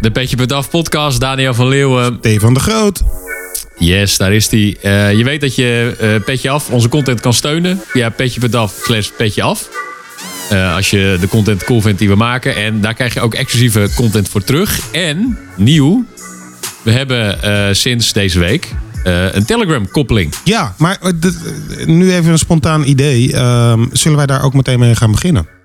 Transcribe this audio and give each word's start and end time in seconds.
De 0.00 0.10
Petje 0.10 0.54
Af 0.54 0.70
podcast. 0.70 1.20
Daniel 1.20 1.54
van 1.54 1.68
Leeuwen. 1.68 2.16
Stefan 2.18 2.54
de 2.54 2.60
Groot. 2.60 3.02
Yes, 3.78 4.16
daar 4.16 4.32
is 4.32 4.50
hij. 4.50 4.76
Uh, 4.82 5.12
je 5.18 5.24
weet 5.24 5.40
dat 5.40 5.54
je 5.54 5.96
uh, 6.00 6.24
Petje 6.24 6.50
Af 6.50 6.70
onze 6.70 6.88
content 6.88 7.20
kan 7.20 7.32
steunen. 7.32 7.80
Via 7.86 8.10
petje.af 8.10 8.80
slash 8.82 9.08
petje 9.16 9.42
af. 9.42 9.68
Uh, 10.52 10.74
als 10.74 10.90
je 10.90 11.16
de 11.20 11.28
content 11.28 11.64
cool 11.64 11.80
vindt 11.80 11.98
die 11.98 12.08
we 12.08 12.14
maken. 12.14 12.56
En 12.56 12.80
daar 12.80 12.94
krijg 12.94 13.14
je 13.14 13.20
ook 13.20 13.34
exclusieve 13.34 13.88
content 13.94 14.28
voor 14.28 14.44
terug. 14.44 14.80
En 14.92 15.38
nieuw. 15.56 16.04
We 16.82 16.90
hebben 16.90 17.76
sinds 17.76 18.12
deze 18.12 18.38
week 18.38 18.74
een 19.32 19.44
Telegram-koppeling. 19.44 20.34
Ja, 20.44 20.74
maar 20.78 20.98
nu 21.84 22.12
even 22.12 22.32
een 22.32 22.38
spontaan 22.38 22.84
idee. 22.84 23.32
Ehm, 23.32 23.86
zullen 23.92 24.16
wij 24.16 24.26
daar 24.26 24.42
ook 24.42 24.54
meteen 24.54 24.78
mee 24.78 24.94
gaan 24.94 25.10
beginnen? 25.10 25.55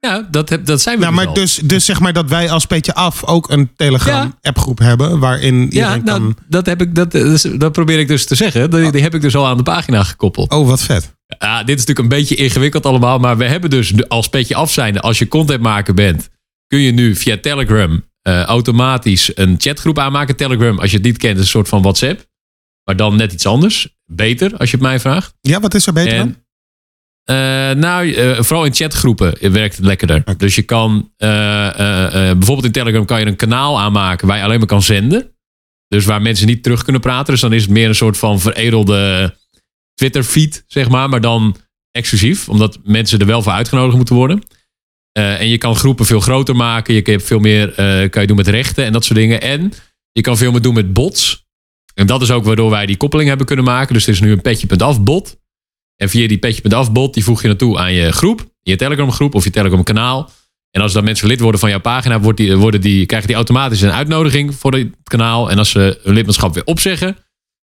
Ja, 0.00 0.26
dat, 0.30 0.48
heb, 0.48 0.64
dat 0.66 0.80
zijn 0.80 0.98
we 0.98 1.02
nou, 1.02 1.14
maar 1.14 1.34
dus, 1.34 1.54
dus 1.54 1.84
zeg 1.84 2.00
maar 2.00 2.12
dat 2.12 2.28
wij 2.28 2.50
als 2.50 2.66
Petje 2.66 2.94
Af 2.94 3.24
ook 3.24 3.50
een 3.50 3.70
Telegram-appgroep 3.76 4.78
hebben. 4.78 5.18
Waarin 5.18 5.62
iedereen 5.62 5.88
ja, 5.88 5.96
nou, 5.96 6.20
kan... 6.20 6.36
dat, 6.48 6.66
heb 6.66 6.80
ik, 6.80 6.94
dat, 6.94 7.12
dat 7.58 7.72
probeer 7.72 7.98
ik 7.98 8.08
dus 8.08 8.26
te 8.26 8.34
zeggen. 8.34 8.70
Die, 8.70 8.92
die 8.92 9.02
heb 9.02 9.14
ik 9.14 9.20
dus 9.20 9.36
al 9.36 9.46
aan 9.46 9.56
de 9.56 9.62
pagina 9.62 10.02
gekoppeld. 10.02 10.52
Oh, 10.52 10.66
wat 10.66 10.82
vet. 10.82 11.14
Ja, 11.38 11.58
dit 11.58 11.78
is 11.78 11.86
natuurlijk 11.86 11.98
een 11.98 12.18
beetje 12.18 12.34
ingewikkeld 12.34 12.86
allemaal. 12.86 13.18
Maar 13.18 13.36
we 13.36 13.44
hebben 13.44 13.70
dus 13.70 14.08
als 14.08 14.28
Petje 14.28 14.54
Af 14.54 14.72
zijnde, 14.72 15.00
als 15.00 15.18
je 15.18 15.28
content 15.28 15.62
maken 15.62 15.94
bent... 15.94 16.28
kun 16.66 16.78
je 16.78 16.92
nu 16.92 17.16
via 17.16 17.38
Telegram 17.40 18.04
uh, 18.22 18.42
automatisch 18.42 19.36
een 19.36 19.54
chatgroep 19.58 19.98
aanmaken. 19.98 20.36
Telegram, 20.36 20.78
als 20.78 20.90
je 20.90 20.96
het 20.96 21.06
niet 21.06 21.18
kent, 21.18 21.36
is 21.36 21.42
een 21.42 21.48
soort 21.48 21.68
van 21.68 21.82
WhatsApp. 21.82 22.26
Maar 22.84 22.96
dan 22.96 23.16
net 23.16 23.32
iets 23.32 23.46
anders. 23.46 23.96
Beter, 24.06 24.56
als 24.56 24.70
je 24.70 24.76
het 24.76 24.86
mij 24.86 25.00
vraagt. 25.00 25.34
Ja, 25.40 25.60
wat 25.60 25.74
is 25.74 25.86
er 25.86 25.92
beter 25.92 26.16
dan? 26.16 26.36
Uh, 27.30 27.36
nou, 27.70 28.06
uh, 28.06 28.40
vooral 28.40 28.64
in 28.64 28.74
chatgroepen 28.74 29.52
werkt 29.52 29.76
het 29.76 29.84
lekkerder. 29.84 30.22
Dus 30.36 30.54
je 30.54 30.62
kan 30.62 31.12
uh, 31.18 31.28
bijvoorbeeld 32.12 32.64
in 32.64 32.72
Telegram 32.72 33.04
kan 33.04 33.20
je 33.20 33.26
een 33.26 33.36
kanaal 33.36 33.80
aanmaken 33.80 34.26
waar 34.26 34.36
je 34.36 34.44
alleen 34.44 34.58
maar 34.58 34.66
kan 34.66 34.82
zenden. 34.82 35.34
Dus 35.88 36.04
waar 36.04 36.22
mensen 36.22 36.46
niet 36.46 36.62
terug 36.62 36.82
kunnen 36.82 37.00
praten. 37.00 37.32
Dus 37.32 37.40
dan 37.40 37.52
is 37.52 37.62
het 37.62 37.70
meer 37.70 37.88
een 37.88 37.94
soort 37.94 38.18
van 38.18 38.40
veredelde 38.40 39.34
Twitter 39.94 40.22
feed, 40.22 40.64
zeg 40.66 40.88
maar. 40.88 41.08
Maar 41.08 41.20
dan 41.20 41.56
exclusief, 41.90 42.48
omdat 42.48 42.78
mensen 42.82 43.18
er 43.18 43.26
wel 43.26 43.42
voor 43.42 43.52
uitgenodigd 43.52 43.96
moeten 43.96 44.14
worden. 44.14 44.42
en 45.12 45.48
je 45.48 45.58
kan 45.58 45.76
groepen 45.76 46.06
veel 46.06 46.20
groter 46.20 46.56
maken. 46.56 46.94
Je 46.94 47.02
kan 47.02 47.20
veel 47.20 47.38
meer 47.38 47.72
kan 48.10 48.22
je 48.22 48.28
doen 48.28 48.36
met 48.36 48.48
rechten 48.48 48.84
en 48.84 48.92
dat 48.92 49.04
soort 49.04 49.18
dingen. 49.18 49.40
En 49.40 49.72
je 50.12 50.20
kan 50.20 50.36
veel 50.36 50.50
meer 50.52 50.62
doen 50.62 50.74
met 50.74 50.92
bots. 50.92 51.48
En 51.94 52.06
dat 52.06 52.22
is 52.22 52.30
ook 52.30 52.44
waardoor 52.44 52.70
wij 52.70 52.86
die 52.86 52.96
koppeling 52.96 53.28
hebben 53.28 53.46
kunnen 53.46 53.64
maken. 53.64 53.94
Dus 53.94 54.06
het 54.06 54.14
is 54.14 54.20
nu 54.20 54.32
een 54.32 54.40
petje.af 54.40 55.02
bot. 55.02 55.39
En 56.00 56.08
via 56.08 56.28
die 56.28 56.38
petje.af 56.38 56.92
bot, 56.92 57.14
die 57.14 57.24
voeg 57.24 57.42
je 57.42 57.48
naartoe 57.48 57.78
aan 57.78 57.92
je 57.92 58.12
groep, 58.12 58.50
je 58.62 58.76
Telegram 58.76 59.12
groep 59.12 59.34
of 59.34 59.44
je 59.44 59.50
Telegram 59.50 59.82
kanaal. 59.82 60.30
En 60.70 60.82
als 60.82 60.92
dan 60.92 61.04
mensen 61.04 61.28
lid 61.28 61.40
worden 61.40 61.60
van 61.60 61.70
jouw 61.70 61.80
pagina, 61.80 62.20
wordt 62.20 62.38
die, 62.38 62.56
worden 62.56 62.80
die, 62.80 63.06
krijgen 63.06 63.28
die 63.28 63.36
automatisch 63.36 63.80
een 63.80 63.92
uitnodiging 63.92 64.54
voor 64.54 64.72
het 64.72 64.88
kanaal. 65.02 65.50
En 65.50 65.58
als 65.58 65.70
ze 65.70 66.00
hun 66.02 66.14
lidmaatschap 66.14 66.54
weer 66.54 66.64
opzeggen 66.64 67.16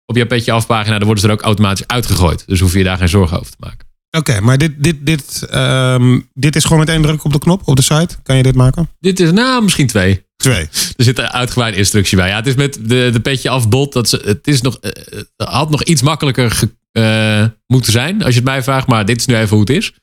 op 0.06 0.16
jouw 0.16 0.26
petje 0.26 0.52
af 0.52 0.66
pagina, 0.66 0.98
dan 0.98 1.06
worden 1.06 1.24
ze 1.24 1.28
er 1.28 1.34
ook 1.34 1.42
automatisch 1.42 1.88
uitgegooid. 1.88 2.44
Dus 2.48 2.60
hoef 2.60 2.74
je 2.74 2.84
daar 2.84 2.98
geen 2.98 3.10
zorgen 3.10 3.40
over 3.40 3.52
te 3.52 3.58
maken. 3.60 3.88
Oké, 4.18 4.42
maar 4.42 4.58
dit, 4.58 4.84
dit, 4.84 5.06
dit, 5.06 5.48
um, 5.54 6.30
dit 6.34 6.56
is 6.56 6.64
gewoon 6.64 6.80
met 6.80 6.90
één 6.90 7.02
druk 7.02 7.24
op 7.24 7.32
de 7.32 7.40
knop 7.40 7.62
op 7.66 7.76
de 7.76 7.82
site. 7.82 8.18
Kan 8.24 8.38
je 8.38 8.44
dit 8.44 8.56
maken? 8.56 8.90
Dit 9.00 9.20
is 9.20 9.32
nou 9.32 9.64
misschien 9.64 9.88
twee. 9.88 10.26
Twee. 10.36 10.70
Er 10.98 11.04
zit 11.04 11.20
een 11.20 11.30
uitgebreide 11.30 11.78
instructie 11.78 12.18
bij. 12.18 12.30
Ja, 12.30 12.36
het 12.36 12.48
is 12.48 12.56
met 12.56 12.80
de, 12.82 13.10
de 13.14 13.20
petje 13.20 13.50
af 13.50 13.70
bot. 13.70 13.94
Dat 13.94 14.10
ze, 14.10 14.22
het, 14.26 14.48
is 14.48 14.62
nog, 14.62 14.78
het 14.82 15.28
had 15.36 15.70
nog 15.70 15.84
iets 15.84 16.02
makkelijker 16.02 16.52
ge, 16.52 16.70
uh, 17.00 17.46
moeten 17.68 17.92
zijn, 17.92 18.24
als 18.24 18.34
je 18.34 18.40
het 18.40 18.50
mij 18.50 18.64
vraagt. 18.64 18.88
Maar 18.88 19.06
dit 19.06 19.20
is 19.20 19.26
nu 19.26 19.36
even 19.36 19.50
hoe 19.50 19.60
het 19.60 19.70
is. 19.70 19.94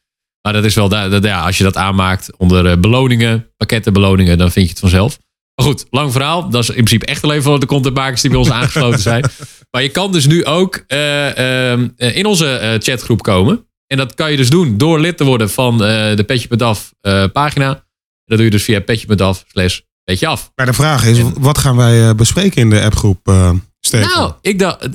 Maar 0.42 0.52
dat 0.52 0.64
is 0.64 0.74
wel, 0.74 0.88
dat, 0.88 1.24
ja, 1.24 1.40
als 1.40 1.58
je 1.58 1.64
dat 1.64 1.76
aanmaakt 1.76 2.36
onder 2.36 2.66
uh, 2.66 2.76
beloningen, 2.76 3.52
pakketten 3.56 3.92
beloningen, 3.92 4.38
dan 4.38 4.50
vind 4.50 4.64
je 4.64 4.70
het 4.70 4.80
vanzelf. 4.80 5.18
Maar 5.54 5.66
goed, 5.66 5.86
lang 5.90 6.12
verhaal. 6.12 6.50
Dat 6.50 6.62
is 6.62 6.68
in 6.68 6.74
principe 6.74 7.06
echt 7.06 7.22
alleen 7.22 7.42
voor 7.42 7.60
de 7.60 7.66
contentmakers 7.66 8.20
die 8.20 8.30
bij 8.30 8.38
ons 8.38 8.50
aangesloten 8.58 9.00
zijn. 9.00 9.24
Maar 9.70 9.82
je 9.82 9.88
kan 9.88 10.12
dus 10.12 10.26
nu 10.26 10.44
ook 10.44 10.84
uh, 10.88 11.70
in 11.96 12.26
onze 12.26 12.78
chatgroep 12.82 13.22
komen. 13.22 13.66
En 13.86 13.96
dat 13.96 14.14
kan 14.14 14.30
je 14.30 14.36
dus 14.36 14.50
doen 14.50 14.78
door 14.78 15.00
lid 15.00 15.16
te 15.16 15.24
worden 15.24 15.50
van 15.50 15.78
de 15.78 16.24
Petje 16.26 16.48
Pedaf 16.48 16.92
pagina. 17.32 17.84
Dat 18.24 18.36
doe 18.36 18.44
je 18.44 18.50
dus 18.50 18.64
via 18.64 18.80
petje.af 18.80 19.44
slash 19.48 19.80
petje 20.04 20.26
af. 20.26 20.52
Maar 20.54 20.66
de 20.66 20.72
vraag 20.72 21.04
is, 21.04 21.18
wat 21.38 21.58
gaan 21.58 21.76
wij 21.76 22.14
bespreken 22.14 22.60
in 22.60 22.70
de 22.70 22.82
appgroep? 22.82 23.28
Nou, 23.90 24.32
ik 24.40 24.58
dacht, 24.58 24.84
uh, 24.84 24.88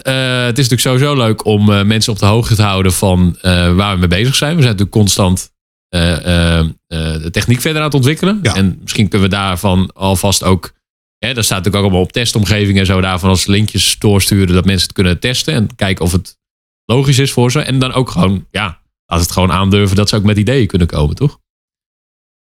het 0.44 0.57
is 0.57 0.69
natuurlijk 0.69 0.81
sowieso 0.81 1.16
leuk 1.16 1.46
om 1.46 1.69
uh, 1.69 1.84
mensen 1.84 2.13
op 2.13 2.19
de 2.19 2.25
hoogte 2.25 2.56
te 2.56 2.62
houden 2.62 2.94
van 2.94 3.38
uh, 3.41 3.75
waar 3.75 3.94
we 3.94 4.00
mee 4.00 4.07
bezig 4.07 4.35
zijn. 4.35 4.56
We 4.56 4.62
zijn 4.62 4.75
natuurlijk 4.78 4.91
constant 4.91 5.52
de 5.90 7.30
techniek 7.31 7.62
verder 7.62 7.80
aan 7.80 7.88
het 7.88 7.96
ontwikkelen. 7.96 8.40
Ja. 8.41 8.56
En 8.56 8.78
misschien 8.81 9.07
kunnen 9.07 9.30
we 9.30 9.35
daarvan 9.35 9.91
alvast 9.94 10.44
ook. 10.44 10.74
Hè, 11.18 11.34
daar 11.34 11.44
staat 11.44 11.57
natuurlijk 11.57 11.75
ook 11.75 11.90
allemaal 11.90 12.07
op 12.07 12.12
testomgevingen 12.12 12.80
en 12.80 12.85
zo 12.85 13.01
daarvan 13.01 13.30
als 13.30 13.46
linkjes 13.46 13.96
doorsturen 14.00 14.53
dat 14.53 14.66
mensen 14.66 14.88
het 14.88 14.96
kunnen 14.96 15.19
testen 15.19 15.53
en 15.53 15.75
kijken 15.75 16.06
of 16.06 16.12
het 16.12 16.38
logisch 16.85 17.19
is 17.19 17.31
voor 17.31 17.51
ze. 17.51 17.62
En 17.62 17.80
dan 17.80 17.94
ook 17.94 18.09
gewoon, 18.09 18.47
ja, 18.51 18.81
als 19.06 19.22
het 19.22 19.31
gewoon 19.31 19.51
aandurven 19.51 19.96
dat 19.96 20.09
ze 20.09 20.16
ook 20.16 20.24
met 20.24 20.38
ideeën 20.38 20.68
kunnen 20.68 20.88
komen, 20.88 21.16
toch? 21.16 21.40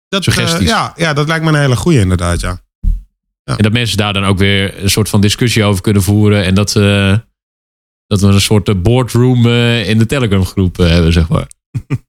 Dat, 0.08 0.24
Suggesties. 0.24 0.68
ja, 0.68 0.92
ja, 0.96 1.12
dat 1.12 1.28
lijkt 1.28 1.44
me 1.44 1.50
een 1.50 1.60
hele 1.60 1.76
goede 1.76 2.00
inderdaad, 2.00 2.40
ja. 2.40 2.60
En 3.56 3.62
dat 3.62 3.72
mensen 3.72 3.96
daar 3.96 4.12
dan 4.12 4.24
ook 4.24 4.38
weer 4.38 4.82
een 4.82 4.90
soort 4.90 5.08
van 5.08 5.20
discussie 5.20 5.64
over 5.64 5.82
kunnen 5.82 6.02
voeren. 6.02 6.44
En 6.44 6.54
dat, 6.54 6.74
uh, 6.74 7.16
dat 8.06 8.20
we 8.20 8.26
een 8.26 8.40
soort 8.40 8.68
eh, 8.68 8.74
boardroom 8.74 9.46
uh, 9.46 9.88
in 9.88 9.98
de 9.98 10.06
Telegram 10.06 10.44
groep 10.44 10.76
hebben, 10.76 11.12
zeg 11.12 11.28
maar. 11.28 11.46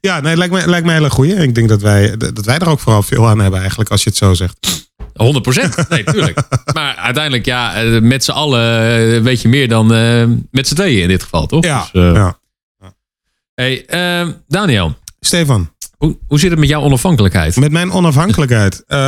Ja, 0.00 0.20
nee, 0.20 0.36
lijkt 0.36 0.52
me, 0.52 0.68
lijkt 0.68 0.86
me 0.86 0.92
een 0.92 0.98
hele 0.98 1.10
goeie. 1.10 1.34
Ik 1.34 1.54
denk 1.54 1.68
dat 1.68 1.82
wij, 1.82 2.16
dat 2.16 2.44
wij 2.44 2.58
er 2.58 2.68
ook 2.68 2.80
vooral 2.80 3.02
veel 3.02 3.28
aan 3.28 3.38
hebben 3.38 3.60
eigenlijk, 3.60 3.90
als 3.90 4.02
je 4.02 4.08
het 4.08 4.18
zo 4.18 4.34
zegt. 4.34 4.86
100% 4.96 5.04
Nee, 5.88 6.04
tuurlijk. 6.04 6.38
maar 6.74 6.94
uiteindelijk, 6.94 7.44
ja, 7.44 7.82
met 8.00 8.24
z'n 8.24 8.30
allen 8.30 9.22
weet 9.22 9.42
je 9.42 9.48
meer 9.48 9.68
dan 9.68 9.86
met 10.50 10.68
z'n 10.68 10.74
tweeën 10.74 11.02
in 11.02 11.08
dit 11.08 11.22
geval, 11.22 11.46
toch? 11.46 11.64
Ja. 11.64 11.88
Dus, 11.92 12.16
ja. 12.16 12.38
Hey, 13.54 13.84
Daniel. 14.48 14.96
Stefan. 15.20 15.74
Hoe, 15.98 16.18
hoe 16.28 16.38
zit 16.38 16.50
het 16.50 16.58
met 16.58 16.68
jouw 16.68 16.82
onafhankelijkheid? 16.82 17.56
Met 17.56 17.72
mijn 17.72 17.92
onafhankelijkheid? 17.92 18.82
Uh, 18.88 18.98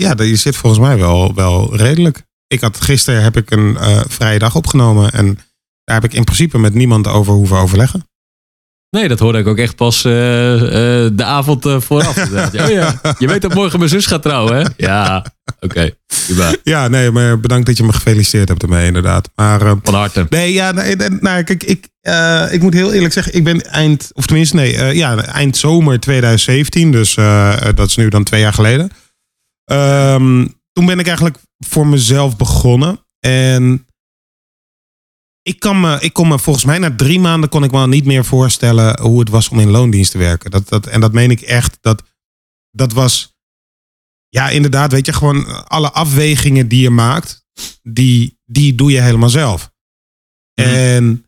ja, 0.00 0.14
die 0.14 0.36
zit 0.36 0.56
volgens 0.56 0.82
mij 0.82 0.98
wel, 0.98 1.34
wel 1.34 1.76
redelijk. 1.76 2.22
Ik 2.46 2.60
had, 2.60 2.80
gisteren 2.80 3.22
heb 3.22 3.36
ik 3.36 3.50
een 3.50 3.76
uh, 3.80 4.00
vrije 4.08 4.38
dag 4.38 4.54
opgenomen. 4.54 5.12
En 5.12 5.38
daar 5.84 6.00
heb 6.00 6.04
ik 6.04 6.12
in 6.12 6.24
principe 6.24 6.58
met 6.58 6.74
niemand 6.74 7.08
over 7.08 7.32
hoeven 7.32 7.56
overleggen. 7.56 8.06
Nee, 8.90 9.08
dat 9.08 9.18
hoorde 9.18 9.38
ik 9.38 9.46
ook 9.46 9.58
echt 9.58 9.76
pas 9.76 9.96
uh, 9.96 10.12
de 10.12 11.24
avond 11.24 11.66
vooraf. 11.78 12.16
oh 12.62 12.68
ja, 12.68 13.00
je 13.18 13.26
weet 13.26 13.42
dat 13.42 13.54
morgen 13.54 13.78
mijn 13.78 13.90
zus 13.90 14.06
gaat 14.06 14.22
trouwen, 14.22 14.56
hè? 14.56 14.64
Ja, 14.76 15.24
oké. 15.64 15.74
Okay. 15.74 15.96
Ja, 16.62 16.88
nee, 16.88 17.10
maar 17.10 17.40
bedankt 17.40 17.66
dat 17.66 17.76
je 17.76 17.82
me 17.82 17.92
gefeliciteerd 17.92 18.48
hebt 18.48 18.62
ermee, 18.62 18.86
inderdaad. 18.86 19.30
Maar, 19.34 19.60
Van 19.82 19.94
harte. 19.94 20.26
Nee, 20.28 20.52
ja, 20.52 20.72
nee, 20.72 20.96
nou, 20.96 21.42
kijk, 21.42 21.62
ik, 21.62 21.88
uh, 22.02 22.52
ik 22.52 22.62
moet 22.62 22.74
heel 22.74 22.92
eerlijk 22.92 23.12
zeggen, 23.12 23.34
ik 23.34 23.44
ben 23.44 23.70
eind, 23.70 24.10
of 24.12 24.26
tenminste, 24.26 24.56
nee, 24.56 24.74
uh, 24.74 24.92
ja, 24.92 25.24
eind 25.24 25.56
zomer 25.56 26.00
2017, 26.00 26.92
dus 26.92 27.14
dat 27.74 27.88
is 27.88 27.96
nu 27.96 28.08
dan 28.08 28.24
twee 28.24 28.40
jaar 28.40 28.52
geleden. 28.52 28.90
Um, 29.64 30.60
toen 30.72 30.86
ben 30.86 30.98
ik 30.98 31.06
eigenlijk 31.06 31.38
voor 31.58 31.86
mezelf 31.86 32.36
begonnen. 32.36 33.06
En 33.20 33.86
ik, 35.42 35.60
kan 35.60 35.80
me, 35.80 36.00
ik 36.00 36.12
kon 36.12 36.28
me 36.28 36.38
volgens 36.38 36.64
mij 36.64 36.78
na 36.78 36.96
drie 36.96 37.20
maanden 37.20 37.48
kon 37.48 37.64
ik 37.64 37.70
me 37.70 37.86
niet 37.86 38.04
meer 38.04 38.24
voorstellen 38.24 39.00
hoe 39.00 39.20
het 39.20 39.28
was 39.28 39.48
om 39.48 39.58
in 39.58 39.70
loondienst 39.70 40.10
te 40.10 40.18
werken. 40.18 40.50
Dat, 40.50 40.68
dat, 40.68 40.86
en 40.86 41.00
dat 41.00 41.12
meen 41.12 41.30
ik 41.30 41.40
echt. 41.40 41.78
Dat, 41.80 42.02
dat 42.70 42.92
was, 42.92 43.31
ja, 44.32 44.48
inderdaad, 44.48 44.92
weet 44.92 45.06
je, 45.06 45.12
gewoon 45.12 45.68
alle 45.68 45.90
afwegingen 45.90 46.68
die 46.68 46.80
je 46.80 46.90
maakt, 46.90 47.44
die, 47.82 48.38
die 48.44 48.74
doe 48.74 48.92
je 48.92 49.00
helemaal 49.00 49.28
zelf. 49.28 49.70
Mm 50.54 50.64
-hmm. 50.64 50.74
En 50.74 51.26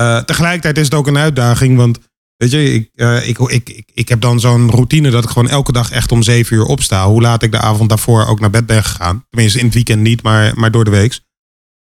uh, 0.00 0.18
tegelijkertijd 0.18 0.78
is 0.78 0.84
het 0.84 0.94
ook 0.94 1.06
een 1.06 1.18
uitdaging, 1.18 1.76
want 1.76 1.98
weet 2.36 2.50
je, 2.50 2.72
ik, 2.74 2.90
uh, 2.94 3.28
ik, 3.28 3.38
ik, 3.38 3.68
ik, 3.68 3.90
ik 3.94 4.08
heb 4.08 4.20
dan 4.20 4.40
zo'n 4.40 4.70
routine 4.70 5.10
dat 5.10 5.24
ik 5.24 5.30
gewoon 5.30 5.48
elke 5.48 5.72
dag 5.72 5.90
echt 5.90 6.12
om 6.12 6.22
zeven 6.22 6.56
uur 6.56 6.64
opsta. 6.64 7.06
Hoe 7.06 7.20
laat 7.20 7.42
ik 7.42 7.50
de 7.50 7.58
avond 7.58 7.88
daarvoor 7.88 8.26
ook 8.26 8.40
naar 8.40 8.50
bed 8.50 8.66
ben 8.66 8.84
gegaan. 8.84 9.26
Tenminste, 9.30 9.58
in 9.58 9.64
het 9.64 9.74
weekend 9.74 10.02
niet, 10.02 10.22
maar, 10.22 10.58
maar 10.58 10.70
door 10.70 10.84
de 10.84 10.90
week. 10.90 11.20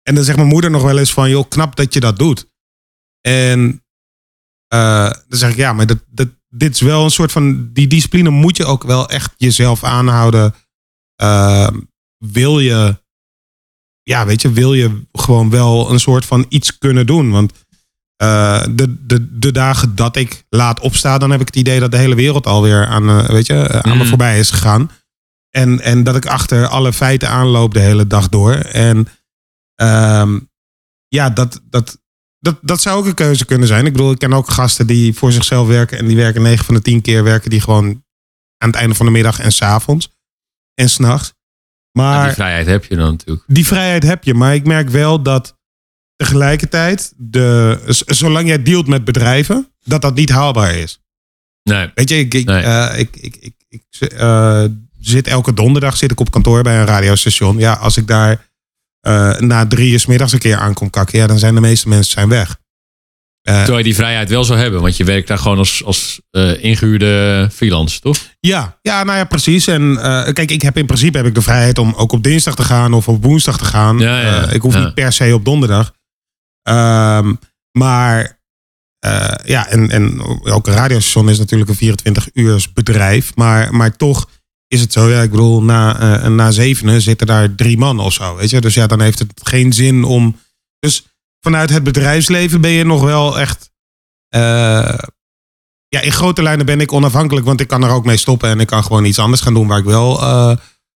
En 0.04 0.16
dan 0.16 0.24
zegt 0.24 0.38
mijn 0.38 0.50
moeder 0.50 0.72
nog 0.72 0.82
wel 0.82 0.98
eens 0.98 1.14
van, 1.14 1.30
joh, 1.30 1.50
knap 1.50 1.76
dat 1.76 1.94
je 1.94 2.00
dat 2.00 2.18
doet. 2.18 2.50
En 3.22 3.84
uh, 4.74 5.12
dan 5.28 5.40
zeg 5.40 5.50
ik, 5.50 5.56
ja, 5.56 5.74
maar 5.74 5.88
dat, 5.88 6.04
dat, 6.08 6.28
dit 6.56 6.74
is 6.74 6.82
wel 6.82 7.04
een 7.04 7.12
soort 7.12 7.32
van, 7.32 7.70
die 7.74 7.88
discipline 7.88 8.30
moet 8.30 8.58
je 8.58 8.66
ook 8.66 8.84
wel 8.84 9.10
echt 9.10 9.34
jezelf 9.38 9.84
aanhouden. 9.84 10.56
Uh, 11.24 11.68
wil 12.18 12.60
je, 12.60 13.02
ja, 14.04 14.26
weet 14.26 14.42
je, 14.42 14.52
wil 14.52 14.74
je 14.74 15.02
gewoon 15.12 15.50
wel 15.50 15.92
een 15.92 16.00
soort 16.00 16.26
van 16.26 16.46
iets 16.50 16.78
kunnen 16.78 17.06
doen. 17.06 17.32
Want 17.32 17.52
uh, 18.24 18.64
de, 18.72 19.06
de, 19.06 19.40
de 19.40 19.52
dagen 19.52 19.96
dat 19.96 20.16
ik 20.16 20.44
laat 20.50 20.80
opsta, 20.80 21.18
dan 21.18 21.32
heb 21.32 21.40
ik 21.40 21.48
het 21.48 21.56
idee 21.56 21.80
dat 21.80 21.92
de 21.92 21.98
hele 21.98 22.16
wereld 22.16 22.48
alweer 22.48 22.86
aan, 22.86 23.10
uh, 23.10 23.26
weet 23.26 23.48
je, 23.48 23.84
aan 23.84 23.92
mm. 23.92 23.98
me 23.98 24.06
voorbij 24.06 24.40
is 24.40 24.52
gegaan. 24.52 24.90
En, 25.50 25.80
en 25.80 26.04
dat 26.04 26.16
ik 26.16 26.26
achter 26.26 26.68
alle 26.68 26.94
feiten 26.94 27.30
aanloop 27.30 27.74
de 27.74 27.80
hele 27.80 28.08
dag 28.08 28.30
door. 28.30 28.54
En 28.54 29.08
um, 29.76 30.50
ja, 31.08 31.30
dat, 31.30 31.62
dat, 31.70 32.03
dat, 32.44 32.58
dat 32.62 32.82
zou 32.82 32.98
ook 32.98 33.06
een 33.06 33.14
keuze 33.14 33.46
kunnen 33.46 33.68
zijn. 33.68 33.86
Ik 33.86 33.92
bedoel, 33.92 34.12
ik 34.12 34.20
ken 34.20 34.34
ook 34.34 34.50
gasten 34.50 34.88
die 34.88 35.14
voor 35.14 35.32
zichzelf 35.32 35.68
werken. 35.68 35.98
En 35.98 36.08
die 36.08 36.16
werken 36.16 36.42
9 36.42 36.66
van 36.66 36.76
de 36.76 36.82
10 36.82 37.02
keer 37.02 37.24
werken 37.24 37.50
die 37.50 37.62
gewoon 37.62 38.04
aan 38.58 38.70
het 38.70 38.76
einde 38.76 38.96
van 38.96 39.06
de 39.06 39.12
middag 39.12 39.40
en 39.40 39.52
s 39.52 39.62
avonds. 39.62 40.10
En 40.74 40.90
s'nachts. 40.90 41.34
Maar 41.92 42.26
die 42.26 42.34
vrijheid 42.34 42.66
heb 42.68 42.86
je 42.86 42.96
dan 42.96 43.12
natuurlijk. 43.12 43.44
die 43.48 43.68
vrijheid 43.68 44.04
heb 44.04 44.24
je. 44.24 44.34
Maar 44.34 44.54
ik 44.56 44.66
merk 44.66 44.90
wel 44.90 45.22
dat 45.22 45.58
tegelijkertijd, 46.16 47.14
de, 47.18 47.80
zolang 48.06 48.48
jij 48.48 48.64
dealt 48.64 48.88
met 48.88 49.04
bedrijven, 49.04 49.72
dat 49.84 50.02
dat 50.02 50.16
niet 50.16 50.30
haalbaar 50.30 50.76
is. 50.76 51.00
Nee. 51.64 51.92
Weet 51.96 52.10
je, 52.10 52.18
ik, 52.18 52.34
ik, 52.34 52.46
Nee. 52.46 52.64
eh, 52.64 53.00
ik, 53.00 53.16
ik, 53.16 53.36
ik, 53.36 53.54
ik 53.70 54.10
eh, 54.12 54.64
zit 55.00 55.28
elke 55.28 55.54
donderdag 55.54 55.98
zit 55.98 56.12
ik 56.12 56.20
op 56.20 56.32
kantoor 56.32 56.64
bij 56.64 56.80
een 56.80 56.86
radiostation. 56.86 57.58
Ja, 57.58 57.74
als 57.74 57.98
ik 57.98 58.08
daar 58.08 58.48
eh, 59.04 59.38
na 59.40 59.68
drie 59.68 59.92
uur 59.92 60.00
's 60.00 60.06
middags 60.06 60.32
een 60.34 60.40
keer 60.40 60.58
aankom 60.58 60.90
kakken, 60.90 61.20
ja, 61.20 61.28
dan 61.28 61.40
zijn 61.40 61.56
de 61.56 61.62
meeste 61.62 61.90
mensen 61.90 62.12
zijn 62.14 62.30
weg. 62.30 62.58
Eh, 63.42 63.56
Terwijl 63.56 63.78
je 63.78 63.84
die 63.84 63.96
vrijheid 63.96 64.30
wel 64.30 64.44
zou 64.44 64.60
hebben. 64.60 64.82
Want 64.82 64.98
je 64.98 65.04
werkt 65.04 65.28
daar 65.28 65.38
gewoon 65.38 65.58
als, 65.58 65.84
als 65.84 66.22
eh, 66.32 66.64
ingehuurde 66.64 67.50
freelance, 67.54 68.00
toch? 68.00 68.18
Ja, 68.40 68.78
ja, 68.82 69.04
nou 69.04 69.18
ja, 69.18 69.24
precies. 69.24 69.68
En 69.68 69.96
kijk, 70.34 70.52
ik 70.52 70.62
heb 70.62 70.78
in 70.78 70.86
principe 70.86 71.18
heb 71.18 71.26
ik 71.26 71.36
de 71.36 71.42
vrijheid 71.42 71.78
om 71.78 71.94
ook 71.94 72.12
op 72.12 72.24
dinsdag 72.24 72.56
te 72.56 72.64
gaan 72.64 72.94
of 72.94 73.08
op 73.08 73.24
woensdag 73.24 73.58
te 73.58 73.66
gaan. 73.66 74.00
Ja, 74.00 74.20
ja, 74.22 74.28
ja. 74.36 74.50
Ik 74.50 74.62
hoef 74.62 74.74
Ja. 74.74 74.84
niet 74.84 74.94
per 74.94 75.14
se 75.14 75.34
op 75.34 75.46
donderdag. 75.46 75.94
Ehm, 76.62 77.34
maar 77.72 78.40
ja, 79.44 79.68
en, 79.68 79.90
en 79.92 80.22
ook 80.44 80.68
een 80.68 80.74
radiostation 80.74 81.30
is 81.30 81.38
natuurlijk 81.40 81.70
een 81.70 81.76
24 81.76 82.30
uurs 82.34 82.74
bedrijf. 82.74 83.36
Maar, 83.36 83.76
maar 83.76 83.96
toch 83.96 84.30
is 84.74 84.82
het 84.82 84.92
zo, 84.94 85.10
ja, 85.10 85.22
ik 85.22 85.30
bedoel, 85.30 85.64
na, 85.64 86.00
eh, 86.00 86.30
na 86.30 86.52
zevenen 86.52 87.02
zitten 87.02 87.28
daar 87.28 87.56
drie 87.56 87.78
man 87.78 88.00
of 88.00 88.14
zo. 88.14 88.36
Weet 88.36 88.50
je? 88.50 88.62
Dus 88.62 88.74
ja, 88.74 88.88
dan 88.88 89.02
heeft 89.02 89.20
het 89.20 89.32
geen 89.44 89.74
zin 89.74 90.04
om. 90.04 90.40
Dus 90.80 91.06
vanuit 91.40 91.70
het 91.70 91.84
bedrijfsleven 91.84 92.62
ben 92.62 92.72
je 92.72 92.84
nog 92.84 93.02
wel 93.04 93.40
echt. 93.40 93.72
eh, 94.30 94.98
ja, 95.88 96.02
in 96.02 96.12
grote 96.12 96.42
lijnen 96.44 96.66
ben 96.66 96.82
ik 96.82 96.92
onafhankelijk, 96.92 97.46
want 97.46 97.60
ik 97.62 97.68
kan 97.68 97.84
er 97.84 97.90
ook 97.90 98.06
mee 98.06 98.18
stoppen 98.18 98.50
en 98.50 98.60
ik 98.60 98.68
kan 98.68 98.84
gewoon 98.84 99.06
iets 99.06 99.20
anders 99.20 99.42
gaan 99.42 99.54
doen 99.54 99.68
waar 99.68 99.78
ik 99.80 99.86
wel 99.86 100.22
eh, 100.22 100.56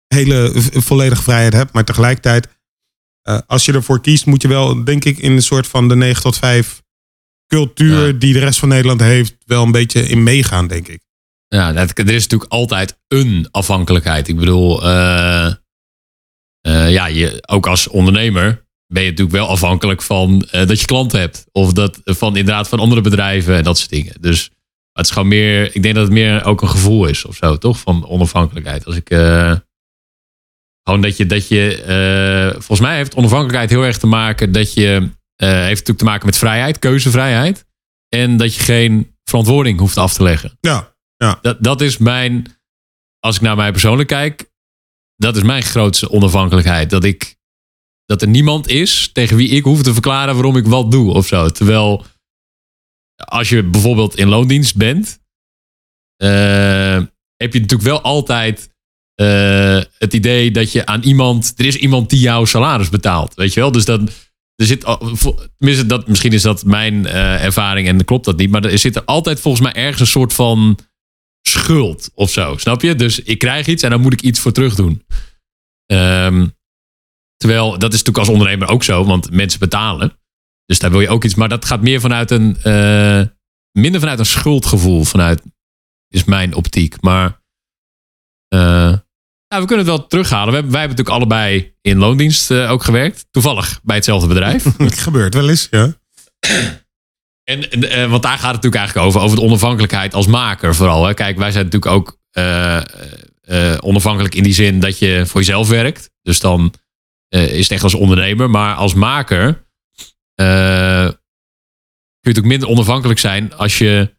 hele 0.08 0.52
volledige 0.72 1.22
vrijheid 1.24 1.54
heb. 1.54 1.74
Maar 1.74 1.84
tegelijkertijd, 1.86 2.48
als 3.48 3.66
je 3.66 3.74
ervoor 3.74 4.02
kiest, 4.02 4.26
moet 4.26 4.42
je 4.42 4.48
wel, 4.48 4.84
denk 4.84 5.06
ik, 5.06 5.18
in 5.18 5.32
een 5.32 5.42
soort 5.42 5.68
van 5.68 5.88
de 5.88 5.96
9 5.96 6.22
tot 6.22 6.38
5 6.38 6.82
cultuur 7.48 8.06
Ja. 8.08 8.12
die 8.14 8.34
de 8.34 8.40
rest 8.40 8.60
van 8.60 8.70
Nederland 8.70 9.00
heeft, 9.00 9.36
wel 9.46 9.64
een 9.64 9.72
beetje 9.72 10.08
in 10.08 10.24
meegaan, 10.24 10.68
denk 10.68 10.88
ik. 10.88 11.02
Ja, 11.48 11.74
dat, 11.74 11.98
er 11.98 12.10
is 12.10 12.24
natuurlijk 12.24 12.52
altijd 12.52 13.00
een 13.08 13.48
afhankelijkheid. 13.52 14.28
Ik 14.28 14.36
bedoel, 14.36 14.84
eh, 14.84 15.46
eh, 16.62 16.92
ja, 16.92 17.06
je, 17.06 17.44
ook 17.48 17.68
als 17.68 17.88
ondernemer 17.88 18.64
ben 18.88 19.04
je 19.04 19.10
natuurlijk 19.10 19.38
wel 19.38 19.48
afhankelijk 19.48 20.02
van 20.02 20.48
eh, 20.52 20.68
dat 20.68 20.80
je 20.80 20.86
klanten 20.86 21.20
hebt. 21.20 21.46
Of 21.52 21.74
dat, 21.74 22.02
van 22.04 22.36
inderdaad 22.36 22.68
van 22.68 22.80
andere 22.80 23.02
bedrijven 23.02 23.56
en 23.56 23.64
dat 23.64 23.78
soort 23.78 23.90
dingen. 23.90 24.14
Dus 24.20 24.52
het 24.92 25.06
is 25.06 25.12
gewoon 25.12 25.28
meer, 25.28 25.76
ik 25.76 25.82
denk 25.82 25.96
dat 25.96 26.04
het 26.04 26.14
meer 26.14 26.46
ook 26.46 26.62
een 26.62 26.70
gevoel 26.70 27.06
is 27.06 27.26
of 27.26 27.36
zo, 27.36 27.58
toch? 27.58 27.80
Van 27.80 28.08
onafhankelijkheid. 28.08 28.86
Als 28.86 28.96
ik, 28.96 29.08
gewoon 30.84 31.02
dat 31.02 31.18
je, 31.18 31.26
dat 31.26 31.48
je 31.48 32.54
volgens 32.54 32.80
mij 32.80 32.96
heeft 32.96 33.16
onafhankelijkheid 33.16 33.70
heel 33.70 33.84
erg 33.84 33.98
te 33.98 34.08
maken 34.08 34.52
dat 34.52 34.74
je, 34.74 35.10
heeft 35.36 35.70
natuurlijk 35.70 35.98
te 35.98 36.06
maken 36.06 36.26
met 36.26 36.38
vrijheid, 36.38 36.80
keuzevrijheid. 36.80 37.66
En 38.10 38.38
dat 38.38 38.56
je 38.56 38.62
geen 38.62 39.16
verantwoording 39.24 39.80
hoeft 39.80 39.98
af 39.98 40.14
te 40.14 40.24
leggen. 40.24 40.58
Ja, 40.60 40.95
Dat, 41.18 41.58
dat 41.60 41.82
is 41.82 41.98
mijn, 41.98 42.58
als 43.20 43.36
ik 43.36 43.42
naar 43.42 43.56
mij 43.56 43.72
persoonlijk 43.72 44.08
kijk, 44.08 44.52
dat 45.16 45.36
is 45.36 45.44
mijn 45.44 45.64
grootste 45.64 46.10
onafhankelijkheid. 46.10 46.90
Dat 46.90 47.04
ik, 47.04 47.38
dat 48.06 48.22
er 48.22 48.28
niemand 48.28 48.68
is 48.68 49.10
tegen 49.12 49.38
wie 49.38 49.50
ik 49.50 49.64
hoef 49.64 49.84
te 49.84 49.94
verklaren 49.94 50.34
waarom 50.34 50.58
ik 50.58 50.66
wat 50.66 50.92
doe 50.92 51.14
of 51.14 51.28
zo. 51.28 51.50
Terwijl, 51.50 52.06
als 53.16 53.50
je 53.50 53.64
bijvoorbeeld 53.64 54.16
in 54.16 54.28
loondienst 54.28 54.76
bent, 54.76 55.20
eh, 56.16 57.04
heb 57.36 57.54
je 57.54 57.60
natuurlijk 57.60 57.90
wel 57.90 58.02
altijd 58.02 58.74
eh, 59.16 59.82
het 59.98 60.14
idee 60.14 60.52
dat 60.52 60.72
je 60.72 60.86
aan 60.86 61.02
iemand, 61.02 61.54
er 61.56 61.66
is 61.66 61.78
iemand 61.78 62.10
die 62.10 62.20
jouw 62.20 62.46
salaris 62.46 62.90
betaalt, 62.90 63.34
weet 63.34 63.54
je 63.54 63.60
wel? 63.60 63.72
Dus 63.72 63.86
dan, 63.86 64.10
er 64.56 64.66
zit, 64.66 64.86
tenminste, 65.58 65.86
dat, 65.86 66.08
misschien 66.08 66.34
is 66.34 66.42
dat 66.42 66.66
mijn 66.66 67.06
eh, 67.06 67.44
ervaring 67.44 67.88
en 67.88 68.06
klopt 68.06 68.26
dat 68.26 68.38
niet, 68.38 68.50
maar 68.50 68.66
er 68.66 68.80
zit 68.80 68.96
er 68.96 69.06
altijd 69.06 69.40
volgens 69.40 69.64
mij 69.64 69.84
ergens 69.84 70.00
een 70.00 70.08
soort 70.08 70.34
van 70.34 70.80
schuld 71.48 72.12
of 72.14 72.32
zo, 72.32 72.58
snap 72.58 72.82
je? 72.82 72.96
Dus 72.96 73.20
ik 73.20 73.40
krijg 73.40 73.68
iets 73.68 73.84
en 73.84 73.90
dan 73.90 74.02
moet 74.02 74.14
ik 74.14 74.22
iets 74.22 74.40
voor 74.40 74.52
terug 74.52 74.76
doen. 74.76 75.06
Ehm, 75.86 76.48
terwijl, 77.38 77.70
dat 77.72 77.94
is 77.94 78.04
natuurlijk 78.04 78.18
als 78.18 78.30
ondernemer 78.30 78.68
ook 78.68 78.84
zo, 78.84 79.06
want 79.06 79.32
mensen 79.32 79.60
betalen. 79.60 80.20
Dus 80.66 80.80
daar 80.80 80.92
wil 80.92 81.02
je 81.02 81.10
ook 81.10 81.24
iets, 81.24 81.36
maar 81.36 81.50
dat 81.50 81.66
gaat 81.66 81.82
meer 81.82 82.00
vanuit 82.00 82.32
een, 82.32 82.58
eh, 82.62 83.22
minder 83.72 84.00
vanuit 84.00 84.20
een 84.20 84.26
schuldgevoel, 84.26 85.04
vanuit, 85.04 85.42
is 86.08 86.24
mijn 86.24 86.54
optiek. 86.54 87.02
Maar, 87.02 87.42
eh, 88.48 88.94
nou, 89.48 89.62
we 89.62 89.66
kunnen 89.66 89.78
het 89.78 89.96
wel 89.96 90.08
terughalen. 90.08 90.48
We 90.48 90.54
hebben, 90.54 90.72
wij 90.72 90.82
hebben 90.82 90.98
natuurlijk 90.98 91.24
allebei 91.24 91.76
in 91.82 91.98
loondienst 91.98 92.52
eh, 92.52 92.72
ook 92.72 92.84
gewerkt. 92.84 93.26
Toevallig 93.32 93.80
bij 93.84 93.96
hetzelfde 93.96 94.28
bedrijf. 94.28 94.64
het 94.78 95.00
gebeurt 95.08 95.34
wel 95.34 95.50
eens, 95.50 95.68
ja. 95.72 95.94
En, 97.46 97.70
eh, 97.70 98.10
want 98.10 98.24
daar 98.24 98.38
gaat 98.38 98.54
het 98.54 98.64
natuurlijk 98.64 98.76
eigenlijk 98.76 99.08
over, 99.08 99.22
over 99.22 99.38
de 99.38 99.44
onafhankelijkheid 99.44 100.14
als 100.14 100.28
maker 100.28 100.76
vooral. 100.76 101.06
Hè. 101.06 101.14
Kijk, 101.14 101.38
wij 101.38 101.52
zijn 101.52 101.64
natuurlijk 101.64 101.92
ook 101.92 102.20
eh, 102.32 102.78
eh, 103.42 103.78
onafhankelijk 103.80 104.36
in 104.36 104.44
die 104.44 104.54
zin 104.54 104.80
dat 104.80 105.00
je 105.00 105.26
voor 105.26 105.40
jezelf 105.40 105.70
werkt. 105.70 106.12
Dus 106.22 106.40
dan 106.40 106.74
is 107.30 107.62
het 107.62 107.72
echt 107.72 107.84
als 107.84 107.94
ondernemer. 107.94 108.50
Maar 108.50 108.76
als 108.76 108.94
maker 108.94 109.54
kun 110.36 110.46
je 110.46 111.18
natuurlijk 112.22 112.46
minder 112.46 112.70
onafhankelijk 112.70 113.20
zijn 113.20 113.54
als 113.54 113.78
je 113.78 114.16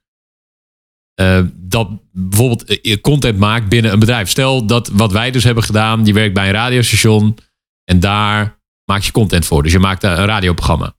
dat 1.54 1.88
bijvoorbeeld 2.12 3.00
content 3.00 3.38
maakt 3.38 3.68
binnen 3.68 3.92
een 3.92 3.98
bedrijf. 3.98 4.28
Stel 4.28 4.66
dat 4.66 4.88
wat 4.88 5.12
wij 5.12 5.30
dus 5.30 5.44
hebben 5.44 5.64
gedaan, 5.64 6.04
je 6.04 6.12
werkt 6.12 6.34
bij 6.34 6.46
een 6.46 6.52
radiostation 6.52 7.38
en 7.84 8.00
daar 8.00 8.60
maak 8.84 9.02
je 9.02 9.12
content 9.12 9.46
voor. 9.46 9.62
Dus 9.62 9.72
je 9.72 9.78
maakt 9.78 10.02
een 10.02 10.14
radioprogramma. 10.14 10.96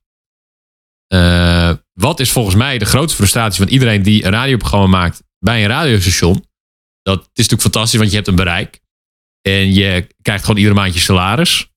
Wat 2.00 2.20
is 2.20 2.32
volgens 2.32 2.56
mij 2.56 2.78
de 2.78 2.86
grootste 2.86 3.18
frustratie 3.18 3.64
van 3.64 3.74
iedereen 3.74 4.04
die 4.04 4.26
een 4.26 4.32
radioprogramma 4.32 4.88
maakt 4.88 5.24
bij 5.40 5.62
een 5.62 5.70
radiostation? 5.70 6.46
Dat 7.02 7.20
is 7.20 7.28
natuurlijk 7.34 7.62
fantastisch, 7.62 8.00
want 8.00 8.10
je 8.10 8.16
hebt 8.16 8.28
een 8.28 8.36
bereik. 8.36 8.80
En 9.42 9.74
je 9.74 10.08
krijgt 10.22 10.44
gewoon 10.44 10.58
iedere 10.58 10.76
maand 10.76 10.94
je 10.94 11.00
salaris. 11.00 11.68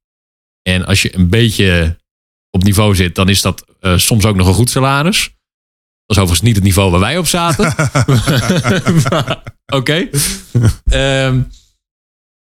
En 0.62 0.84
als 0.84 1.02
je 1.02 1.14
een 1.14 1.28
beetje 1.28 1.99
op 2.50 2.62
niveau 2.62 2.94
zit, 2.94 3.14
dan 3.14 3.28
is 3.28 3.43
dat 3.43 3.64
eh, 3.81 3.96
soms 3.96 4.25
ook 4.25 4.37
nog 4.37 4.46
een 4.46 4.55
goed 4.55 4.70
salaris. 4.70 5.22
Dat 6.06 6.17
is 6.17 6.22
overigens 6.22 6.40
niet 6.40 6.55
het 6.55 6.64
niveau 6.64 6.90
waar 6.90 7.00
wij 7.00 7.19
op 7.19 7.26
zaten. 7.26 7.75
Oké. 9.78 10.08
Ehm, 10.84 11.43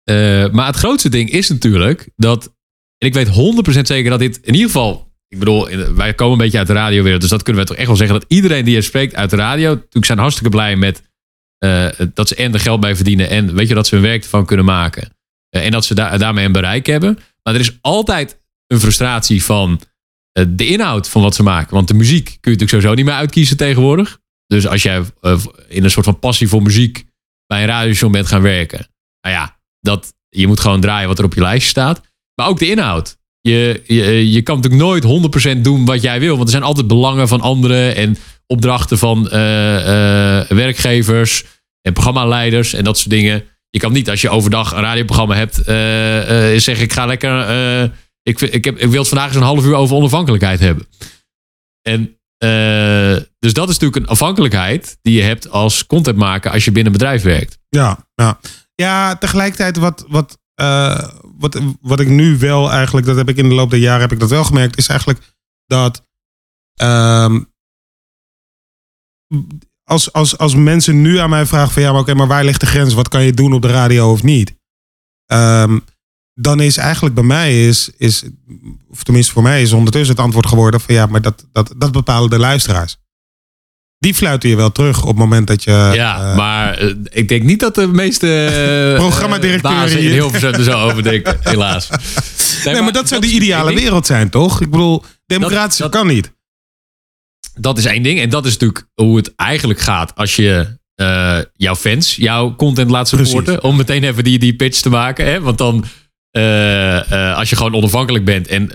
eh, 0.02 0.50
maar 0.50 0.66
het 0.66 0.76
grootste 0.76 1.08
ding 1.08 1.30
is 1.30 1.48
natuurlijk 1.48 2.10
dat. 2.16 2.54
En 2.98 3.06
ik 3.06 3.14
weet 3.14 3.28
100% 3.28 3.86
zeker 3.86 4.10
dat 4.10 4.18
dit 4.18 4.36
in 4.36 4.54
ieder 4.54 4.66
geval. 4.66 5.05
Ik 5.28 5.38
bedoel, 5.38 5.68
wij 5.94 6.14
komen 6.14 6.32
een 6.32 6.38
beetje 6.38 6.58
uit 6.58 6.66
de 6.66 6.72
radiowereld. 6.72 7.20
Dus 7.20 7.30
dat 7.30 7.42
kunnen 7.42 7.62
we 7.62 7.68
toch 7.68 7.76
echt 7.76 7.86
wel 7.86 7.96
zeggen. 7.96 8.20
Dat 8.20 8.30
iedereen 8.30 8.64
die 8.64 8.76
er 8.76 8.82
spreekt 8.82 9.14
uit 9.14 9.30
de 9.30 9.36
radio. 9.36 9.68
Natuurlijk 9.74 10.04
zijn 10.04 10.18
hartstikke 10.18 10.50
blij 10.50 10.76
met. 10.76 11.02
eh, 11.58 11.88
dat 12.14 12.28
ze 12.28 12.34
en 12.34 12.52
er 12.52 12.60
geld 12.60 12.80
bij 12.80 12.96
verdienen. 12.96 13.28
En 13.30 13.54
weet 13.54 13.68
je 13.68 13.74
dat 13.74 13.86
ze 13.86 13.94
hun 13.94 14.04
werk 14.04 14.22
ervan 14.22 14.46
kunnen 14.46 14.64
maken. 14.66 15.16
Eh, 15.48 15.64
en 15.64 15.70
dat 15.70 15.84
ze 15.84 15.94
daar 15.94 16.18
daarmee 16.18 16.44
een 16.44 16.52
bereik 16.52 16.86
hebben. 16.86 17.18
Maar 17.42 17.54
er 17.54 17.60
is 17.60 17.78
altijd 17.80 18.40
een 18.66 18.80
frustratie 18.80 19.44
van. 19.44 19.80
eh, 20.32 20.44
de 20.48 20.66
inhoud 20.66 21.08
van 21.08 21.22
wat 21.22 21.34
ze 21.34 21.42
maken. 21.42 21.74
Want 21.74 21.88
de 21.88 21.94
muziek 21.94 22.24
kun 22.24 22.32
je 22.32 22.50
natuurlijk 22.50 22.70
sowieso 22.70 22.94
niet 22.94 23.04
meer 23.04 23.14
uitkiezen 23.14 23.56
tegenwoordig. 23.56 24.18
Dus 24.46 24.66
als 24.66 24.82
jij 24.82 25.02
in 25.68 25.84
een 25.84 25.90
soort 25.90 26.04
van 26.06 26.18
passie 26.18 26.48
voor 26.48 26.62
muziek 26.62 27.04
bij 27.46 27.60
een 27.60 27.66
radiostation 27.68 28.12
bent 28.12 28.26
gaan 28.26 28.42
werken. 28.42 28.88
Nou 29.20 29.34
ja, 29.34 29.58
dat, 29.80 30.14
je 30.28 30.46
moet 30.46 30.60
gewoon 30.60 30.80
draaien 30.80 31.08
wat 31.08 31.18
er 31.18 31.24
op 31.24 31.34
je 31.34 31.40
lijstje 31.40 31.70
staat. 31.70 32.00
Maar 32.34 32.46
ook 32.48 32.58
de 32.58 32.68
inhoud. 32.70 33.16
Je, 33.48 33.82
je, 34.32 34.42
kan 34.42 34.56
natuurlijk 34.56 34.82
nooit 34.82 35.56
100% 35.56 35.60
doen 35.60 35.84
wat 35.84 36.02
jij 36.02 36.20
wil. 36.20 36.34
Want 36.34 36.44
er 36.44 36.50
zijn 36.50 36.62
altijd 36.62 36.86
belangen 36.86 37.28
van 37.28 37.40
anderen 37.40 37.96
en 37.96 38.16
opdrachten 38.46 38.98
van 38.98 39.28
eh, 39.30 40.40
eh, 40.40 40.48
werkgevers 40.48 41.44
en 41.82 41.92
programmaleiders 41.92 42.72
en 42.72 42.84
dat 42.84 42.98
soort 42.98 43.10
dingen. 43.10 43.44
Je 43.70 43.78
kan 43.78 43.92
niet 43.92 44.10
als 44.10 44.20
je 44.20 44.28
overdag 44.28 44.72
een 44.72 44.80
radioprogramma 44.80 45.34
hebt 45.34 45.62
eh, 45.62 46.52
eh, 46.54 46.60
zeggen 46.60 46.84
ik 46.84 46.92
ga 46.92 47.06
lekker... 47.06 47.92
ik, 48.22 48.40
ik, 48.40 48.64
heb, 48.64 48.78
ik 48.78 48.90
wil 48.90 48.98
het 48.98 49.08
vandaag 49.08 49.26
eens 49.26 49.36
een 49.36 49.42
half 49.42 49.64
uur 49.64 49.74
over 49.74 49.96
onafhankelijkheid 49.96 50.60
hebben. 50.60 50.86
En 51.82 52.18
dus 53.38 53.52
dat 53.52 53.68
is 53.68 53.78
natuurlijk 53.78 53.96
een 53.96 54.06
afhankelijkheid 54.06 54.98
die 55.02 55.14
je 55.14 55.22
hebt 55.22 55.50
als 55.50 55.86
contentmaker 55.86 56.50
als 56.50 56.64
je 56.64 56.72
binnen 56.72 56.92
een 56.92 56.98
bedrijf 56.98 57.22
werkt. 57.22 57.58
Ja, 57.68 58.06
ja. 58.14 58.38
ja 58.74 59.16
tegelijkertijd 59.16 59.76
wat, 59.76 60.04
wat, 60.08 60.38
eh, 60.56 61.08
wat, 61.38 61.60
wat 61.80 62.00
ik 62.00 62.08
nu 62.08 62.38
wel 62.38 62.70
eigenlijk, 62.70 63.06
dat 63.06 63.16
heb 63.16 63.28
ik 63.28 63.36
in 63.36 63.48
de 63.48 63.54
loop 63.54 63.70
der 63.70 63.78
jaren 63.78 64.00
heb 64.00 64.12
ik 64.12 64.20
dat 64.20 64.30
wel 64.30 64.44
gemerkt, 64.44 64.78
is 64.78 64.88
eigenlijk 64.88 65.34
dat 65.66 66.02
ehm, 66.74 67.40
als, 69.84 70.12
als, 70.12 70.38
als 70.38 70.54
mensen 70.54 71.02
nu 71.02 71.18
aan 71.18 71.30
mij 71.30 71.46
vragen 71.46 71.72
van 71.72 71.82
ja, 71.82 71.92
maar 71.92 72.00
oké, 72.00 72.14
maar 72.14 72.26
waar 72.26 72.44
ligt 72.44 72.60
de 72.60 72.66
grens? 72.66 72.94
Wat 72.94 73.08
kan 73.08 73.22
je 73.22 73.32
doen 73.32 73.52
op 73.52 73.62
de 73.62 73.68
radio 73.68 74.10
of 74.10 74.22
niet? 74.22 74.54
Ehm, 75.26 75.78
dan 76.34 76.60
is 76.60 76.76
eigenlijk 76.76 77.14
bij 77.14 77.24
mij 77.24 77.66
is, 77.66 77.90
is, 77.96 78.24
of 78.88 79.02
tenminste 79.02 79.32
voor 79.32 79.42
mij 79.42 79.62
is 79.62 79.72
ondertussen 79.72 80.14
het 80.14 80.24
antwoord 80.24 80.46
geworden 80.46 80.80
van 80.80 80.94
ja, 80.94 81.06
maar 81.06 81.22
dat, 81.22 81.46
dat, 81.52 81.74
dat 81.76 81.92
bepalen 81.92 82.30
de 82.30 82.38
luisteraars. 82.38 82.96
Die 84.06 84.14
fluiten 84.14 84.48
je 84.48 84.56
wel 84.56 84.72
terug 84.72 85.02
op 85.02 85.08
het 85.08 85.16
moment 85.16 85.46
dat 85.46 85.64
je... 85.64 85.90
Ja, 85.94 86.30
eh, 86.30 86.36
maar 86.36 86.78
eh, 86.78 86.94
ik 87.08 87.28
denk 87.28 87.42
niet 87.42 87.60
dat 87.60 87.74
de 87.74 87.86
meeste 87.86 88.26
uh, 88.90 88.98
Programmadirecteuren 88.98 89.90
in 89.90 89.98
hier. 89.98 90.10
Hilversum 90.12 90.52
er 90.52 90.62
zo 90.62 90.78
over 90.80 91.02
denken, 91.02 91.38
helaas. 91.50 91.88
nee, 92.64 92.82
maar 92.82 92.92
dat 92.92 93.08
zou 93.08 93.20
de 93.20 93.26
ideale 93.26 93.74
wereld 93.74 94.06
zijn, 94.06 94.30
toch? 94.30 94.60
Ik 94.60 94.70
bedoel, 94.70 95.04
democratisch 95.26 95.76
dat- 95.76 95.90
kan 95.90 96.06
niet. 96.06 96.34
Dat 97.54 97.78
is 97.78 97.84
één 97.84 98.02
ding. 98.02 98.20
En 98.20 98.30
dat 98.30 98.46
is 98.46 98.52
natuurlijk 98.52 98.86
hoe 98.94 99.16
het 99.16 99.32
eigenlijk 99.36 99.80
gaat 99.80 100.14
als 100.14 100.36
je 100.36 100.78
jouw 101.52 101.74
fans 101.74 102.16
jouw 102.16 102.56
content 102.56 102.90
laat 102.90 103.08
supporten. 103.08 103.42
Precies. 103.42 103.60
Om 103.60 103.76
meteen 103.76 104.04
even 104.04 104.24
die, 104.24 104.38
die 104.38 104.56
pitch 104.56 104.80
te 104.80 104.88
maken. 104.88 105.26
Hè? 105.26 105.40
Want 105.40 105.58
dan, 105.58 105.84
als 107.34 107.50
je 107.50 107.56
gewoon 107.56 107.74
onafhankelijk 107.74 108.24
bent 108.24 108.46
en 108.46 108.70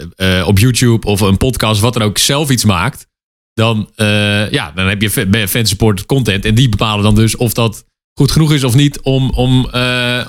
op 0.45 0.59
YouTube 0.59 1.07
of 1.07 1.21
een 1.21 1.38
podcast, 1.38 1.81
wat 1.81 1.93
dan 1.93 2.01
ook, 2.01 2.17
zelf 2.17 2.50
iets 2.50 2.65
maakt. 2.65 3.07
Dan, 3.53 3.91
eh, 3.96 4.51
ja, 4.51 4.72
dan 4.72 4.88
heb 4.88 5.01
je 5.01 5.10
fa- 5.10 5.48
fan-supported 5.48 6.05
content. 6.05 6.46
En 6.46 6.55
die 6.55 6.70
bepalen 6.70 7.03
dan 7.03 7.15
dus 7.15 7.36
of 7.36 7.53
dat 7.53 7.86
goed 8.20 8.31
genoeg 8.31 8.53
is 8.53 8.63
of 8.63 8.75
niet 8.75 9.01
om, 9.01 9.29
om 9.29 9.65
eh, 9.65 9.72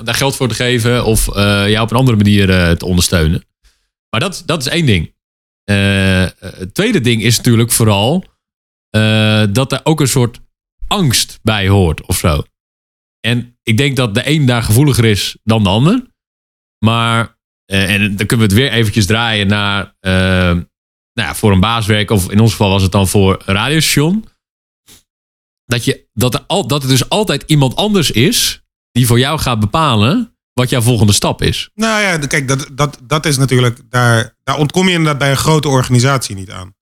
daar 0.04 0.14
geld 0.14 0.36
voor 0.36 0.48
te 0.48 0.54
geven. 0.54 1.04
Of 1.04 1.28
eh 1.28 1.68
jou 1.68 1.80
op 1.80 1.90
een 1.90 1.96
andere 1.96 2.16
manier 2.16 2.46
te 2.76 2.84
ondersteunen. 2.86 3.44
Maar 4.10 4.20
dat, 4.20 4.42
dat 4.46 4.60
is 4.60 4.72
één 4.72 4.86
ding. 4.86 5.14
Het 6.38 6.74
tweede 6.74 7.00
ding 7.00 7.22
is 7.22 7.36
natuurlijk 7.36 7.72
vooral 7.72 8.24
dat 9.50 9.72
er 9.72 9.80
ook 9.82 10.00
een 10.00 10.08
soort 10.08 10.40
angst 10.86 11.38
bij 11.42 11.68
hoort 11.68 12.06
of 12.06 12.16
zo. 12.16 12.42
En 13.20 13.58
ik 13.62 13.76
denk 13.76 13.96
dat 13.96 14.14
de 14.14 14.28
een 14.30 14.46
daar 14.46 14.62
gevoeliger 14.62 15.04
is 15.04 15.36
dan 15.44 15.62
de 15.62 15.68
ander. 15.68 16.06
Maar, 16.84 17.38
en 17.66 18.16
dan 18.16 18.26
kunnen 18.26 18.48
we 18.48 18.52
het 18.54 18.62
weer 18.62 18.70
eventjes 18.72 19.06
draaien 19.06 19.46
naar, 19.46 19.94
nou 21.12 21.28
ja, 21.28 21.34
voor 21.34 21.52
een 21.52 21.60
baaswerk, 21.60 22.10
of 22.10 22.30
in 22.30 22.40
ons 22.40 22.50
geval 22.50 22.70
was 22.70 22.82
het 22.82 22.92
dan 22.92 23.08
voor 23.08 23.42
een 23.46 23.54
radiostation. 23.54 24.28
Dat, 25.64 25.84
je, 25.84 26.08
dat, 26.12 26.34
er 26.34 26.44
al, 26.46 26.66
dat 26.66 26.82
er 26.82 26.88
dus 26.88 27.08
altijd 27.08 27.42
iemand 27.46 27.76
anders 27.76 28.10
is 28.10 28.62
die 28.92 29.06
voor 29.06 29.18
jou 29.18 29.38
gaat 29.38 29.60
bepalen 29.60 30.36
wat 30.52 30.70
jouw 30.70 30.80
volgende 30.80 31.12
stap 31.12 31.42
is. 31.42 31.70
Nou 31.74 32.02
ja, 32.02 32.18
kijk, 32.18 32.48
dat, 32.48 32.68
dat, 32.72 32.98
dat 33.02 33.26
is 33.26 33.36
natuurlijk... 33.36 33.80
Daar, 33.88 34.36
daar 34.44 34.58
ontkom 34.58 34.86
je 34.86 34.92
inderdaad 34.92 35.18
bij 35.18 35.30
een 35.30 35.36
grote 35.36 35.68
organisatie 35.68 36.34
niet 36.34 36.50
aan. 36.50 36.74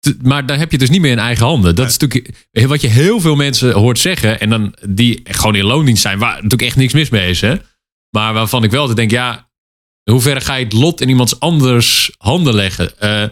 T- 0.00 0.22
Maar 0.22 0.46
daar 0.46 0.58
heb 0.58 0.70
je 0.72 0.78
dus 0.78 0.90
niet 0.90 1.00
meer 1.00 1.10
in 1.10 1.18
eigen 1.18 1.46
handen. 1.46 1.74
Dat 1.74 1.88
is 1.88 1.96
natuurlijk 1.96 2.48
wat 2.52 2.80
je 2.80 2.88
heel 2.88 3.20
veel 3.20 3.36
mensen 3.36 3.72
hoort 3.72 3.98
zeggen. 3.98 4.40
En 4.40 4.50
dan 4.50 4.74
die 4.88 5.20
gewoon 5.24 5.54
in 5.54 5.64
loondienst 5.64 6.02
zijn. 6.02 6.18
Waar 6.18 6.34
natuurlijk 6.34 6.62
echt 6.62 6.76
niks 6.76 6.92
mis 6.92 7.10
mee 7.10 7.30
is. 7.30 7.40
Hè? 7.40 7.56
Maar 8.10 8.32
waarvan 8.34 8.64
ik 8.64 8.70
wel 8.70 8.86
te 8.86 8.94
denk, 8.94 9.10
ja. 9.10 9.49
In 10.04 10.12
hoeverre 10.12 10.40
ga 10.40 10.54
je 10.54 10.64
het 10.64 10.72
lot 10.72 11.00
in 11.00 11.08
iemands 11.08 11.40
anders 11.40 12.14
handen 12.18 12.54
leggen? 12.54 12.98
Eh, 12.98 13.24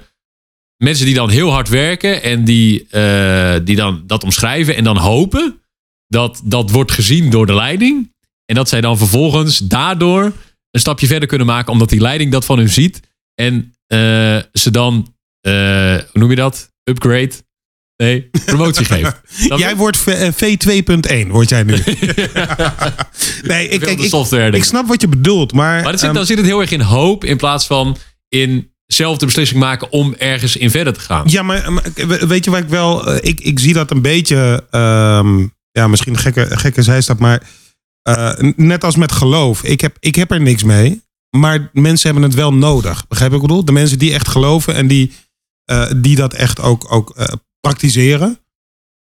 mensen 0.76 1.06
die 1.06 1.14
dan 1.14 1.30
heel 1.30 1.50
hard 1.50 1.68
werken. 1.68 2.22
En 2.22 2.44
die, 2.44 2.86
eh, 2.88 3.56
die 3.64 3.76
dan 3.76 4.02
dat 4.06 4.24
omschrijven. 4.24 4.76
En 4.76 4.84
dan 4.84 4.96
hopen 4.96 5.62
dat 6.06 6.40
dat 6.44 6.70
wordt 6.70 6.92
gezien 6.92 7.30
door 7.30 7.46
de 7.46 7.54
leiding. 7.54 8.14
En 8.44 8.54
dat 8.54 8.68
zij 8.68 8.80
dan 8.80 8.98
vervolgens 8.98 9.58
daardoor 9.58 10.24
een 10.70 10.80
stapje 10.80 11.06
verder 11.06 11.28
kunnen 11.28 11.46
maken. 11.46 11.72
Omdat 11.72 11.88
die 11.88 12.00
leiding 12.00 12.32
dat 12.32 12.44
van 12.44 12.58
hun 12.58 12.68
ziet. 12.68 13.00
En 13.34 13.74
eh, 13.86 14.38
ze 14.52 14.70
dan 14.70 15.16
hoe 15.40 16.06
noem 16.12 16.30
je 16.30 16.36
dat? 16.36 16.72
Upgrade? 16.84 17.32
Nee, 18.02 18.30
promotie 18.44 18.84
geeft. 18.94 19.20
Jij 19.56 19.76
wordt 19.76 20.04
eh, 20.04 20.28
V2.1, 20.32 21.28
word 21.30 21.48
jij 21.48 21.62
nu. 21.62 21.72
nee, 23.42 23.68
ik, 23.68 23.80
kijk, 23.80 24.00
ik, 24.00 24.08
software, 24.08 24.46
ik 24.46 24.54
ik. 24.54 24.64
snap 24.64 24.86
wat 24.88 25.00
je 25.00 25.08
bedoelt, 25.08 25.52
maar... 25.52 25.82
Maar 25.82 25.92
zit, 25.92 26.02
ehm, 26.02 26.14
dan 26.14 26.26
zit 26.26 26.36
het 26.36 26.46
heel 26.46 26.60
erg 26.60 26.70
in 26.70 26.80
hoop 26.80 27.24
in 27.24 27.36
plaats 27.36 27.66
van 27.66 27.96
in 28.28 28.72
zelf 28.86 29.18
de 29.18 29.24
beslissing 29.26 29.60
maken 29.60 29.92
om 29.92 30.14
ergens 30.18 30.56
in 30.56 30.70
verder 30.70 30.92
te 30.92 31.00
gaan. 31.00 31.24
Ja, 31.26 31.42
maar, 31.42 31.72
maar 31.72 31.84
weet 32.28 32.44
je 32.44 32.50
waar 32.50 32.62
ik 32.62 32.68
wel... 32.68 33.06
eh, 33.06 33.28
Ik, 33.28 33.40
ik 33.40 33.58
zie 33.58 33.72
dat 33.72 33.90
een 33.90 34.02
beetje... 34.02 34.64
ehm, 34.70 35.46
ja, 35.72 35.88
misschien 35.88 36.12
een 36.12 36.18
gekke, 36.18 36.56
gekke 36.56 36.82
zijstap, 36.82 37.18
maar... 37.18 37.42
eh, 38.02 38.32
net 38.56 38.84
als 38.84 38.96
met 38.96 39.12
geloof. 39.12 39.62
Ik 39.62 39.80
heb, 39.80 39.96
ik 40.00 40.14
heb 40.14 40.30
er 40.30 40.40
niks 40.40 40.62
mee. 40.62 41.02
Maar 41.36 41.70
mensen 41.72 42.10
hebben 42.10 42.28
het 42.28 42.38
wel 42.38 42.54
nodig. 42.54 43.06
Begrijp 43.08 43.30
je 43.30 43.36
wat 43.36 43.44
ik 43.44 43.48
bedoel? 43.48 43.64
De 43.64 43.72
mensen 43.72 43.98
die 43.98 44.12
echt 44.12 44.28
geloven 44.28 44.74
en 44.74 44.86
die, 44.86 45.12
die 45.96 46.16
dat 46.16 46.34
echt 46.34 46.60
ook, 46.60 46.92
ook 46.92 47.14
praktiseren. 47.60 48.38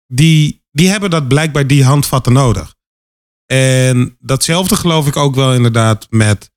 Die, 0.06 0.64
die 0.70 0.88
hebben 0.88 1.10
dat 1.10 1.28
blijkbaar 1.28 1.66
die 1.66 1.84
handvatten 1.84 2.32
nodig. 2.32 2.74
En 3.46 4.16
datzelfde 4.20 4.76
geloof 4.76 5.06
ik 5.06 5.16
ook 5.16 5.34
wel 5.34 5.54
inderdaad 5.54 6.06
met... 6.10 6.50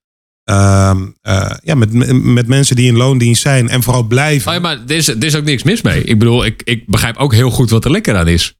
ehm, 0.44 1.06
eh, 1.20 1.56
ja, 1.62 1.74
met, 1.74 1.92
met 2.24 2.46
mensen 2.46 2.76
die 2.76 2.86
in 2.86 2.96
loondienst 2.96 3.42
zijn 3.42 3.68
en 3.68 3.82
vooral 3.82 4.02
blijven. 4.02 4.54
Oh 4.54 4.60
maar 4.60 4.78
er 4.86 4.96
is, 4.96 5.08
er 5.08 5.24
is 5.24 5.36
ook 5.36 5.44
niks 5.44 5.62
mis 5.62 5.82
mee. 5.82 6.04
Ik 6.04 6.18
bedoel, 6.18 6.44
ik, 6.44 6.62
ik 6.62 6.86
begrijp 6.86 7.16
ook 7.16 7.32
heel 7.32 7.50
goed 7.50 7.70
wat 7.70 7.84
er 7.84 7.90
lekker 7.90 8.16
aan 8.16 8.28
is. 8.28 8.56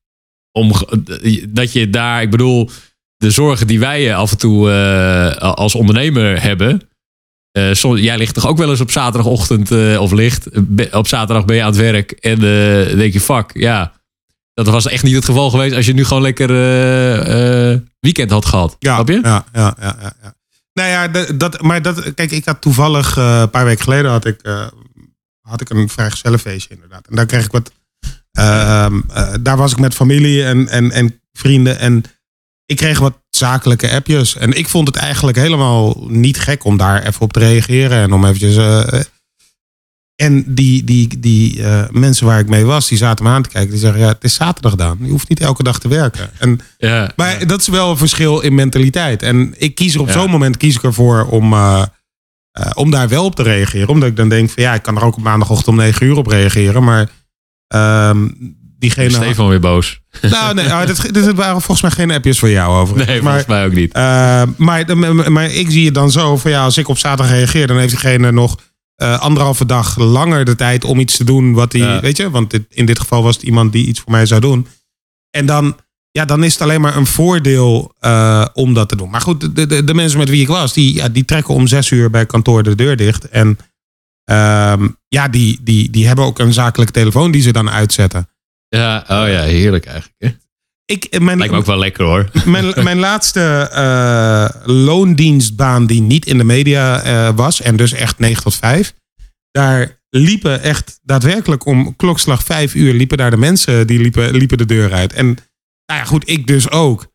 Om, 0.52 0.72
dat 1.48 1.72
je 1.72 1.90
daar, 1.90 2.22
ik 2.22 2.30
bedoel, 2.30 2.70
de 3.16 3.30
zorgen 3.30 3.66
die 3.66 3.80
wij 3.80 4.14
af 4.14 4.30
en 4.30 4.38
toe 4.38 4.70
eh, 4.70 5.36
als 5.36 5.74
ondernemer 5.74 6.42
hebben. 6.42 6.91
Eh, 7.52 7.72
soms, 7.72 8.00
jij 8.00 8.18
ligt 8.18 8.34
toch 8.34 8.46
ook 8.46 8.58
wel 8.58 8.70
eens 8.70 8.80
op 8.80 8.90
zaterdagochtend 8.90 9.70
eh, 9.70 10.00
of 10.00 10.12
ligt. 10.12 10.48
be- 10.52 10.88
op 10.92 11.06
zaterdag 11.06 11.44
ben 11.44 11.56
je 11.56 11.62
aan 11.62 11.68
het 11.68 11.76
werk 11.80 12.10
en 12.10 12.34
eh, 12.34 12.96
denk 12.96 13.12
je, 13.12 13.20
fuck, 13.20 13.50
ja. 13.54 13.92
Dat 14.54 14.66
was 14.66 14.86
echt 14.86 15.02
niet 15.02 15.14
het 15.14 15.24
geval 15.24 15.50
geweest 15.50 15.74
als 15.74 15.86
je 15.86 15.92
nu 15.94 16.04
gewoon 16.04 16.22
lekker 16.22 16.50
eh, 16.50 17.72
eh, 17.72 17.80
weekend 18.00 18.30
had 18.30 18.46
gehad. 18.46 18.76
Ja, 18.78 18.94
Snap 18.94 19.08
je? 19.08 19.20
Ja, 19.22 19.44
ja, 19.52 19.76
ja, 19.80 19.96
ja. 20.00 20.12
ja. 20.22 20.34
Nou 20.74 20.88
ja, 20.88 21.08
dat, 21.34 21.62
maar 21.62 21.82
dat, 21.82 22.14
kijk, 22.14 22.30
ik 22.30 22.44
had 22.44 22.60
toevallig 22.60 23.16
eh, 23.16 23.38
een 23.40 23.50
paar 23.50 23.64
weken 23.64 23.82
geleden 23.84 24.10
had 24.10 24.24
ik, 24.26 24.40
eh, 24.42 24.66
had 25.40 25.60
ik 25.60 25.70
een 25.70 25.88
vrijgezellenfeestje 25.88 26.74
inderdaad. 26.74 27.06
En 27.08 27.16
daar 27.16 27.26
kreeg 27.26 27.44
ik 27.44 27.50
wat, 27.52 27.72
ehm, 28.32 29.00
eh, 29.14 29.34
daar 29.40 29.56
was 29.56 29.72
ik 29.72 29.78
met 29.78 29.94
familie 29.94 30.44
en, 30.44 30.68
en, 30.68 30.90
en 30.90 31.20
vrienden 31.32 31.78
en 31.78 32.02
ik 32.72 32.78
kreeg 32.78 32.98
wat 32.98 33.18
zakelijke 33.30 33.90
appjes. 33.90 34.36
En 34.36 34.52
ik 34.52 34.68
vond 34.68 34.86
het 34.88 34.96
eigenlijk 34.96 35.36
helemaal 35.36 36.06
niet 36.08 36.40
gek 36.40 36.64
om 36.64 36.76
daar 36.76 37.02
even 37.06 37.20
op 37.20 37.32
te 37.32 37.38
reageren 37.38 37.98
en 37.98 38.12
om 38.12 38.24
eventjes... 38.24 38.56
eh, 38.56 39.00
en 40.16 40.44
die, 40.54 40.84
die, 40.84 41.18
die 41.20 41.62
eh, 41.62 41.88
mensen 41.90 42.26
waar 42.26 42.38
ik 42.38 42.48
mee 42.48 42.64
was, 42.64 42.88
die 42.88 42.98
zaten 42.98 43.24
me 43.24 43.30
aan 43.30 43.42
te 43.42 43.48
kijken. 43.48 43.70
Die 43.70 43.78
zeggen, 43.80 44.00
ja, 44.00 44.08
het 44.08 44.24
is 44.24 44.34
zaterdag 44.34 44.74
dan. 44.74 44.98
Je 45.00 45.10
hoeft 45.10 45.28
niet 45.28 45.40
elke 45.40 45.62
dag 45.62 45.78
te 45.78 45.88
werken. 45.88 46.30
En 46.38 46.60
Ja. 46.78 47.12
maar 47.16 47.46
dat 47.46 47.60
is 47.60 47.68
wel 47.68 47.90
een 47.90 47.96
verschil 47.96 48.40
in 48.40 48.54
mentaliteit. 48.54 49.22
En 49.22 49.54
ik 49.58 49.74
kies 49.74 49.94
er 49.94 50.00
op 50.00 50.06
Ja. 50.06 50.12
zo'n 50.12 50.30
moment 50.30 50.56
kies 50.56 50.76
ik 50.76 50.82
ervoor 50.82 51.24
om, 51.26 51.52
eh, 51.52 51.82
eh, 52.52 52.70
om 52.74 52.90
daar 52.90 53.08
wel 53.08 53.24
op 53.24 53.34
te 53.34 53.42
reageren. 53.42 53.88
Omdat 53.88 54.08
ik 54.08 54.16
dan 54.16 54.28
denk 54.28 54.50
van 54.50 54.62
ja, 54.62 54.74
ik 54.74 54.82
kan 54.82 54.96
er 54.96 55.04
ook 55.04 55.16
op 55.16 55.22
maandagochtend 55.22 55.68
om 55.68 55.76
9 55.76 56.06
uur 56.06 56.16
op 56.16 56.26
reageren. 56.26 56.84
Maar 56.84 57.08
ehm 57.66 58.28
diegene. 58.82 59.10
Stefan 59.10 59.48
weer 59.48 59.60
boos. 59.60 60.00
Nou, 60.22 60.54
nee, 60.54 60.72
ah, 60.72 60.86
dit, 60.86 61.14
dit 61.14 61.32
waren 61.32 61.60
volgens 61.62 61.80
mij 61.82 61.90
geen 61.90 62.10
appjes 62.10 62.38
voor 62.38 62.50
jou 62.50 62.80
over. 62.80 62.96
Nee, 62.96 63.06
maar, 63.06 63.22
volgens 63.22 63.46
mij 63.46 63.64
ook 63.66 63.72
niet. 63.72 63.92
eh, 63.92 64.42
maar, 64.56 64.96
maar, 64.96 65.32
maar 65.32 65.50
ik 65.50 65.70
zie 65.70 65.84
het 65.84 65.94
dan 65.94 66.10
zo 66.10 66.36
van 66.36 66.50
ja, 66.50 66.64
als 66.64 66.78
ik 66.78 66.88
op 66.88 66.98
zaterdag 66.98 67.34
reageer, 67.34 67.66
dan 67.66 67.78
heeft 67.78 67.90
diegene 67.90 68.32
nog 68.32 68.56
eh, 68.96 69.18
anderhalve 69.20 69.66
dag 69.66 69.98
langer 69.98 70.44
de 70.44 70.54
tijd 70.54 70.84
om 70.84 70.98
iets 70.98 71.16
te 71.16 71.24
doen 71.24 71.52
wat 71.52 71.72
hij, 71.72 71.80
Ja. 71.80 72.00
weet 72.00 72.16
je, 72.16 72.30
want 72.30 72.50
dit, 72.50 72.62
in 72.68 72.86
dit 72.86 72.98
geval 73.00 73.22
was 73.22 73.34
het 73.34 73.44
iemand 73.44 73.72
die 73.72 73.86
iets 73.86 74.00
voor 74.00 74.10
mij 74.12 74.26
zou 74.26 74.40
doen. 74.40 74.66
En 75.30 75.46
dan, 75.46 75.76
ja, 76.10 76.24
dan 76.24 76.44
is 76.44 76.52
het 76.52 76.62
alleen 76.62 76.80
maar 76.80 76.96
een 76.96 77.06
voordeel 77.06 77.94
eh, 78.00 78.44
om 78.52 78.74
dat 78.74 78.88
te 78.88 78.96
doen. 78.96 79.10
Maar 79.10 79.20
goed, 79.20 79.56
de, 79.56 79.66
de, 79.66 79.84
de 79.84 79.94
mensen 79.94 80.18
met 80.18 80.28
wie 80.28 80.40
ik 80.40 80.48
was, 80.48 80.72
die, 80.72 80.94
ja, 80.94 81.08
die 81.08 81.24
trekken 81.24 81.54
om 81.54 81.66
zes 81.66 81.90
uur 81.90 82.10
bij 82.10 82.26
kantoor 82.26 82.62
de 82.62 82.74
deur 82.74 82.96
dicht. 82.96 83.28
En 83.28 83.58
ehm, 84.24 84.88
ja, 85.08 85.28
die, 85.28 85.58
die, 85.62 85.90
die 85.90 86.06
hebben 86.06 86.24
ook 86.24 86.38
een 86.38 86.52
zakelijke 86.52 86.92
telefoon 86.92 87.30
die 87.30 87.42
ze 87.42 87.52
dan 87.52 87.70
uitzetten. 87.70 88.28
Ja, 88.76 89.04
oh 89.08 89.28
ja, 89.28 89.42
heerlijk 89.42 89.86
eigenlijk. 89.86 90.14
Hè? 90.18 90.28
Ik, 90.84 91.20
mijn, 91.20 91.38
Lijkt 91.38 91.52
me 91.52 91.58
ook 91.58 91.66
wel 91.66 91.78
lekker 91.78 92.04
hoor. 92.04 92.30
mijn, 92.44 92.84
mijn 92.84 92.98
laatste 92.98 93.68
eh, 93.72 94.66
loondienstbaan 94.66 95.86
die 95.86 96.00
niet 96.00 96.26
in 96.26 96.38
de 96.38 96.44
media 96.44 97.02
eh, 97.02 97.36
was 97.36 97.60
en 97.60 97.76
dus 97.76 97.92
echt 97.92 98.18
9 98.18 98.42
tot 98.42 98.54
5. 98.54 98.94
Daar 99.50 100.00
liepen 100.10 100.62
echt 100.62 101.00
daadwerkelijk 101.02 101.66
om 101.66 101.96
klokslag 101.96 102.42
5 102.42 102.74
uur 102.74 102.94
liepen 102.94 103.16
daar 103.16 103.30
de 103.30 103.36
mensen 103.36 103.86
die 103.86 104.00
liepen, 104.00 104.34
liepen 104.34 104.58
de 104.58 104.66
deur 104.66 104.92
uit. 104.92 105.12
En 105.12 105.26
nou 105.86 106.00
ja, 106.00 106.04
goed, 106.04 106.28
ik 106.28 106.46
dus 106.46 106.70
ook. 106.70 107.10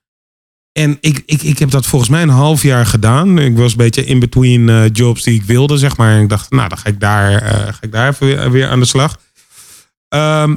En 0.71 0.97
ik, 1.01 1.23
ik, 1.25 1.41
ik 1.41 1.59
heb 1.59 1.71
dat 1.71 1.85
volgens 1.85 2.11
mij 2.11 2.21
een 2.21 2.29
half 2.29 2.61
jaar 2.61 2.85
gedaan. 2.85 3.39
Ik 3.39 3.57
was 3.57 3.71
een 3.71 3.77
beetje 3.77 4.05
in 4.05 4.19
between 4.19 4.69
eh, 4.69 4.83
jobs 4.91 5.23
die 5.23 5.35
ik 5.35 5.43
wilde, 5.43 5.77
zeg 5.77 5.97
maar. 5.97 6.15
En 6.15 6.21
ik 6.21 6.29
dacht, 6.29 6.51
nou, 6.51 6.69
dan 6.69 6.77
ga 6.77 6.89
ik 6.89 6.99
daar, 6.99 7.41
eh, 7.41 7.73
ga 7.73 7.81
ik 7.81 7.91
daar 7.91 8.09
even 8.09 8.27
weer, 8.27 8.51
weer 8.51 8.67
aan 8.67 8.79
de 8.79 8.85
slag. 8.85 9.19
Ehm, 10.07 10.55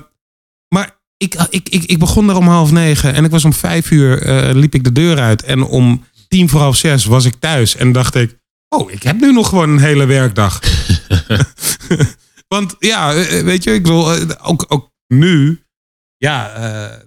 maar 0.74 0.98
ik, 1.16 1.34
ik, 1.34 1.68
ik, 1.68 1.84
ik 1.84 1.98
begon 1.98 2.28
er 2.28 2.36
om 2.36 2.48
half 2.48 2.70
negen 2.70 3.14
en 3.14 3.24
ik 3.24 3.30
was 3.30 3.44
om 3.44 3.52
vijf 3.52 3.90
uur 3.90 4.22
eh, 4.22 4.54
liep 4.54 4.74
ik 4.74 4.84
de 4.84 4.92
deur 4.92 5.18
uit. 5.18 5.42
En 5.42 5.62
om 5.62 6.04
tien 6.28 6.48
voor 6.48 6.60
half 6.60 6.76
zes 6.76 7.04
was 7.04 7.24
ik 7.24 7.34
thuis. 7.34 7.76
En 7.76 7.92
dacht 7.92 8.14
ik, 8.14 8.38
oh, 8.68 8.92
ik 8.92 9.02
heb 9.02 9.20
nu 9.20 9.32
nog 9.32 9.48
gewoon 9.48 9.70
een 9.70 9.78
hele 9.78 10.06
werkdag. 10.06 10.60
Want 12.54 12.76
ja, 12.78 13.14
eh, 13.14 13.44
weet 13.44 13.64
je, 13.64 13.74
ik 13.74 13.82
bedoel, 13.82 14.14
eh, 14.14 14.28
ook, 14.42 14.64
ook 14.68 14.90
nu, 15.06 15.64
ja, 16.16 16.50
eh, 16.50 16.98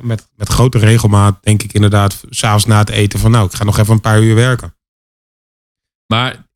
met, 0.00 0.28
met 0.36 0.48
grote 0.48 0.78
regelmaat 0.78 1.42
denk 1.42 1.62
ik 1.62 1.72
inderdaad, 1.72 2.24
s'avonds 2.30 2.64
na 2.64 2.78
het 2.78 2.88
eten 2.88 3.18
van, 3.18 3.30
nou, 3.30 3.46
ik 3.46 3.54
ga 3.54 3.64
nog 3.64 3.78
even 3.78 3.92
een 3.94 4.00
paar 4.00 4.22
uur 4.22 4.34
werken. 4.34 4.76
Maar 6.06 6.46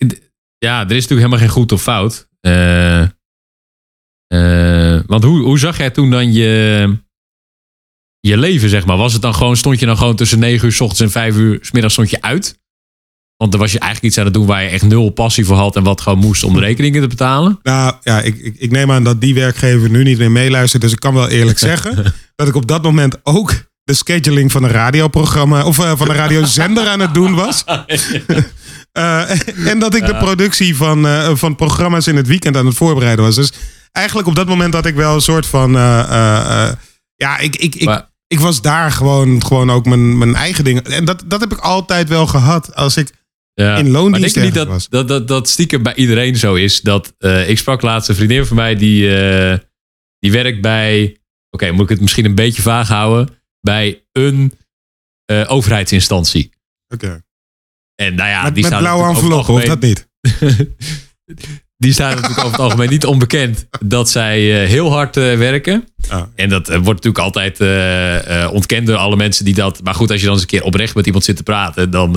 ja, 0.58 0.80
er 0.80 0.96
is 0.96 1.02
natuurlijk 1.02 1.08
helemaal 1.08 1.38
geen 1.38 1.48
goed 1.48 1.72
of 1.72 1.82
fout. 1.82 2.28
Eh, 2.40 3.06
eh, 4.28 5.00
want 5.06 5.24
hoe, 5.24 5.42
hoe 5.42 5.58
zag 5.58 5.78
jij 5.78 5.90
toen 5.90 6.10
dan 6.10 6.32
je, 6.32 6.96
je 8.20 8.36
leven, 8.36 8.68
zeg 8.68 8.86
maar. 8.86 8.96
Was 8.96 9.12
het 9.12 9.22
dan 9.22 9.34
gewoon, 9.34 9.56
stond 9.56 9.80
je 9.80 9.86
dan 9.86 9.96
gewoon 9.96 10.16
tussen 10.16 10.38
9 10.38 10.66
uur 10.66 10.72
s 10.72 10.80
ochtends 10.80 11.02
en 11.02 11.10
5 11.10 11.36
uur 11.36 11.58
s 11.60 11.70
middags 11.70 11.94
stond 11.94 12.10
je 12.10 12.22
uit? 12.22 12.58
Want 13.36 13.52
dan 13.52 13.60
was 13.60 13.72
je 13.72 13.78
eigenlijk 13.78 14.08
iets 14.08 14.18
aan 14.18 14.24
het 14.24 14.34
doen 14.34 14.46
waar 14.46 14.62
je 14.62 14.68
echt 14.68 14.82
nul 14.82 15.10
passie 15.10 15.44
voor 15.44 15.56
had 15.56 15.76
en 15.76 15.82
wat 15.82 16.00
gewoon 16.00 16.18
moest 16.18 16.44
om 16.44 16.54
de 16.54 16.60
rekeningen 16.60 17.00
te 17.00 17.06
betalen. 17.06 17.58
Nou 17.62 17.94
ja, 18.02 18.20
ik, 18.20 18.38
ik, 18.38 18.54
ik 18.58 18.70
neem 18.70 18.90
aan 18.90 19.04
dat 19.04 19.20
die 19.20 19.34
werkgever 19.34 19.90
nu 19.90 20.02
niet 20.02 20.18
meer 20.18 20.30
meeluistert. 20.30 20.82
Dus 20.82 20.92
ik 20.92 21.00
kan 21.00 21.14
wel 21.14 21.28
eerlijk 21.28 21.58
zeggen 21.68 22.14
dat 22.34 22.48
ik 22.48 22.54
op 22.54 22.66
dat 22.66 22.82
moment 22.82 23.16
ook 23.22 23.54
de 23.84 23.94
scheduling 23.94 24.52
van 24.52 24.62
een 24.62 24.70
radioprogramma 24.70 25.64
of 25.64 25.78
uh, 25.78 25.92
van 25.96 26.08
een 26.08 26.16
radiozender 26.16 26.86
aan 26.86 27.00
het 27.00 27.14
doen 27.14 27.34
was. 27.34 27.64
uh, 27.66 29.30
en 29.72 29.78
dat 29.78 29.94
ik 29.94 30.06
de 30.06 30.16
productie 30.16 30.76
van, 30.76 31.06
uh, 31.06 31.30
van 31.34 31.56
programma's 31.56 32.06
in 32.06 32.16
het 32.16 32.26
weekend 32.26 32.56
aan 32.56 32.66
het 32.66 32.76
voorbereiden 32.76 33.24
was. 33.24 33.34
Dus 33.34 33.52
eigenlijk 33.92 34.28
op 34.28 34.34
dat 34.34 34.46
moment 34.46 34.74
had 34.74 34.86
ik 34.86 34.94
wel 34.94 35.14
een 35.14 35.20
soort 35.20 35.46
van. 35.46 35.72
ja, 35.72 37.38
ik, 37.38 37.56
ik, 37.56 37.74
ik, 37.74 37.84
maar, 37.84 38.08
ik 38.28 38.40
was 38.40 38.62
daar 38.62 38.92
gewoon, 38.92 39.44
gewoon 39.44 39.70
ook 39.70 39.84
mijn, 39.84 40.18
mijn 40.18 40.34
eigen 40.34 40.64
dingen. 40.64 40.84
En 40.84 41.04
dat, 41.04 41.22
dat 41.26 41.40
heb 41.40 41.52
ik 41.52 41.58
altijd 41.58 42.08
wel 42.08 42.26
gehad. 42.26 42.74
Als 42.74 42.96
ik 42.96 43.12
ja. 43.54 43.76
in 43.76 43.90
loondienst 43.90 44.36
maar 44.36 44.44
denk 44.44 44.54
je 44.54 44.60
niet 44.60 44.68
dat, 44.68 44.86
dat, 44.90 45.08
dat, 45.08 45.28
dat 45.28 45.48
stiekem 45.48 45.82
bij 45.82 45.94
iedereen 45.94 46.36
zo 46.36 46.54
is? 46.54 46.80
Dat, 46.80 47.14
uh, 47.18 47.48
ik 47.48 47.58
sprak 47.58 47.82
laatst 47.82 48.08
een 48.08 48.14
vriendin 48.14 48.46
van 48.46 48.56
mij 48.56 48.74
die, 48.74 49.02
uh, 49.04 49.58
die 50.18 50.32
werkt 50.32 50.60
bij... 50.60 51.16
Oké, 51.50 51.70
moet 51.70 51.82
ik 51.82 51.88
het 51.88 52.00
misschien 52.00 52.24
een 52.24 52.34
beetje 52.34 52.62
vaag 52.62 52.88
houden? 52.88 53.36
Bij 53.60 54.04
een 54.12 54.58
uh, 55.32 55.44
overheidsinstantie. 55.48 56.50
Oké. 56.94 57.22
En 57.94 58.14
nou 58.14 58.28
ja, 58.28 58.42
met, 58.42 58.54
die 58.54 58.68
met 58.68 58.78
blauwe 58.78 59.08
enveloppen, 59.08 59.54
of 59.54 59.64
dat 59.64 59.80
niet? 59.80 60.08
die 61.78 61.92
staan 61.92 62.10
natuurlijk 62.10 62.38
over 62.38 62.52
het 62.52 62.60
algemeen 62.60 62.90
niet 62.90 63.06
onbekend 63.06 63.66
dat 63.80 64.10
zij 64.10 64.66
heel 64.66 64.92
hard 64.92 65.14
werken. 65.14 65.88
Oh. 66.10 66.22
En 66.34 66.48
dat 66.48 66.68
wordt 66.68 67.04
natuurlijk 67.04 67.18
altijd 67.18 67.60
ontkend 68.52 68.86
door 68.86 68.96
alle 68.96 69.16
mensen 69.16 69.44
die 69.44 69.54
dat... 69.54 69.82
Maar 69.82 69.94
goed, 69.94 70.10
als 70.10 70.20
je 70.20 70.24
dan 70.24 70.34
eens 70.34 70.42
een 70.42 70.48
keer 70.48 70.62
oprecht 70.62 70.94
met 70.94 71.06
iemand 71.06 71.24
zit 71.24 71.36
te 71.36 71.42
praten... 71.42 71.90
dan 71.90 72.12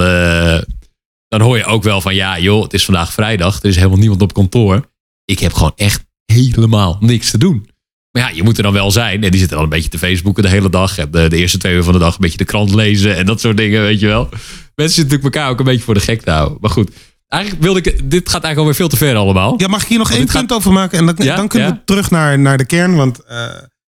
dan 1.31 1.41
hoor 1.41 1.57
je 1.57 1.65
ook 1.65 1.83
wel 1.83 2.01
van 2.01 2.15
ja, 2.15 2.39
joh, 2.39 2.63
het 2.63 2.73
is 2.73 2.85
vandaag 2.85 3.13
vrijdag. 3.13 3.59
Er 3.59 3.69
is 3.69 3.75
helemaal 3.75 3.97
niemand 3.97 4.21
op 4.21 4.33
kantoor. 4.33 4.89
Ik 5.25 5.39
heb 5.39 5.53
gewoon 5.53 5.71
echt 5.75 6.05
helemaal 6.25 6.97
niks 6.99 7.31
te 7.31 7.37
doen. 7.37 7.69
Maar 8.11 8.21
ja, 8.21 8.29
je 8.35 8.43
moet 8.43 8.57
er 8.57 8.63
dan 8.63 8.73
wel 8.73 8.91
zijn. 8.91 9.23
En 9.23 9.31
die 9.31 9.39
zitten 9.39 9.57
dan 9.57 9.65
een 9.65 9.71
beetje 9.71 9.89
te 9.89 9.97
Facebooken 9.97 10.43
de 10.43 10.49
hele 10.49 10.69
dag. 10.69 10.97
En 10.97 11.11
de, 11.11 11.29
de, 11.29 11.37
eerste 11.37 11.57
twee 11.57 11.75
uur 11.75 11.83
van 11.83 11.93
de 11.93 11.99
dag 11.99 12.13
een 12.13 12.21
beetje 12.21 12.37
de 12.37 12.45
krant 12.45 12.73
lezen. 12.73 13.15
En 13.15 13.25
dat 13.25 13.39
soort 13.39 13.57
dingen, 13.57 13.81
weet 13.81 13.99
je 13.99 14.07
wel. 14.07 14.29
Mensen 14.29 14.95
zitten 14.95 15.03
natuurlijk 15.03 15.35
elkaar 15.35 15.49
ook 15.49 15.59
een 15.59 15.65
beetje 15.65 15.83
voor 15.83 15.93
de 15.93 15.99
gek 15.99 16.21
te 16.21 16.31
houden. 16.31 16.57
Maar 16.61 16.69
goed, 16.69 16.91
eigenlijk 17.31 17.63
wilde 17.63 17.79
ik... 17.79 17.85
Dit 18.11 18.29
gaat 18.29 18.43
eigenlijk 18.43 18.57
alweer 18.57 18.75
veel 18.75 18.87
te 18.87 18.97
ver 18.97 19.15
allemaal. 19.15 19.53
Ja, 19.57 19.67
mag 19.67 19.81
ik 19.81 19.87
hier 19.87 19.97
nog 19.97 20.11
één 20.11 20.25
punt 20.25 20.51
over 20.51 20.71
maken? 20.71 20.97
En 20.97 21.05
dan, 21.05 21.15
ja? 21.17 21.35
dan 21.35 21.47
kunnen 21.47 21.69
we 21.69 21.81
terug 21.85 22.09
naar, 22.09 22.39
naar 22.39 22.57
de 22.57 22.65
kern. 22.65 22.95
Want, 22.95 23.19
uh, 23.31 23.47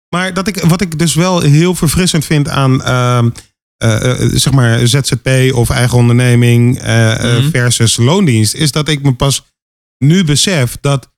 maar 0.08 0.34
dat 0.34 0.48
ik, 0.48 0.60
wat 0.60 0.80
ik 0.80 0.98
dus 0.98 1.14
wel 1.14 1.40
heel 1.40 1.74
verfrissend 1.74 2.24
vind 2.24 2.48
aan... 2.48 2.80
Uh, 2.80 3.22
uh, 3.84 4.14
zeg 4.32 4.52
maar 4.52 4.86
ZZP 4.86 5.28
of 5.52 5.70
eigen 5.70 5.98
onderneming 5.98 6.82
mm. 6.82 7.50
versus 7.50 7.96
loondienst, 7.96 8.54
is 8.54 8.72
dat 8.72 8.88
ik 8.88 9.02
me 9.02 9.14
pas 9.14 9.44
nu 9.98 10.24
besef 10.24 10.76
dat 10.80 11.12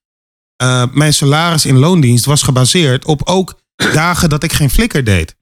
mijn 0.92 1.14
salaris 1.14 1.66
in 1.66 1.78
loondienst 1.78 2.24
was 2.24 2.42
gebaseerd 2.42 3.04
op 3.04 3.20
ook 3.24 3.60
dagen 3.92 4.28
dat 4.28 4.42
ik 4.42 4.52
geen 4.52 4.70
flikker 4.70 5.04
deed. 5.04 5.36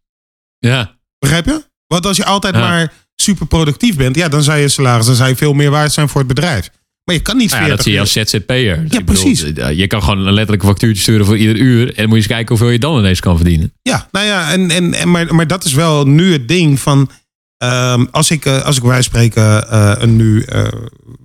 Ja. 0.59 0.99
Begrijp 1.19 1.45
je? 1.45 1.65
Want 1.87 2.07
als 2.07 2.17
je 2.17 2.25
altijd 2.25 2.55
ja. 2.55 2.61
maar 2.61 2.93
super 3.17 3.47
productief 3.47 3.97
bent, 3.97 4.17
ja, 4.17 4.29
dan 4.29 4.43
zou 4.43 4.59
je 4.59 4.69
salaris 4.69 5.07
dan 5.07 5.15
zou 5.15 5.29
je 5.29 5.37
veel 5.37 5.53
meer 5.53 5.71
waard 5.71 5.93
zijn 5.93 6.09
voor 6.09 6.19
het 6.19 6.29
bedrijf. 6.29 6.71
Maar 7.05 7.15
je 7.15 7.23
kan 7.23 7.37
niet 7.37 7.51
nou 7.51 7.63
ja, 7.63 7.69
dat 7.69 7.83
zie 7.83 7.93
je 7.93 8.01
als 8.01 8.13
ZZP'er. 8.13 8.85
Ja, 8.89 9.01
precies. 9.05 9.41
je 9.75 9.87
kan 9.87 10.03
gewoon 10.03 10.27
een 10.27 10.33
letterlijke 10.33 10.67
factuurtje 10.67 11.03
sturen 11.03 11.27
voor 11.27 11.37
ieder 11.37 11.57
uur. 11.57 11.89
En 11.89 11.95
dan 11.95 12.05
moet 12.05 12.11
je 12.11 12.17
eens 12.17 12.27
kijken 12.27 12.49
hoeveel 12.49 12.71
je 12.71 12.79
dan 12.79 12.99
ineens 12.99 13.21
kan 13.21 13.37
verdienen. 13.37 13.73
Ja, 13.83 14.09
nou 14.11 14.27
ja, 14.27 14.53
en, 14.53 14.71
en, 14.71 14.95
en, 14.95 15.11
maar, 15.11 15.35
maar 15.35 15.47
dat 15.47 15.65
is 15.65 15.73
wel 15.73 16.07
nu 16.07 16.33
het 16.33 16.49
ding 16.49 16.81
van... 16.81 17.11
Um, 17.59 18.09
als 18.11 18.31
ik, 18.31 18.45
uh, 18.45 18.63
als 18.63 18.77
ik 18.77 18.83
wij 18.83 19.03
spreken 19.03 19.67
uh, 19.73 20.03
nu 20.03 20.45
uh, 20.49 20.67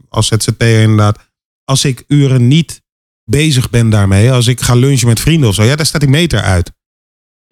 als 0.10 0.28
ZZP'er 0.28 0.82
inderdaad... 0.82 1.28
Als 1.64 1.86
ik 1.86 2.04
uren 2.08 2.48
niet 2.48 2.82
bezig 3.24 3.70
ben 3.70 3.90
daarmee... 3.90 4.32
Als 4.32 4.48
ik 4.48 4.62
ga 4.62 4.74
lunchen 4.76 5.08
met 5.08 5.20
vrienden 5.20 5.50
of 5.50 5.56
zo... 5.56 5.64
Ja, 5.64 5.76
daar 5.76 5.86
staat 5.86 6.02
die 6.02 6.10
meter 6.10 6.42
uit. 6.42 6.72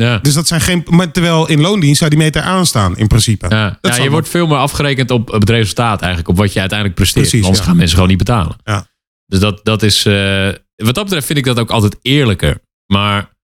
Ja. 0.03 0.17
Dus 0.17 0.33
dat 0.33 0.47
zijn 0.47 0.62
geen. 0.62 0.86
Maar 0.89 1.12
terwijl 1.12 1.47
in 1.47 1.62
loondienst 1.62 1.97
zou 1.97 2.10
die 2.10 2.19
meter 2.19 2.41
aanstaan, 2.41 2.97
in 2.97 3.07
principe. 3.07 3.45
Ja, 3.49 3.77
ja 3.81 3.95
je 3.95 4.10
wordt 4.10 4.29
veel 4.29 4.47
meer 4.47 4.57
afgerekend 4.57 5.12
op 5.12 5.31
het 5.31 5.49
resultaat, 5.49 5.99
eigenlijk. 5.99 6.29
Op 6.29 6.38
wat 6.38 6.53
je 6.53 6.60
uiteindelijk 6.60 6.99
presteert. 6.99 7.27
Precies, 7.27 7.43
Anders 7.45 7.63
ja. 7.63 7.67
gaan 7.67 7.77
mensen 7.77 7.93
gewoon 7.93 8.10
niet 8.10 8.17
betalen. 8.17 8.55
Ja. 8.63 8.88
Dus 9.25 9.39
dat, 9.39 9.60
dat 9.63 9.83
is. 9.83 10.05
Uh, 10.05 10.47
wat 10.75 10.95
dat 10.95 11.03
betreft 11.03 11.25
vind 11.25 11.38
ik 11.38 11.45
dat 11.45 11.60
ook 11.60 11.71
altijd 11.71 11.97
eerlijker. 12.01 12.62
Maar. 12.86 13.36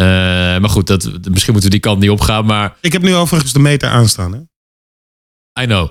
Uh, 0.00 0.06
maar 0.58 0.68
goed, 0.68 0.86
dat, 0.86 1.04
misschien 1.04 1.52
moeten 1.52 1.70
we 1.70 1.76
die 1.76 1.80
kant 1.80 2.00
niet 2.00 2.10
opgaan. 2.10 2.44
Maar... 2.44 2.76
Ik 2.80 2.92
heb 2.92 3.02
nu 3.02 3.14
overigens 3.14 3.52
de 3.52 3.58
meter 3.58 3.88
aanstaan. 3.88 4.32
Hè? 4.32 4.38
I 5.60 5.66
know. 5.66 5.90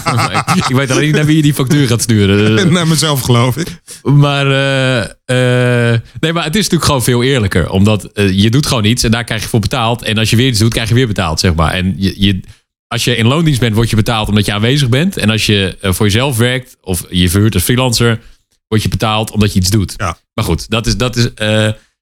ik 0.68 0.76
weet 0.76 0.90
alleen 0.90 1.04
niet 1.04 1.14
naar 1.14 1.24
wie 1.24 1.36
je 1.36 1.42
die 1.42 1.54
factuur 1.54 1.86
gaat 1.86 2.02
sturen. 2.02 2.72
naar 2.72 2.86
mezelf, 2.86 3.20
geloof 3.20 3.56
ik. 3.56 3.80
Maar, 4.02 4.46
uh, 4.46 4.98
uh, 5.00 6.00
nee, 6.20 6.32
maar 6.32 6.44
het 6.44 6.54
is 6.54 6.62
natuurlijk 6.62 6.84
gewoon 6.84 7.02
veel 7.02 7.22
eerlijker. 7.22 7.70
Omdat 7.70 8.10
uh, 8.14 8.30
je 8.30 8.50
doet 8.50 8.66
gewoon 8.66 8.84
iets 8.84 9.02
en 9.02 9.10
daar 9.10 9.24
krijg 9.24 9.42
je 9.42 9.48
voor 9.48 9.60
betaald. 9.60 10.02
En 10.02 10.18
als 10.18 10.30
je 10.30 10.36
weer 10.36 10.48
iets 10.48 10.58
doet, 10.58 10.72
krijg 10.72 10.88
je 10.88 10.94
weer 10.94 11.06
betaald, 11.06 11.40
zeg 11.40 11.54
maar. 11.54 11.72
En 11.72 11.94
je, 11.96 12.14
je, 12.16 12.40
als 12.86 13.04
je 13.04 13.16
in 13.16 13.26
loondienst 13.26 13.60
bent, 13.60 13.74
word 13.74 13.90
je 13.90 13.96
betaald 13.96 14.28
omdat 14.28 14.44
je 14.44 14.52
aanwezig 14.52 14.88
bent. 14.88 15.16
En 15.16 15.30
als 15.30 15.46
je 15.46 15.76
voor 15.80 16.06
jezelf 16.06 16.36
werkt 16.36 16.76
of 16.80 17.04
je 17.10 17.30
verhuurt 17.30 17.54
als 17.54 17.62
freelancer, 17.62 18.20
word 18.68 18.82
je 18.82 18.88
betaald 18.88 19.30
omdat 19.30 19.52
je 19.52 19.58
iets 19.58 19.70
doet. 19.70 19.94
Ja. 19.96 20.18
Maar 20.34 20.44
goed, 20.44 20.70
dat 20.70 20.86
is, 20.86 20.96
dat 20.96 21.16
is 21.16 21.30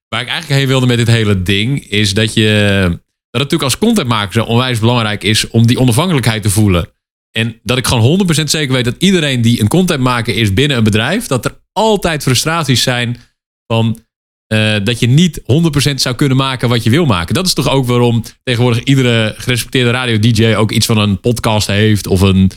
waar 0.07 0.21
ik 0.21 0.27
eigenlijk 0.27 0.47
heen 0.47 0.67
wilde 0.67 0.85
met 0.85 0.97
dit 0.97 1.07
hele 1.07 1.41
ding. 1.41 1.89
Is 1.89 2.13
dat 2.13 2.33
je 2.33 2.99
dat 3.35 3.41
het 3.41 3.51
natuurlijk 3.51 3.63
als 3.63 3.77
contentmaker 3.77 4.33
zo 4.33 4.43
onwijs 4.43 4.79
belangrijk 4.79 5.23
is 5.23 5.47
om 5.47 5.67
die 5.67 5.79
onafhankelijkheid 5.79 6.41
te 6.41 6.49
voelen. 6.49 6.89
En 7.37 7.59
dat 7.63 7.77
ik 7.77 7.87
gewoon 7.87 8.27
100% 8.39 8.43
zeker 8.43 8.73
weet 8.73 8.85
dat 8.85 8.95
iedereen 8.97 9.41
die 9.41 9.61
een 9.61 9.67
contentmaker 9.67 10.35
is 10.35 10.53
binnen 10.53 10.77
een 10.77 10.83
bedrijf, 10.83 11.27
dat 11.27 11.45
er 11.45 11.61
altijd 11.71 12.23
frustraties 12.23 12.81
zijn 12.83 13.17
van 13.67 13.99
uh, 14.53 14.75
dat 14.83 14.99
je 14.99 15.07
niet 15.07 15.41
100% 15.41 15.43
zou 15.95 16.15
kunnen 16.15 16.37
maken 16.37 16.69
wat 16.69 16.83
je 16.83 16.89
wil 16.89 17.05
maken. 17.05 17.33
Dat 17.33 17.45
is 17.45 17.53
toch 17.53 17.69
ook 17.69 17.85
waarom 17.85 18.23
tegenwoordig 18.43 18.83
iedere 18.83 19.33
gerespecteerde 19.37 19.91
radio-dj 19.91 20.55
ook 20.55 20.71
iets 20.71 20.85
van 20.85 20.97
een 20.97 21.19
podcast 21.19 21.67
heeft 21.67 22.07
of 22.07 22.21
een. 22.21 22.51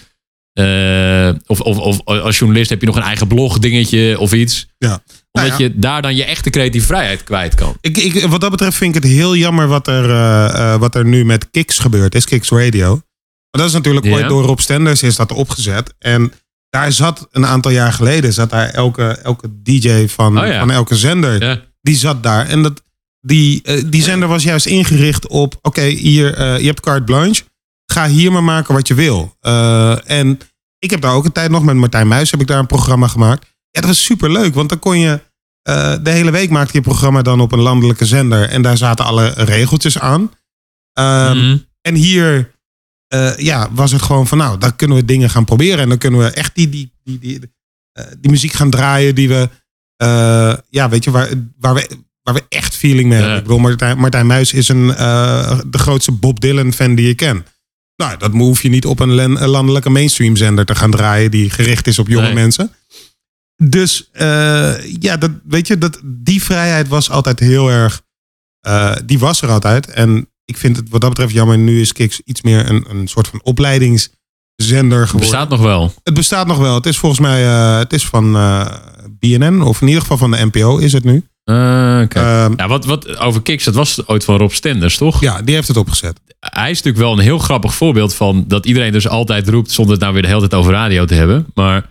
Uh, 0.60 1.30
of, 1.46 1.60
of, 1.60 1.78
of 1.78 2.04
als 2.04 2.38
journalist 2.38 2.70
heb 2.70 2.80
je 2.80 2.86
nog 2.86 2.96
een 2.96 3.02
eigen 3.02 3.26
blog 3.26 3.58
dingetje 3.58 4.18
of 4.18 4.32
iets. 4.32 4.66
Ja. 4.78 5.02
Omdat 5.32 5.50
nou 5.50 5.62
ja. 5.62 5.68
je 5.68 5.78
daar 5.78 6.02
dan 6.02 6.16
je 6.16 6.24
echte 6.24 6.50
creatieve 6.50 6.86
vrijheid 6.86 7.24
kwijt 7.24 7.54
kan. 7.54 7.76
Ik, 7.80 7.96
ik, 7.96 8.26
wat 8.26 8.40
dat 8.40 8.50
betreft 8.50 8.76
vind 8.76 8.96
ik 8.96 9.02
het 9.02 9.12
heel 9.12 9.36
jammer 9.36 9.68
wat 9.68 9.88
er, 9.88 10.08
uh, 10.08 10.76
wat 10.76 10.94
er 10.94 11.04
nu 11.04 11.24
met 11.24 11.50
Kicks 11.50 11.78
gebeurt. 11.78 12.14
Is 12.14 12.24
Kicks 12.24 12.48
Radio. 12.48 13.00
Maar 13.50 13.60
dat 13.60 13.66
is 13.66 13.72
natuurlijk 13.72 14.06
ooit 14.06 14.28
door 14.28 14.42
Rob 14.44 14.58
Stenders 14.58 15.02
is 15.02 15.16
dat 15.16 15.32
opgezet. 15.32 15.94
En 15.98 16.32
daar 16.70 16.92
zat 16.92 17.28
een 17.30 17.46
aantal 17.46 17.70
jaar 17.70 17.92
geleden, 17.92 18.32
zat 18.32 18.50
daar 18.50 18.68
elke, 18.68 19.08
elke 19.08 19.62
DJ 19.62 20.06
van, 20.06 20.40
oh 20.40 20.46
ja. 20.46 20.58
van 20.58 20.70
elke 20.70 20.96
zender, 20.96 21.42
ja. 21.42 21.60
die 21.80 21.96
zat 21.96 22.22
daar. 22.22 22.46
En 22.46 22.62
dat, 22.62 22.82
die, 23.20 23.62
uh, 23.64 23.82
die 23.86 24.02
zender 24.02 24.28
was 24.28 24.42
juist 24.42 24.66
ingericht 24.66 25.26
op, 25.26 25.54
oké, 25.54 25.68
okay, 25.68 25.90
hier, 25.90 26.38
uh, 26.38 26.58
je 26.58 26.66
hebt 26.66 26.80
carte 26.80 27.04
blanche. 27.04 27.42
Ga 27.86 28.08
hier 28.08 28.32
maar 28.32 28.44
maken 28.44 28.74
wat 28.74 28.88
je 28.88 28.94
wil. 28.94 29.36
Uh, 29.42 30.10
en 30.10 30.38
ik 30.78 30.90
heb 30.90 31.00
daar 31.00 31.14
ook 31.14 31.24
een 31.24 31.32
tijd 31.32 31.50
nog 31.50 31.62
met 31.62 31.76
Martijn 31.76 32.08
Muis 32.08 32.30
heb 32.30 32.40
ik 32.40 32.46
daar 32.46 32.58
een 32.58 32.66
programma 32.66 33.08
gemaakt. 33.08 33.46
Ja, 33.70 33.80
dat 33.80 33.90
was 33.90 34.04
super 34.04 34.32
leuk, 34.32 34.54
want 34.54 34.68
dan 34.68 34.78
kon 34.78 34.98
je 34.98 35.20
de 36.02 36.10
hele 36.10 36.30
week 36.30 36.50
maakte 36.50 36.76
je 36.76 36.82
programma 36.82 37.22
dan 37.22 37.40
op 37.40 37.52
een 37.52 37.60
landelijke 37.60 38.06
zender 38.06 38.48
en 38.48 38.62
daar 38.62 38.76
zaten 38.76 39.04
alle 39.04 39.28
regeltjes 39.36 39.98
aan. 39.98 40.20
Mm 40.20 40.30
-hmm. 40.94 41.64
En 41.80 41.94
hier 41.94 42.50
uh, 43.14 43.36
ja, 43.36 43.68
was 43.72 43.92
het 43.92 44.02
gewoon 44.02 44.26
van 44.26 44.38
nou, 44.38 44.58
dan 44.58 44.76
kunnen 44.76 44.96
we 44.96 45.04
dingen 45.04 45.30
gaan 45.30 45.44
proberen. 45.44 45.78
En 45.78 45.88
dan 45.88 45.98
kunnen 45.98 46.20
we 46.20 46.26
echt 46.26 46.54
die, 46.54 46.68
die, 46.68 46.92
die, 47.04 47.18
die, 47.18 47.40
uh, 47.98 48.04
die 48.20 48.30
muziek 48.30 48.52
gaan 48.52 48.70
draaien 48.70 49.14
die 49.14 49.28
we, 49.28 49.48
uh, 50.02 50.54
ja, 50.70 50.88
weet 50.88 51.04
je, 51.04 51.10
waar, 51.10 51.28
waar, 51.58 51.74
we, 51.74 51.88
waar 52.22 52.34
we 52.34 52.44
echt 52.48 52.76
feeling 52.76 53.08
mee 53.08 53.18
hebben. 53.18 53.30
Ja. 53.30 53.36
Ik 53.36 53.42
bedoel, 53.42 53.58
Martijn, 53.58 53.98
Martijn 53.98 54.26
Muis 54.26 54.52
is 54.52 54.68
een, 54.68 54.86
de 54.86 55.78
grootste 55.78 56.12
Bob 56.12 56.40
Dylan 56.40 56.72
fan 56.72 56.94
die 56.94 57.06
je 57.06 57.14
kent. 57.14 57.46
Nou, 57.96 58.16
dat 58.16 58.32
hoef 58.32 58.62
je 58.62 58.68
niet 58.68 58.86
op 58.86 59.00
een, 59.00 59.18
een 59.18 59.48
landelijke 59.48 59.90
mainstream 59.90 60.36
zender 60.36 60.64
te 60.64 60.74
gaan 60.74 60.90
draaien 60.90 61.30
die 61.30 61.50
gericht 61.50 61.86
is 61.86 61.98
op 61.98 62.08
jonge 62.08 62.26
nee. 62.26 62.34
mensen. 62.34 62.72
Dus 63.62 64.10
ja, 65.00 65.16
dat, 65.18 65.30
weet 65.44 65.66
je, 65.66 65.78
dat, 65.78 66.00
die 66.04 66.42
vrijheid 66.42 66.88
was 66.88 67.10
altijd 67.10 67.38
heel 67.38 67.70
erg, 67.70 68.02
die 69.04 69.18
was 69.18 69.42
er 69.42 69.48
altijd. 69.50 69.86
En 69.86 70.28
ik 70.48 70.56
vind 70.56 70.76
het 70.76 70.88
wat 70.88 71.00
dat 71.00 71.10
betreft 71.10 71.32
jammer. 71.32 71.58
Nu 71.58 71.80
is 71.80 71.92
Kiks 71.92 72.20
iets 72.24 72.42
meer 72.42 72.70
een, 72.70 72.84
een 72.88 73.08
soort 73.08 73.28
van 73.28 73.40
opleidingszender 73.42 75.06
geworden. 75.06 75.10
Het 75.10 75.18
bestaat 75.18 75.48
nog 75.48 75.60
wel. 75.60 75.92
Het 76.02 76.14
bestaat 76.14 76.46
nog 76.46 76.58
wel. 76.58 76.74
Het 76.74 76.86
is 76.86 76.98
volgens 76.98 77.20
mij 77.20 77.44
uh, 77.44 77.78
het 77.78 77.92
is 77.92 78.06
van 78.06 78.36
uh, 78.36 78.66
BNN. 79.18 79.62
Of 79.62 79.80
in 79.80 79.86
ieder 79.86 80.02
geval 80.02 80.16
van 80.16 80.30
de 80.30 80.44
NPO 80.44 80.78
is 80.78 80.92
het 80.92 81.04
nu. 81.04 81.14
Uh, 81.44 82.00
okay. 82.04 82.50
ja, 82.56 82.68
wat, 82.68 82.84
wat 82.84 83.18
over 83.18 83.42
Kiks, 83.42 83.64
dat 83.64 83.74
was 83.74 84.06
ooit 84.06 84.24
van 84.24 84.36
Rob 84.36 84.50
Stenders, 84.50 84.96
toch? 84.96 85.20
Ja, 85.20 85.42
die 85.42 85.54
heeft 85.54 85.68
het 85.68 85.76
opgezet. 85.76 86.20
Hij 86.40 86.70
is 86.70 86.76
natuurlijk 86.76 87.04
wel 87.04 87.12
een 87.12 87.24
heel 87.24 87.38
grappig 87.38 87.74
voorbeeld 87.74 88.14
van 88.14 88.44
dat 88.46 88.66
iedereen 88.66 88.92
dus 88.92 89.08
altijd 89.08 89.48
roept 89.48 89.70
zonder 89.70 89.92
het 89.92 90.02
nou 90.02 90.12
weer 90.12 90.22
de 90.22 90.28
hele 90.28 90.40
tijd 90.40 90.54
over 90.54 90.72
radio 90.72 91.04
te 91.04 91.14
hebben. 91.14 91.46
Maar 91.54 91.86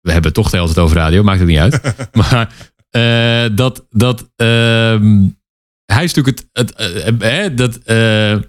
we 0.00 0.12
hebben 0.12 0.32
het 0.32 0.34
toch 0.34 0.50
de 0.50 0.56
hele 0.56 0.68
tijd 0.68 0.78
over 0.78 0.96
radio, 0.96 1.22
maakt 1.22 1.38
het 1.38 1.48
niet 1.48 1.58
uit. 1.58 1.80
maar 2.30 2.54
dat, 3.54 3.84
dat 3.90 4.28
uh, 4.36 4.96
hij 5.94 6.04
is 6.04 6.14
natuurlijk 6.14 6.46
het, 6.52 6.72
het, 6.76 7.22
uh, 7.22 7.56
dat, 7.56 7.78
uh, 7.86 8.42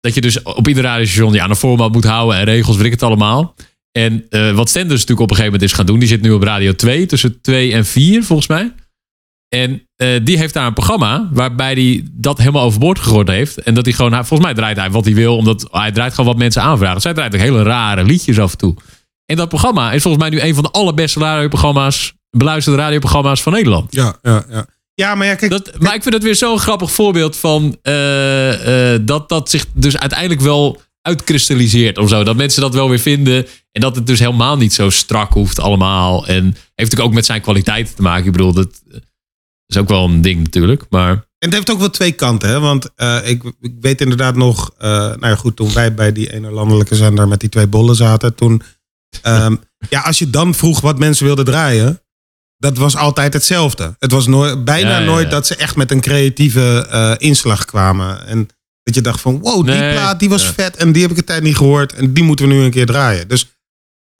dat 0.00 0.14
je 0.14 0.20
dus 0.20 0.42
op 0.42 0.68
ieder 0.68 0.82
radiostation 0.82 1.32
ja, 1.32 1.48
een 1.48 1.56
format 1.56 1.92
moet 1.92 2.04
houden 2.04 2.38
en 2.38 2.44
regels, 2.44 2.76
weet 2.76 2.86
ik 2.86 2.92
het 2.92 3.02
allemaal. 3.02 3.54
En 3.96 4.26
eh, 4.28 4.52
wat 4.52 4.68
Stenders 4.68 5.00
natuurlijk 5.00 5.20
op 5.20 5.30
een 5.30 5.36
gegeven 5.36 5.52
moment 5.52 5.62
is 5.62 5.72
gaan 5.72 5.86
doen, 5.86 5.98
die 5.98 6.08
zit 6.08 6.22
nu 6.22 6.30
op 6.30 6.42
Radio 6.42 6.74
2, 6.74 7.06
tussen 7.06 7.40
2 7.40 7.72
en 7.72 7.84
4 7.86 8.24
volgens 8.24 8.48
mij. 8.48 8.72
En 9.48 9.82
eh, 9.96 10.08
die 10.24 10.38
heeft 10.38 10.54
daar 10.54 10.66
een 10.66 10.72
programma 10.72 11.28
waarbij 11.32 11.72
hij 11.72 12.08
dat 12.12 12.38
helemaal 12.38 12.64
overboord 12.64 12.98
gegooid 12.98 13.28
heeft. 13.28 13.60
En 13.60 13.74
dat 13.74 13.84
hij 13.84 13.94
gewoon, 13.94 14.12
volgens 14.12 14.40
mij 14.40 14.54
draait 14.54 14.76
hij 14.76 14.90
wat 14.90 15.04
hij 15.04 15.14
wil, 15.14 15.36
omdat 15.36 15.68
hij 15.70 15.92
draait 15.92 16.14
gewoon 16.14 16.30
wat 16.30 16.38
mensen 16.38 16.62
aanvragen. 16.62 17.00
Zij 17.00 17.14
draait 17.14 17.34
ook 17.34 17.40
hele 17.40 17.62
rare 17.62 18.04
liedjes 18.04 18.38
af 18.38 18.52
en 18.52 18.58
toe. 18.58 18.74
En 19.24 19.36
dat 19.36 19.48
programma 19.48 19.92
is 19.92 20.02
volgens 20.02 20.22
mij 20.22 20.32
nu 20.32 20.40
een 20.40 20.54
van 20.54 20.62
de 20.62 20.70
allerbeste 20.70 21.20
radioprogramma's, 21.20 22.14
beluisterde 22.30 22.78
radioprogramma's 22.78 23.42
van 23.42 23.52
Nederland. 23.52 23.94
Ja, 23.94 24.16
ja, 24.22 24.44
ja. 24.50 24.66
Ja, 24.96 25.14
maar 25.14 25.26
ja, 25.26 25.34
kijk. 25.34 25.50
Dat, 25.50 25.78
maar 25.78 25.94
ik 25.94 26.02
vind 26.02 26.14
het 26.14 26.22
weer 26.22 26.34
zo'n 26.34 26.58
grappig 26.58 26.92
voorbeeld 26.92 27.36
van 27.36 27.78
uh, 27.82 28.92
uh, 28.92 28.98
dat 29.02 29.28
dat 29.28 29.50
zich 29.50 29.64
dus 29.72 29.98
uiteindelijk 29.98 30.40
wel 30.40 30.82
uitkristalliseert 31.02 31.98
of 31.98 32.08
zo. 32.08 32.24
Dat 32.24 32.36
mensen 32.36 32.62
dat 32.62 32.74
wel 32.74 32.88
weer 32.88 32.98
vinden. 32.98 33.46
En 33.72 33.80
dat 33.80 33.96
het 33.96 34.06
dus 34.06 34.18
helemaal 34.18 34.56
niet 34.56 34.74
zo 34.74 34.90
strak 34.90 35.32
hoeft 35.32 35.60
allemaal. 35.60 36.26
En 36.26 36.44
heeft 36.44 36.56
natuurlijk 36.74 37.08
ook 37.08 37.14
met 37.14 37.26
zijn 37.26 37.40
kwaliteiten 37.40 37.94
te 37.94 38.02
maken. 38.02 38.26
Ik 38.26 38.32
bedoel, 38.32 38.52
dat 38.52 38.82
is 39.66 39.76
ook 39.76 39.88
wel 39.88 40.04
een 40.04 40.20
ding 40.20 40.42
natuurlijk. 40.42 40.84
Maar... 40.90 41.10
En 41.10 41.48
het 41.48 41.52
heeft 41.52 41.70
ook 41.70 41.78
wel 41.78 41.90
twee 41.90 42.12
kanten. 42.12 42.48
Hè? 42.48 42.60
Want 42.60 42.90
uh, 42.96 43.18
ik, 43.24 43.42
ik, 43.60 43.74
weet 43.80 44.00
inderdaad 44.00 44.36
nog... 44.36 44.74
nou 44.78 45.26
ja, 45.26 45.34
goed, 45.34 45.56
toen 45.56 45.72
wij 45.72 45.94
bij 45.94 46.12
die 46.12 46.32
ene 46.32 46.50
landelijke 46.50 46.94
zender 46.94 47.28
met 47.28 47.40
die 47.40 47.48
twee 47.48 47.66
bollen 47.66 47.96
zaten... 47.96 48.34
toen... 48.34 48.62
Um, 49.26 49.60
ja, 49.88 50.00
als 50.00 50.18
je 50.18 50.30
dan 50.30 50.54
vroeg 50.54 50.80
wat 50.80 50.98
mensen 50.98 51.26
wilden 51.26 51.44
draaien 51.44 52.00
dat 52.66 52.78
was 52.78 52.96
altijd 52.96 53.32
hetzelfde. 53.32 53.96
Het 53.98 54.12
was 54.12 54.26
nooit, 54.26 54.64
bijna 54.64 54.98
nooit 54.98 55.30
dat 55.30 55.46
ze 55.46 55.56
echt 55.56 55.76
met 55.76 55.90
een 55.90 56.00
creatieve 56.00 56.86
uh, 56.92 57.28
inslag 57.28 57.64
kwamen. 57.64 58.26
En 58.26 58.48
dat 58.82 58.94
je 58.94 59.00
dacht 59.00 59.20
van, 59.20 59.38
wow, 59.38 59.66
die 59.66 59.90
plaat 59.90 60.18
die 60.18 60.28
was 60.28 60.46
vet 60.46 60.76
en 60.76 60.92
die 60.92 61.02
heb 61.02 61.10
ik 61.10 61.16
een 61.16 61.24
tijd 61.24 61.42
niet 61.42 61.56
gehoord. 61.56 61.92
En 61.92 62.12
die 62.12 62.24
moeten 62.24 62.48
we 62.48 62.54
nu 62.54 62.60
een 62.60 62.70
keer 62.70 62.86
draaien. 62.86 63.28
Dus, 63.28 63.42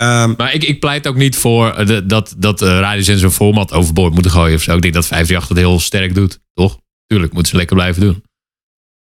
um, 0.02 0.34
maar 0.36 0.54
ik, 0.54 0.64
ik 0.64 0.80
pleit 0.80 1.06
ook 1.06 1.16
niet 1.16 1.36
voor 1.36 1.70
eh, 1.70 1.86
de, 1.86 2.06
dat, 2.06 2.34
dat 2.36 2.62
uh, 2.62 2.68
radios 2.68 3.08
en 3.08 3.18
zo'n 3.18 3.30
format 3.30 3.72
overboord 3.72 4.12
moeten 4.12 4.30
gooien 4.30 4.56
of 4.56 4.62
zo. 4.62 4.76
Ik 4.76 4.82
denk 4.82 4.94
dat 4.94 5.06
538 5.06 5.48
het 5.48 5.58
heel 5.58 5.80
sterk 5.80 6.14
doet, 6.14 6.40
toch? 6.54 6.78
Tuurlijk, 7.06 7.32
moeten 7.32 7.50
ze 7.50 7.56
lekker 7.56 7.76
blijven 7.76 8.00
doen. 8.00 8.22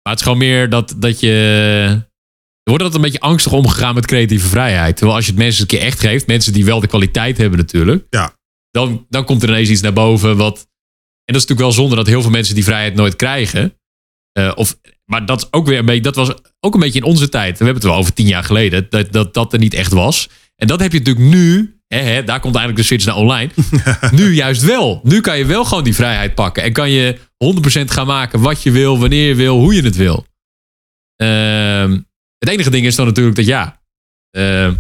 Maar 0.02 0.14
het 0.14 0.20
is 0.20 0.24
gewoon 0.24 0.38
meer 0.38 0.70
dat, 0.70 0.96
dat 0.98 1.20
je... 1.20 1.32
Er 2.64 2.76
wordt 2.76 2.84
altijd 2.84 3.04
een 3.04 3.12
beetje 3.12 3.28
angstig 3.28 3.52
omgegaan 3.52 3.96
met 3.96 4.06
creatieve 4.06 4.48
vrijheid. 4.48 4.96
Terwijl 4.96 5.18
als 5.18 5.26
je 5.26 5.32
het 5.32 5.42
mensen 5.42 5.62
een 5.62 5.68
keer 5.68 5.82
echt 5.82 6.00
geeft, 6.00 6.28
mensen 6.28 6.54
die 6.54 6.66
wel 6.66 6.80
de 6.80 6.88
kwaliteit 6.88 7.38
hebben 7.38 7.60
natuurlijk. 7.60 8.06
Ja 8.10 8.38
dan, 8.72 9.06
dan 9.10 9.26
komt 9.26 9.44
er 9.44 9.50
ineens 9.50 9.70
iets 9.70 9.82
naar 9.82 9.94
boven. 9.94 10.38
Wat, 10.38 10.58
en 10.58 11.34
dat 11.34 11.42
is 11.42 11.48
natuurlijk 11.48 11.60
wel 11.60 11.72
zonde 11.72 11.96
dat 11.96 12.08
heel 12.08 12.22
veel 12.22 12.32
mensen 12.32 12.56
die 12.56 12.64
vrijheid 12.64 12.96
nooit 12.96 13.16
krijgen. 13.16 13.74
Uh, 14.40 14.52
of, 14.56 14.78
maar 15.06 15.26
dat, 15.26 15.42
is 15.42 15.48
ook 15.52 15.68
weer 15.68 15.78
een 15.78 15.86
beetje, 15.86 16.02
dat 16.02 16.16
was 16.16 16.34
ook 16.60 16.74
een 16.74 16.80
beetje 16.80 17.00
in 17.00 17.06
onze 17.06 17.30
tijd. 17.30 17.58
We 17.58 17.64
hebben 17.64 17.82
het 17.82 17.92
wel 17.92 18.00
over 18.00 18.14
tien 18.14 18.28
jaar 18.28 18.44
geleden. 18.44 18.88
Dat, 18.90 19.12
dat 19.12 19.34
dat 19.34 19.54
er 19.54 19.60
niet 19.60 19.74
echt 19.74 19.92
was. 19.92 20.30
En 20.56 20.68
dat 20.68 20.80
heb 20.80 20.92
je 20.92 20.98
natuurlijk 20.98 21.26
nu. 21.26 21.74
Hè, 21.88 21.98
hè, 21.98 22.24
daar 22.24 22.40
komt 22.40 22.56
eigenlijk 22.56 22.88
de 22.88 22.96
switch 22.96 23.06
naar 23.06 23.16
online. 23.16 23.52
nu 24.12 24.34
juist 24.34 24.62
wel. 24.62 25.00
Nu 25.04 25.22
kan 25.22 25.38
je 25.38 25.46
wel 25.46 25.66
gewoon 25.66 25.84
die 25.84 25.96
vrijheid 25.96 26.36
pakken. 26.36 26.64
En 26.64 26.74
kan 26.74 26.90
je 26.90 27.18
100% 27.80 27.86
gaan 27.86 28.08
maken 28.08 28.40
wat 28.40 28.64
je 28.64 28.72
wil, 28.72 29.00
wanneer 29.00 29.28
je 29.28 29.36
wil, 29.36 29.60
hoe 29.60 29.76
je 29.76 29.82
het 29.82 29.96
wil. 29.96 30.26
Uh, 31.22 31.98
het 32.38 32.50
enige 32.50 32.70
ding 32.70 32.86
is 32.86 32.96
dan 32.96 33.06
natuurlijk 33.06 33.36
dat 33.36 33.46
ja. 33.46 33.82
Uh, 34.38 34.72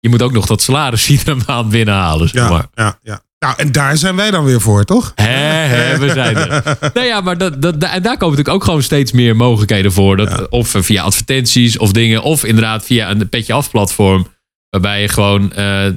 je 0.00 0.08
moet 0.08 0.22
ook 0.22 0.32
nog 0.32 0.46
dat 0.46 0.62
salaris 0.62 1.08
iedere 1.10 1.36
maand 1.46 1.70
binnenhalen. 1.70 2.28
Zeg 2.28 2.48
maar. 2.50 2.66
ja, 2.74 2.98
ja. 3.02 3.22
Nou, 3.38 3.54
en 3.56 3.72
daar 3.72 3.96
zijn 3.96 4.16
wij 4.16 4.30
dan 4.30 4.44
weer 4.44 4.60
voor, 4.60 4.84
toch? 4.84 5.12
Hè, 5.14 5.98
we 5.98 6.10
zijn 6.10 6.36
er. 6.36 6.78
nou 6.94 7.06
ja, 7.06 7.20
maar 7.20 7.38
dat, 7.38 7.62
dat, 7.62 7.74
en 7.74 7.80
daar 7.80 8.16
komen 8.16 8.28
natuurlijk 8.28 8.48
ook 8.48 8.64
gewoon 8.64 8.82
steeds 8.82 9.12
meer 9.12 9.36
mogelijkheden 9.36 9.92
voor. 9.92 10.16
Dat, 10.16 10.48
Of 10.48 10.74
via 10.78 11.02
advertenties 11.02 11.78
of 11.78 11.92
dingen. 11.92 12.22
Of 12.22 12.44
inderdaad 12.44 12.84
via 12.84 13.10
een 13.10 13.28
petje 13.28 13.52
af 13.52 13.70
platform. 13.70 14.26
Waarbij 14.70 15.00
je 15.00 15.08
gewoon 15.08 15.42
uh, 15.42 15.48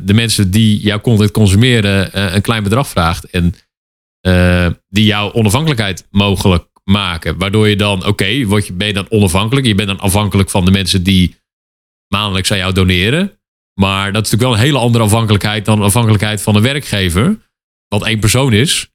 de 0.03 0.13
mensen 0.13 0.51
die 0.51 0.79
jouw 0.79 1.01
content 1.01 1.31
consumeren 1.31 2.09
uh, 2.15 2.33
een 2.33 2.41
klein 2.41 2.63
bedrag 2.63 2.87
vraagt. 2.87 3.25
En 3.29 3.55
uh, 4.27 4.67
die 4.89 5.05
jouw 5.05 5.31
onafhankelijkheid 5.33 6.07
mogelijk 6.09 6.65
maken. 6.83 7.37
Waardoor 7.37 7.69
je 7.69 7.75
dan, 7.75 7.97
oké, 7.97 8.07
okay, 8.07 8.37
je, 8.37 8.73
ben 8.73 8.87
je 8.87 8.93
dan 8.93 9.05
onafhankelijk? 9.09 9.65
Je 9.65 9.75
bent 9.75 9.87
dan 9.87 9.99
afhankelijk 9.99 10.49
van 10.49 10.65
de 10.65 10.71
mensen 10.71 11.03
die 11.03 11.35
maandelijks 12.07 12.51
aan 12.51 12.57
jou 12.57 12.73
doneren. 12.73 13.31
Maar 13.73 14.11
dat 14.11 14.25
is 14.25 14.31
natuurlijk 14.31 14.41
wel 14.41 14.53
een 14.53 14.73
hele 14.73 14.85
andere 14.85 15.03
afhankelijkheid 15.03 15.65
dan 15.65 15.81
afhankelijkheid 15.81 16.41
van 16.41 16.55
een 16.55 16.61
werkgever. 16.61 17.37
Wat 17.87 18.05
één 18.05 18.19
persoon 18.19 18.53
is, 18.53 18.89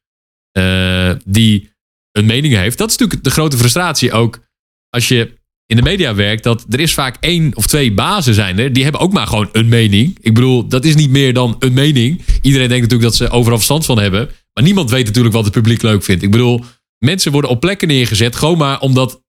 uh, 0.58 1.12
die 1.24 1.70
een 2.12 2.26
mening 2.26 2.54
heeft. 2.54 2.78
Dat 2.78 2.90
is 2.90 2.96
natuurlijk 2.96 3.24
de 3.24 3.30
grote 3.30 3.56
frustratie 3.56 4.12
ook 4.12 4.40
als 4.90 5.08
je 5.08 5.36
in 5.66 5.76
de 5.76 5.82
media 5.82 6.14
werkt. 6.14 6.42
Dat 6.42 6.66
er 6.68 6.80
is 6.80 6.94
vaak 6.94 7.16
één 7.20 7.56
of 7.56 7.66
twee 7.66 7.92
bazen 7.92 8.34
zijn 8.34 8.58
er. 8.58 8.72
Die 8.72 8.82
hebben 8.82 9.00
ook 9.00 9.12
maar 9.12 9.26
gewoon 9.26 9.48
een 9.52 9.68
mening. 9.68 10.18
Ik 10.20 10.34
bedoel, 10.34 10.68
dat 10.68 10.84
is 10.84 10.94
niet 10.94 11.10
meer 11.10 11.32
dan 11.32 11.56
een 11.58 11.72
mening. 11.72 12.22
Iedereen 12.42 12.68
denkt 12.68 12.82
natuurlijk 12.82 13.10
dat 13.10 13.14
ze 13.14 13.30
overal 13.30 13.56
verstand 13.56 13.84
van 13.84 13.98
hebben. 13.98 14.30
Maar 14.52 14.64
niemand 14.64 14.90
weet 14.90 15.06
natuurlijk 15.06 15.34
wat 15.34 15.44
het 15.44 15.52
publiek 15.52 15.82
leuk 15.82 16.04
vindt. 16.04 16.22
Ik 16.22 16.30
bedoel, 16.30 16.64
mensen 16.98 17.32
worden 17.32 17.50
op 17.50 17.60
plekken 17.60 17.88
neergezet. 17.88 18.36
Gewoon 18.36 18.58
maar 18.58 18.80
omdat 18.80 19.22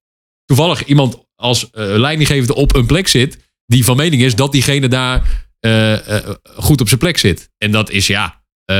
toevallig 0.45 0.85
iemand 0.85 1.25
als 1.35 1.63
uh, 1.63 1.69
leidinggevende 1.73 2.55
op 2.55 2.75
een 2.75 2.85
plek 2.85 3.07
zit 3.07 3.48
die 3.69 3.83
van 3.83 3.97
mening 3.97 4.21
is 4.21 4.35
dat 4.35 4.51
diegene 4.51 4.87
daar 4.87 5.47
uh, 5.65 5.91
uh, 5.91 6.29
goed 6.43 6.81
op 6.81 6.87
zijn 6.87 6.99
plek 6.99 7.17
zit. 7.17 7.49
En 7.57 7.71
dat 7.71 7.89
is 7.89 8.07
ja, 8.07 8.43
uh, 8.71 8.75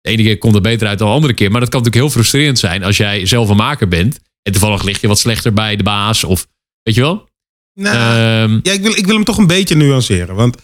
de 0.00 0.10
ene 0.10 0.22
keer 0.22 0.38
komt 0.38 0.54
het 0.54 0.62
beter 0.62 0.86
uit 0.86 0.98
dan 0.98 1.08
de 1.08 1.14
andere 1.14 1.34
keer. 1.34 1.50
Maar 1.50 1.60
dat 1.60 1.68
kan 1.68 1.82
natuurlijk 1.82 2.06
heel 2.06 2.20
frustrerend 2.20 2.58
zijn 2.58 2.84
als 2.84 2.96
jij 2.96 3.26
zelf 3.26 3.48
een 3.48 3.56
maker 3.56 3.88
bent. 3.88 4.20
En 4.42 4.52
toevallig 4.52 4.82
lig 4.82 5.00
je 5.00 5.08
wat 5.08 5.18
slechter 5.18 5.52
bij 5.52 5.76
de 5.76 5.82
baas. 5.82 6.24
Of 6.24 6.46
weet 6.82 6.94
je 6.94 7.00
wel? 7.00 7.28
Nou, 7.72 8.42
um, 8.42 8.60
ja, 8.62 8.72
ik 8.72 8.82
wil, 8.82 8.96
ik 8.96 9.06
wil 9.06 9.14
hem 9.14 9.24
toch 9.24 9.38
een 9.38 9.46
beetje 9.46 9.74
nuanceren. 9.74 10.34
Want 10.34 10.56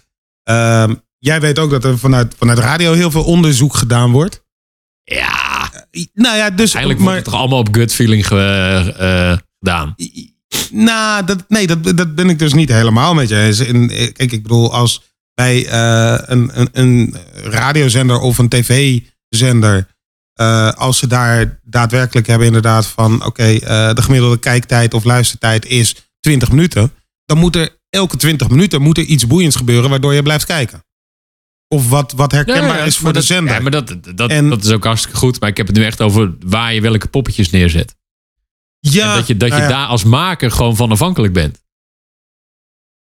uh, 0.51 0.91
jij 1.19 1.41
weet 1.41 1.59
ook 1.59 1.71
dat 1.71 1.85
er 1.85 1.99
vanuit, 1.99 2.35
vanuit 2.39 2.59
radio 2.59 2.93
heel 2.93 3.11
veel 3.11 3.25
onderzoek 3.25 3.75
gedaan 3.75 4.11
wordt. 4.11 4.45
Ja. 5.03 5.71
nou 6.13 6.37
ja, 6.37 6.51
dus. 6.51 6.75
Eigenlijk 6.75 6.99
maar, 6.99 7.09
wordt 7.09 7.15
het 7.15 7.25
toch 7.25 7.35
allemaal 7.35 7.59
op 7.59 7.75
gut 7.75 7.95
feeling 7.95 8.27
gedaan. 8.27 9.95
Nou, 10.71 11.25
dat, 11.25 11.45
nee, 11.49 11.67
dat, 11.67 11.97
dat 11.97 12.15
ben 12.15 12.29
ik 12.29 12.39
dus 12.39 12.53
niet 12.53 12.69
helemaal 12.69 13.15
met 13.15 13.29
je 13.29 13.39
eens. 13.39 13.59
kijk, 14.13 14.33
ik 14.33 14.43
bedoel, 14.43 14.73
als 14.73 15.03
bij 15.35 15.67
uh, 15.67 16.19
een, 16.27 16.51
een, 16.53 16.69
een, 16.73 17.17
radiozender 17.33 18.19
of 18.19 18.39
een 18.39 18.49
tv-zender, 18.49 19.87
uh, 20.41 20.71
als 20.73 20.99
ze 20.99 21.07
daar 21.07 21.61
daadwerkelijk 21.65 22.27
hebben 22.27 22.47
inderdaad 22.47 22.87
van, 22.87 23.15
oké, 23.15 23.27
okay, 23.27 23.55
uh, 23.55 23.89
eh, 23.89 23.97
de 23.97 24.03
gemiddelde 24.03 24.39
kijktijd 24.39 24.95
of 24.95 25.05
luistertijd 25.05 25.67
is 25.67 25.97
20 26.21 26.51
minuten, 26.51 26.93
dan 27.25 27.39
moet 27.39 27.57
er 27.57 27.77
elke 27.91 28.17
20 28.17 28.49
minuten 28.49 28.83
moet 28.83 28.99
er 28.99 29.05
iets 29.05 29.27
boeiends 29.27 29.57
gebeuren 29.57 29.91
waardoor 29.91 30.15
je 30.15 30.23
blijft 30.23 30.45
kijken. 30.45 30.85
Of 31.69 31.89
wat, 31.89 32.13
wat 32.13 32.33
herkenbaar 32.33 32.69
ja, 32.69 32.77
ja, 32.77 32.85
is 32.85 32.97
voor 32.97 33.13
de 33.13 33.19
dat, 33.19 33.25
zender. 33.25 33.55
Ja, 33.55 33.61
maar 33.61 33.71
dat, 33.71 33.97
dat, 34.15 34.31
en, 34.31 34.49
dat 34.49 34.65
is 34.65 34.71
ook 34.71 34.85
hartstikke 34.85 35.17
goed. 35.17 35.41
Maar 35.41 35.49
ik 35.49 35.57
heb 35.57 35.67
het 35.67 35.77
nu 35.77 35.85
echt 35.85 36.01
over 36.01 36.35
waar 36.47 36.75
je 36.75 36.81
welke 36.81 37.09
poppetjes 37.09 37.51
neerzet. 37.51 37.95
Ja, 38.91 39.11
en 39.11 39.17
dat 39.17 39.27
je, 39.27 39.37
dat 39.37 39.49
je 39.49 39.57
nou 39.57 39.69
daar 39.69 39.87
als 39.87 40.05
maker 40.05 40.51
gewoon 40.51 40.77
van 40.77 40.91
afhankelijk 40.91 41.33
bent. 41.33 41.63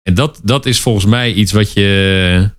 En 0.02 0.14
dat, 0.14 0.40
dat 0.44 0.66
is 0.66 0.82
volgens 0.82 1.06
mij 1.06 1.34
iets 1.34 1.52
wat 1.52 1.74
je, 1.74 2.50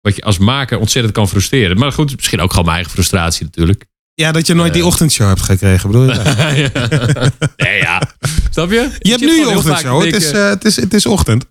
wat 0.00 0.16
je 0.16 0.22
als 0.22 0.38
maker 0.38 0.78
ontzettend 0.78 1.14
kan 1.14 1.28
frustreren. 1.28 1.78
Maar 1.78 1.92
goed, 1.92 2.16
misschien 2.16 2.40
ook 2.40 2.50
gewoon 2.50 2.64
mijn 2.64 2.76
eigen 2.76 2.94
frustratie 2.94 3.44
natuurlijk. 3.44 3.84
Ja, 4.14 4.32
dat 4.32 4.46
je 4.46 4.54
nooit 4.54 4.72
die 4.72 4.82
eh. 4.82 4.88
ochtendshow 4.88 5.28
hebt 5.28 5.40
gekregen, 5.40 5.90
bedoel 5.90 6.04
je? 6.04 6.70
nee, 7.56 7.78
ja. 7.78 8.02
Snap 8.50 8.70
je? 8.70 8.90
Je 8.98 9.10
hebt 9.10 9.20
nu 9.20 9.38
je 9.38 9.48
ochtendshow. 9.48 10.04
Het 10.04 10.14
is, 10.14 10.32
uh, 10.32 10.48
het, 10.48 10.64
is, 10.64 10.76
het 10.76 10.94
is 10.94 11.06
ochtend. 11.06 11.44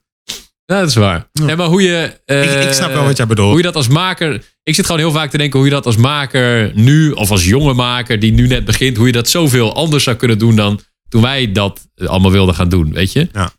Ja, 0.65 0.79
dat 0.79 0.89
is 0.89 0.95
waar. 0.95 1.29
Ja. 1.31 1.55
maar 1.55 1.67
hoe 1.67 1.81
je. 1.81 2.19
Uh, 2.25 2.61
ik, 2.61 2.67
ik, 2.67 2.73
snap 2.73 2.93
wel 2.93 3.03
wat 3.03 3.17
jij 3.17 3.27
bedoelt. 3.27 3.47
Hoe 3.47 3.57
je 3.57 3.63
dat 3.63 3.75
als 3.75 3.87
maker. 3.87 4.43
Ik 4.63 4.75
zit 4.75 4.85
gewoon 4.85 5.01
heel 5.01 5.11
vaak 5.11 5.29
te 5.29 5.37
denken 5.37 5.59
hoe 5.59 5.67
je 5.67 5.73
dat 5.73 5.85
als 5.85 5.95
maker 5.95 6.71
nu, 6.75 7.11
of 7.11 7.31
als 7.31 7.45
jonge 7.45 7.73
maker 7.73 8.19
die 8.19 8.31
nu 8.31 8.47
net 8.47 8.65
begint, 8.65 8.97
hoe 8.97 9.05
je 9.05 9.11
dat 9.11 9.29
zoveel 9.29 9.75
anders 9.75 10.03
zou 10.03 10.15
kunnen 10.15 10.37
doen 10.37 10.55
dan 10.55 10.79
toen 11.13 11.21
wij 11.21 11.51
dat 11.51 11.87
allemaal 11.95 12.31
wilden 12.31 12.55
gaan 12.55 12.69
doen, 12.69 12.93
weet 12.93 13.11
je? 13.11 13.29
Ja. 13.31 13.51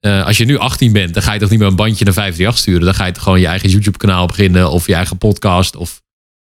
Uh, 0.00 0.26
als 0.26 0.36
je 0.36 0.44
nu 0.44 0.56
18 0.56 0.92
bent, 0.92 1.14
dan 1.14 1.22
ga 1.22 1.32
je 1.32 1.38
toch 1.40 1.50
niet 1.50 1.58
meer 1.58 1.68
een 1.68 1.76
bandje 1.76 2.04
naar 2.04 2.14
538 2.14 2.58
sturen. 2.58 2.84
Dan 2.84 2.94
ga 2.94 3.06
je 3.06 3.12
toch 3.12 3.22
gewoon 3.22 3.40
je 3.40 3.46
eigen 3.46 3.68
YouTube-kanaal 3.68 4.26
beginnen 4.26 4.70
of 4.70 4.86
je 4.86 4.94
eigen 4.94 5.18
podcast. 5.18 5.76
Of... 5.76 6.02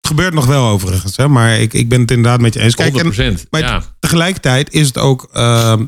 Het 0.01 0.07
gebeurt 0.07 0.35
nog 0.35 0.47
wel 0.47 0.69
overigens, 0.69 1.17
hè? 1.17 1.29
maar 1.29 1.59
ik, 1.59 1.73
ik 1.73 1.89
ben 1.89 2.01
het 2.01 2.11
inderdaad 2.11 2.41
met 2.41 2.55
je 2.55 2.61
eens. 2.61 2.75
Kijk, 2.75 3.15
100%. 3.15 3.17
En, 3.17 3.39
maar 3.51 3.61
ja. 3.61 3.83
tegelijkertijd 3.99 4.73
is 4.73 4.87
het 4.87 4.99
ook 4.99 5.29
uh, 5.35 5.81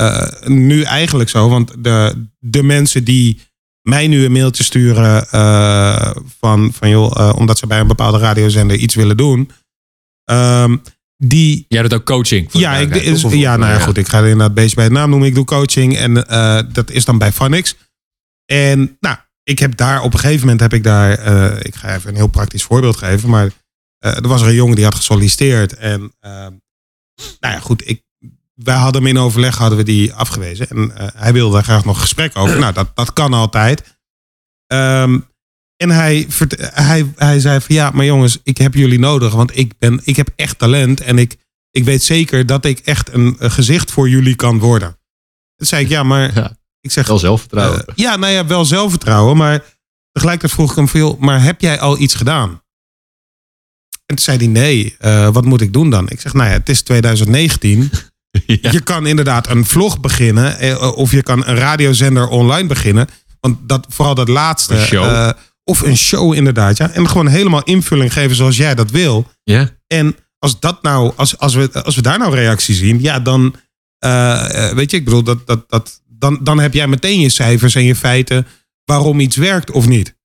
uh, 0.00 0.26
nu 0.44 0.82
eigenlijk 0.82 1.28
zo, 1.28 1.48
want 1.48 1.84
de, 1.84 2.26
de 2.38 2.62
mensen 2.62 3.04
die 3.04 3.40
mij 3.82 4.06
nu 4.06 4.24
een 4.24 4.32
mailtje 4.32 4.64
sturen 4.64 5.26
van, 6.40 6.72
van 6.72 6.88
joh, 6.88 7.32
omdat 7.36 7.58
ze 7.58 7.66
bij 7.66 7.80
een 7.80 7.86
bepaalde 7.86 8.18
radiozender 8.18 8.76
iets 8.76 8.94
willen 8.94 9.16
doen. 9.16 9.50
Ehm, 10.24 10.76
die... 11.16 11.64
Jij 11.68 11.82
doet 11.82 11.94
ook 11.94 12.04
coaching? 12.04 12.48
Ja, 12.52 12.76
ik, 12.76 12.94
is, 12.94 13.22
ja, 13.22 13.56
nou 13.56 13.72
ja, 13.72 13.78
goed. 13.78 13.96
Ik 13.96 14.08
ga 14.08 14.18
er 14.18 14.24
inderdaad 14.24 14.54
beetje 14.54 14.74
bij 14.74 14.84
het 14.84 14.92
naam 14.92 15.10
noemen. 15.10 15.28
Ik 15.28 15.34
doe 15.34 15.44
coaching 15.44 15.96
en 15.96 16.16
uh, 16.16 16.60
dat 16.72 16.90
is 16.90 17.04
dan 17.04 17.18
bij 17.18 17.32
Funix. 17.32 17.76
En 18.44 18.96
nou, 19.00 19.16
ik 19.42 19.58
heb 19.58 19.76
daar 19.76 20.02
op 20.02 20.12
een 20.12 20.18
gegeven 20.18 20.40
moment 20.40 20.60
heb 20.60 20.72
ik 20.72 20.82
daar... 20.82 21.26
Uh, 21.26 21.58
ik 21.62 21.74
ga 21.74 21.94
even 21.94 22.10
een 22.10 22.16
heel 22.16 22.26
praktisch 22.26 22.62
voorbeeld 22.62 22.96
geven. 22.96 23.28
Maar 23.28 23.46
uh, 23.46 24.16
er 24.16 24.28
was 24.28 24.42
er 24.42 24.48
een 24.48 24.54
jongen 24.54 24.74
die 24.74 24.84
had 24.84 24.94
gesolliciteerd. 24.94 25.74
En 25.74 26.12
nou 27.40 27.54
ja, 27.54 27.58
goed. 27.58 27.88
Ik, 27.88 28.02
wij 28.56 28.76
hadden 28.76 29.02
hem 29.02 29.10
in 29.10 29.22
overleg 29.22 29.56
hadden 29.56 29.78
we 29.78 29.84
die 29.84 30.12
afgewezen. 30.12 30.68
En 30.68 30.96
eh, 30.96 31.06
hij 31.14 31.32
wilde 31.32 31.54
daar 31.54 31.64
graag 31.64 31.84
nog 31.84 32.00
gesprek 32.00 32.36
over. 32.36 32.58
Nou, 32.58 32.72
dat, 32.72 32.96
dat 32.96 33.12
kan 33.12 33.32
altijd. 33.32 33.98
Ehm, 34.66 35.18
en 35.76 35.90
hij, 35.90 36.26
hij, 36.58 37.12
hij 37.16 37.40
zei 37.40 37.60
van 37.60 37.74
ja, 37.74 37.90
maar 37.90 38.04
jongens, 38.04 38.38
ik 38.42 38.58
heb 38.58 38.74
jullie 38.74 38.98
nodig. 38.98 39.32
Want 39.34 39.56
ik, 39.58 39.72
ben, 39.78 40.00
ik 40.04 40.16
heb 40.16 40.28
echt 40.36 40.58
talent. 40.58 41.00
En 41.00 41.18
ik, 41.18 41.36
ik 41.70 41.84
weet 41.84 42.02
zeker 42.02 42.46
dat 42.46 42.64
ik 42.64 42.78
echt 42.78 43.12
een, 43.12 43.36
een 43.38 43.50
gezicht 43.50 43.90
voor 43.90 44.08
jullie 44.08 44.34
kan 44.36 44.58
worden. 44.58 44.98
Toen 45.56 45.66
zei 45.66 45.82
ik, 45.84 45.88
ja, 45.90 46.02
maar 46.02 46.34
Ja. 46.40 46.56
ik 46.80 46.90
zeg, 46.90 47.06
Wel 47.06 47.18
zelfvertrouwen. 47.18 47.84
eh, 47.86 47.94
ja, 47.96 48.16
nou 48.16 48.32
ja, 48.32 48.46
wel 48.46 48.64
zelfvertrouwen. 48.64 49.36
Maar 49.36 49.64
tegelijkertijd 50.12 50.52
vroeg 50.52 50.70
ik 50.70 50.76
hem 50.76 50.88
veel, 50.88 51.16
maar 51.20 51.42
heb 51.42 51.60
jij 51.60 51.80
al 51.80 51.98
iets 51.98 52.14
gedaan? 52.14 52.50
En 54.06 54.16
toen 54.16 54.24
zei 54.24 54.36
hij, 54.38 54.46
nee, 54.46 54.94
eh, 54.98 55.28
wat 55.32 55.44
moet 55.44 55.60
ik 55.60 55.72
doen 55.72 55.90
dan? 55.90 56.08
Ik 56.08 56.20
zeg, 56.20 56.32
nou 56.34 56.48
ja, 56.48 56.52
het 56.54 56.68
is 56.68 56.82
2019. 56.82 57.90
ja. 58.46 58.70
Je 58.70 58.80
kan 58.80 59.06
inderdaad 59.06 59.48
een 59.48 59.64
vlog 59.64 60.00
beginnen. 60.00 60.58
eh, 60.58 60.92
Of 60.96 61.10
je 61.10 61.22
kan 61.22 61.46
een 61.46 61.56
radiozender 61.56 62.28
online 62.28 62.68
beginnen. 62.68 63.08
Want 63.40 63.68
dat, 63.68 63.86
vooral 63.88 64.14
dat 64.14 64.28
laatste. 64.28 64.74
Een 64.74 64.80
show. 64.86 65.32
Of 65.70 65.80
een 65.80 65.96
show 65.96 66.34
inderdaad, 66.34 66.76
ja. 66.76 66.90
En 66.90 67.08
gewoon 67.08 67.28
helemaal 67.28 67.62
invulling 67.62 68.12
geven 68.12 68.36
zoals 68.36 68.56
jij 68.56 68.74
dat 68.74 68.90
wil. 68.90 69.30
ja. 69.42 69.74
En 69.86 70.16
als 70.38 70.60
dat 70.60 70.82
nou, 70.82 71.12
als, 71.16 71.38
als, 71.38 71.54
we, 71.54 71.82
als 71.82 71.96
we 71.96 72.02
daar 72.02 72.18
nou 72.18 72.34
reactie 72.34 72.74
zien, 72.74 73.00
ja, 73.00 73.20
dan 73.20 73.56
eh, 73.98 74.68
eh, 74.68 74.76
weet 74.76 74.90
je, 74.90 74.96
ik 74.96 75.04
bedoel, 75.04 75.22
dat, 75.22 75.46
dat, 75.46 75.64
dat, 75.68 76.02
dan, 76.08 76.40
dan 76.42 76.58
heb 76.58 76.74
jij 76.74 76.88
meteen 76.88 77.20
je 77.20 77.28
cijfers 77.28 77.74
en 77.74 77.84
je 77.84 77.94
feiten 77.94 78.46
waarom 78.84 79.20
iets 79.20 79.36
werkt 79.36 79.70
of 79.70 79.86
niet. 79.86 80.16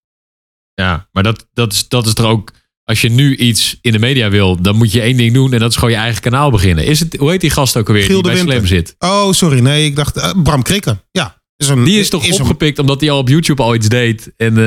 Ja, 0.74 1.08
maar 1.12 1.24
dat, 1.24 1.48
dat, 1.54 1.74
is, 1.74 1.88
dat 1.88 2.06
is 2.06 2.14
toch 2.14 2.26
ook. 2.26 2.52
Als 2.84 3.02
je 3.02 3.10
nu 3.10 3.36
iets 3.36 3.78
in 3.82 3.92
de 3.92 4.00
media 4.00 4.30
wil, 4.30 4.62
dan 4.62 4.76
moet 4.76 4.92
je 4.92 5.02
één 5.02 5.18
ding 5.18 5.34
doen 5.34 5.54
en 5.54 5.60
dat 5.60 5.70
is 5.70 5.76
gewoon 5.76 5.92
je 5.92 5.98
eigen 5.98 6.22
kanaal 6.22 6.52
beginnen. 6.52 6.86
Is 6.86 7.00
het, 7.00 7.16
hoe 7.16 7.30
heet 7.30 7.42
die 7.42 7.50
gast 7.50 7.78
ook 7.78 7.88
alweer 7.88 8.04
Giel 8.04 8.22
die 8.22 8.32
bij 8.32 8.34
Winter. 8.34 8.54
Slam 8.54 8.68
zit? 8.68 8.96
Oh, 9.00 9.32
sorry, 9.32 9.60
nee, 9.60 9.86
ik 9.86 9.96
dacht 9.96 10.18
eh, 10.18 10.32
Bram 10.44 10.62
Krikke. 10.62 11.04
Ja, 11.12 11.41
is 11.62 11.68
een, 11.68 11.84
Die 11.84 12.00
is 12.00 12.10
toch 12.10 12.32
opgepikt 12.40 12.80
omdat 12.80 13.02
hij 13.02 13.10
al 13.12 13.18
op 13.18 13.28
YouTube 13.30 13.62
al 13.62 13.76
iets 13.76 13.88
deed. 13.90 14.32
En 14.38 14.58
eh, 14.58 14.64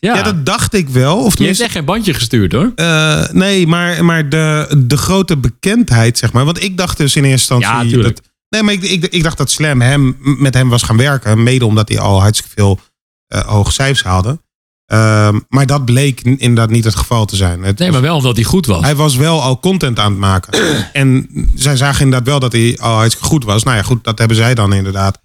ja, 0.00 0.14
ja, 0.16 0.22
dat 0.22 0.46
dacht 0.46 0.74
ik 0.74 0.88
wel. 0.88 1.16
Of 1.16 1.22
heeft 1.24 1.36
tenminste, 1.36 1.64
echt 1.64 1.72
geen 1.72 1.84
bandje 1.84 2.14
gestuurd 2.14 2.52
hoor. 2.52 2.72
eh, 2.74 3.28
nee, 3.32 3.66
maar, 3.66 4.04
maar 4.04 4.28
de, 4.28 4.74
de 4.86 4.96
grote 4.96 5.36
bekendheid, 5.36 6.18
zeg 6.18 6.32
maar. 6.32 6.44
Want 6.44 6.62
ik 6.62 6.76
dacht 6.76 6.96
dus 6.96 7.16
in 7.16 7.24
eerste 7.24 7.54
instantie. 7.54 7.96
Ja, 7.96 8.02
dat, 8.02 8.20
nee, 8.48 8.62
maar 8.62 8.74
ik, 8.74 8.82
ik, 8.82 9.04
ik 9.06 9.22
dacht 9.22 9.38
dat 9.38 9.50
Slam 9.50 9.80
hem, 9.80 10.16
met 10.20 10.54
hem 10.54 10.68
was 10.68 10.82
gaan 10.82 10.96
werken. 10.96 11.42
Mede 11.42 11.66
omdat 11.66 11.88
hij 11.88 11.98
al 11.98 12.20
hartstikke 12.20 12.54
veel 12.56 12.78
eh, 13.26 13.40
hoge 13.40 13.72
cijfers 13.72 14.02
haalde. 14.02 14.40
Ehm, 14.86 15.38
maar 15.48 15.66
dat 15.66 15.84
bleek 15.84 16.20
inderdaad 16.20 16.70
niet 16.70 16.84
het 16.84 16.96
geval 16.96 17.24
te 17.24 17.36
zijn. 17.36 17.62
Het 17.62 17.78
Nee, 17.78 17.88
was- 17.90 17.96
maar 18.00 18.06
wel 18.08 18.16
omdat 18.16 18.36
hij 18.36 18.44
goed 18.44 18.66
was. 18.66 18.82
Hij 18.84 18.96
was 18.96 19.16
wel 19.16 19.42
al 19.42 19.60
content 19.60 19.98
aan 19.98 20.10
het 20.10 20.20
maken. 20.20 20.52
en 20.92 21.28
zij 21.54 21.76
zagen 21.76 22.04
inderdaad 22.04 22.28
wel 22.28 22.38
dat 22.40 22.52
hij 22.52 22.78
al 22.80 22.94
hartstikke 22.96 23.28
goed 23.28 23.44
was. 23.44 23.62
Nou 23.62 23.76
ja, 23.76 23.82
goed, 23.82 24.04
dat 24.04 24.18
hebben 24.18 24.36
zij 24.36 24.54
dan 24.54 24.72
inderdaad 24.72 25.20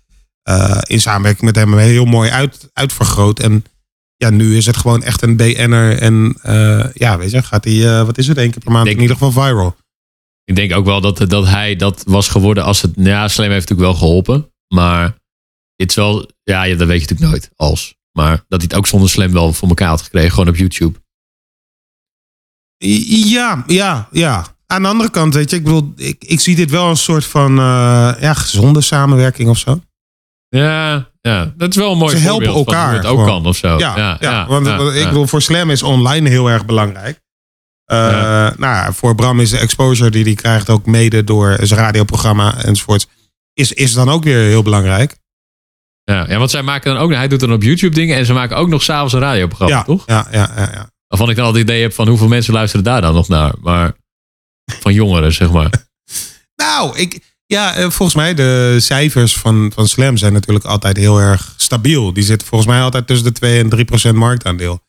eh, 0.46 0.82
in 0.84 1.02
samenwerking 1.02 1.46
met 1.46 1.56
hem 1.56 1.78
heel 1.78 2.06
mooi 2.06 2.30
uit, 2.30 2.70
uitvergroot. 2.74 3.40
En 3.40 3.66
ja, 4.16 4.30
nu 4.30 4.58
is 4.58 4.66
het 4.66 4.78
gewoon 4.78 5.04
echt 5.04 5.22
een 5.22 5.36
BN'er. 5.36 5.98
En 6.00 6.38
eh, 6.42 6.94
ja, 6.94 7.18
weet 7.18 7.32
je, 7.32 7.44
gaat 7.44 7.64
hij, 7.64 7.98
eh, 8.00 8.06
wat 8.06 8.18
is 8.18 8.28
het, 8.28 8.38
één 8.38 8.52
keer 8.52 8.60
per 8.62 8.72
maand 8.72 8.86
Denk- 8.86 8.96
in 8.98 9.02
ieder 9.02 9.18
geval 9.18 9.44
viral. 9.44 9.76
Ik 10.44 10.56
denk 10.56 10.74
ook 10.74 10.86
wel 10.86 11.02
dat, 11.02 11.30
dat 11.30 11.48
hij 11.48 11.76
dat 11.76 12.04
was 12.08 12.28
geworden 12.28 12.64
als 12.64 12.82
het. 12.82 12.96
nou 12.96 13.10
Ja, 13.10 13.28
Slam 13.28 13.50
heeft 13.50 13.70
natuurlijk 13.70 13.90
wel 13.90 14.00
geholpen. 14.00 14.52
Maar 14.68 15.04
het 15.76 15.90
is 15.90 15.96
wel. 15.96 16.30
Ja, 16.44 16.64
ja, 16.64 16.76
dat 16.76 16.88
weet 16.88 17.02
je 17.02 17.08
natuurlijk 17.08 17.32
nooit. 17.32 17.50
Als. 17.56 17.96
Maar 18.12 18.36
dat 18.48 18.60
hij 18.62 18.68
het 18.70 18.76
ook 18.76 18.88
zonder 18.88 19.10
Slam 19.10 19.32
wel 19.32 19.54
voor 19.54 19.68
elkaar 19.68 19.90
had 19.90 20.02
gekregen. 20.02 20.32
Gewoon 20.32 20.50
op 20.50 20.56
YouTube. 20.56 21.00
Ja, 22.78 23.64
ja, 23.68 24.08
ja. 24.12 24.56
Aan 24.68 24.82
de 24.82 24.88
andere 24.88 25.10
kant, 25.10 25.34
weet 25.34 25.50
je, 25.50 25.56
ik 25.56 25.64
bedoel, 25.64 25.94
ik, 25.96 26.24
ik 26.24 26.40
zie 26.40 26.56
dit 26.56 26.72
wel 26.72 26.86
als 26.86 26.98
een 26.98 27.04
soort 27.04 27.26
van 27.26 27.56
ja, 27.56 28.34
gezonde 28.34 28.82
samenwerking 28.82 29.50
of 29.50 29.58
zo. 29.58 29.82
Ja, 30.58 31.10
ja, 31.22 31.54
dat 31.58 31.70
is 31.70 31.76
wel 31.76 31.92
een 31.92 31.98
mooi 31.98 32.16
Ze 32.16 32.22
helpen 32.22 32.46
voorbeeld 32.46 32.66
van 32.66 32.76
elkaar 32.76 32.94
het 32.94 33.06
ook 33.06 33.20
gewoon. 33.20 33.26
kan 33.26 33.46
of 33.46 33.56
zo. 33.56 33.78
Ja, 33.78 34.18
ja, 34.20 34.48
want 34.48 34.66
ja, 34.66 34.78
want 34.78 34.96
ik 34.96 35.08
bedoel, 35.08 35.28
voor 35.28 35.42
Slam 35.42 35.70
is 35.70 35.84
online 35.84 36.30
heel 36.30 36.50
erg 36.50 36.66
belangrijk. 36.66 37.24
Eh. 37.86 37.98
Nou 38.58 38.58
ja, 38.58 38.94
voor 38.94 39.16
Bram 39.16 39.40
is 39.40 39.50
de 39.50 39.58
exposure 39.58 40.10
die 40.10 40.24
hij 40.24 40.34
krijgt 40.34 40.70
ook 40.70 40.86
mede 40.86 41.24
door 41.24 41.58
zijn 41.62 41.80
radioprogramma 41.80 42.64
enzovoorts. 42.64 43.08
Is, 43.54 43.72
is 43.72 43.94
dan 43.94 44.10
ook 44.10 44.24
weer 44.24 44.38
heel 44.38 44.64
belangrijk. 44.64 45.18
Ja, 46.04 46.26
ja, 46.30 46.38
want 46.38 46.52
zij 46.52 46.62
maken 46.62 46.94
dan 46.94 47.04
ook, 47.04 47.12
hij 47.12 47.28
doet 47.28 47.40
dan 47.40 47.54
op 47.54 47.64
YouTube 47.64 47.96
dingen 47.96 48.18
en 48.18 48.26
ze 48.26 48.34
maken 48.34 48.58
ook 48.58 48.68
nog 48.68 48.84
s'avonds 48.84 49.14
een 49.14 49.20
radioprogramma, 49.20 49.84
toch? 49.84 50.04
ja, 50.06 50.28
ja, 50.32 50.52
ja, 50.56 50.70
ja. 50.74 50.90
Waarvan 51.08 51.30
ik 51.30 51.36
dan 51.36 51.46
al 51.46 51.52
het 51.52 51.62
idee 51.62 51.82
heb 51.82 51.94
van 51.94 52.08
hoeveel 52.08 52.28
mensen 52.28 52.54
luisteren 52.54 52.86
daar 52.86 53.02
dan 53.02 53.14
nog 53.14 53.28
naar. 53.28 53.54
Maar 53.62 53.94
van 54.80 54.94
jongeren, 54.94 55.34
zeg 55.34 55.52
maar. 55.52 55.70
Nou, 56.56 56.98
ik, 56.98 57.35
ja, 57.46 57.76
eh, 57.76 57.82
volgens 57.82 58.16
mij 58.16 58.34
de 58.34 58.76
cijfers 58.80 59.38
van, 59.38 59.72
van 59.74 59.88
Slam 59.88 60.18
zijn 60.18 60.34
natuurlijk 60.34 60.66
altijd 60.66 60.98
heel 60.98 61.18
erg 61.20 61.54
stabiel. 61.58 62.14
Die 62.14 62.24
zitten 62.24 62.48
volgens 62.48 62.70
mij 62.70 62.82
altijd 62.82 63.08
tussen 63.08 63.26
de 63.26 63.32
2 63.32 63.60
en 63.60 63.70
3 63.70 63.86
procent 63.86 64.16
marktaandeel. 64.16 64.80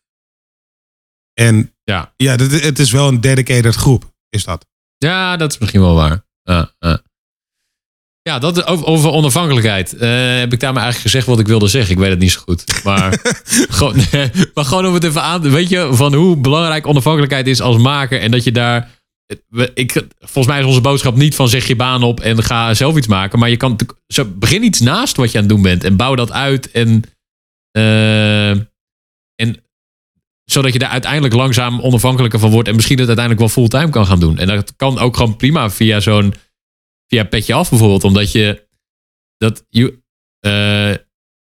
En 1.35 1.75
Ja. 1.85 2.13
ja 2.17 2.37
het 2.37 2.79
is 2.79 2.91
wel 2.91 3.09
een 3.09 3.21
dedicated 3.21 3.75
groep, 3.75 4.13
is 4.29 4.45
dat. 4.45 4.67
Ja, 4.97 5.37
dat 5.37 5.53
is 5.53 5.59
misschien 5.59 5.81
wel 5.81 5.95
waar. 5.95 6.25
Ja, 6.43 6.71
ja. 6.79 7.01
ja 8.23 8.39
dat 8.39 8.67
over, 8.67 8.87
over 8.87 9.11
onafhankelijkheid. 9.11 9.93
eh, 9.93 10.09
heb 10.39 10.53
ik 10.53 10.61
daar 10.61 10.73
maar 10.73 10.83
eigenlijk 10.83 11.13
gezegd 11.13 11.27
wat 11.27 11.39
ik 11.39 11.47
wilde 11.47 11.69
zeggen. 11.69 11.93
Ik 11.93 11.99
weet 11.99 12.11
het 12.11 12.19
niet 12.19 12.33
zo 12.33 12.41
goed. 12.41 12.85
Maar, 12.85 13.21
gewoon, 13.77 13.97
maar 14.55 14.65
gewoon 14.65 14.87
om 14.87 14.95
het 14.95 15.05
even 15.05 15.23
aan. 15.23 15.51
Weet 15.51 15.69
je, 15.69 15.89
van 15.93 16.15
hoe 16.15 16.37
belangrijk 16.37 16.87
onafhankelijkheid 16.87 17.47
is 17.47 17.61
als 17.61 17.77
maker. 17.77 18.21
En 18.21 18.31
dat 18.31 18.45
je 18.45 18.53
daar. 18.53 18.95
Ik, 19.75 20.07
volgens 20.19 20.47
mij 20.47 20.61
is 20.61 20.67
onze 20.67 20.81
boodschap 20.81 21.17
niet 21.17 21.35
van 21.35 21.49
zeg 21.49 21.67
je 21.67 21.77
baan 21.77 22.03
op 22.03 22.21
en 22.21 22.43
ga 22.43 22.75
zelf 22.75 22.97
iets 22.97 23.07
maken. 23.07 23.39
Maar 23.39 23.51
je 23.51 23.57
kan 23.57 23.79
begin 24.27 24.63
iets 24.63 24.81
naast 24.81 25.17
wat 25.17 25.33
je 25.33 25.39
aan 25.39 25.45
het 25.45 25.53
doen 25.53 25.63
bent. 25.63 25.85
En 25.85 25.97
bouw 25.97 26.15
dat 26.15 26.33
uit. 26.33 26.71
En, 26.71 27.03
eh, 27.71 28.51
en 29.35 29.65
zodat 30.45 30.73
je 30.73 30.79
daar 30.79 30.91
uiteindelijk 30.91 31.35
langzaam 31.35 31.81
onafhankelijker 31.81 32.39
van 32.39 32.51
wordt. 32.51 32.69
En 32.69 32.75
misschien 32.75 32.99
het 32.99 33.07
uiteindelijk 33.07 33.47
wel 33.47 33.55
fulltime 33.55 33.91
kan 33.91 34.07
gaan 34.07 34.21
doen. 34.21 34.39
En 34.39 34.47
dat 34.47 34.77
kan 34.77 34.99
ook 34.99 35.17
gewoon 35.17 35.37
prima 35.37 35.71
via 35.71 36.01
zo'n. 36.01 36.35
Via 37.07 37.25
petje 37.25 37.55
af 37.55 37.71
bijvoorbeeld. 37.71 38.05
Omdat 38.05 38.33
je. 38.33 38.69
Dat 39.37 39.65
je 39.69 40.05
eh, 40.41 40.95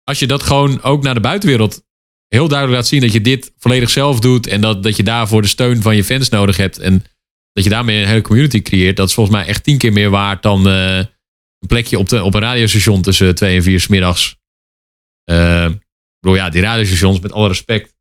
als 0.04 0.20
je 0.20 0.28
dat 0.28 0.44
gewoon 0.44 0.82
ook 0.82 1.04
naar 1.04 1.14
de 1.14 1.20
buitenwereld 1.20 1.84
heel 2.28 2.48
duidelijk 2.48 2.78
laat 2.78 2.88
zien 2.88 3.02
dat 3.02 3.14
je 3.14 3.22
dit 3.22 3.54
volledig 3.58 3.90
zelf 3.90 4.20
doet. 4.20 4.48
En 4.48 4.62
dat, 4.62 4.84
dat 4.84 4.96
je 4.96 5.04
daarvoor 5.04 5.42
de 5.42 5.48
steun 5.48 5.82
van 5.82 5.96
je 5.96 6.04
fans 6.04 6.30
nodig 6.30 6.58
hebt. 6.58 6.80
En 6.80 7.04
dat 7.56 7.64
je 7.64 7.70
daarmee 7.70 8.02
een 8.02 8.08
hele 8.08 8.22
community 8.22 8.62
creëert. 8.62 8.96
Dat 8.96 9.08
is 9.08 9.14
volgens 9.14 9.36
mij 9.36 9.46
echt 9.46 9.64
tien 9.64 9.78
keer 9.78 9.94
meer 9.94 10.10
waard 10.10 10.44
dan 10.44 10.68
eh, 10.68 10.98
een 10.98 11.68
plekje 11.68 12.00
op, 12.00 12.10
de, 12.10 12.24
op 12.24 12.34
een 12.34 12.42
radiostation 12.42 13.02
tussen 13.02 13.36
twee 13.36 13.56
en 13.56 13.64
vier 13.64 13.80
's 13.80 13.88
middags. 13.88 14.36
Eh, 15.24 15.66
ik 15.66 15.80
bedoel, 16.20 16.38
ja, 16.38 16.50
die 16.50 16.62
radiostations, 16.62 17.20
met 17.20 17.32
alle 17.32 17.48
respect. 17.48 17.94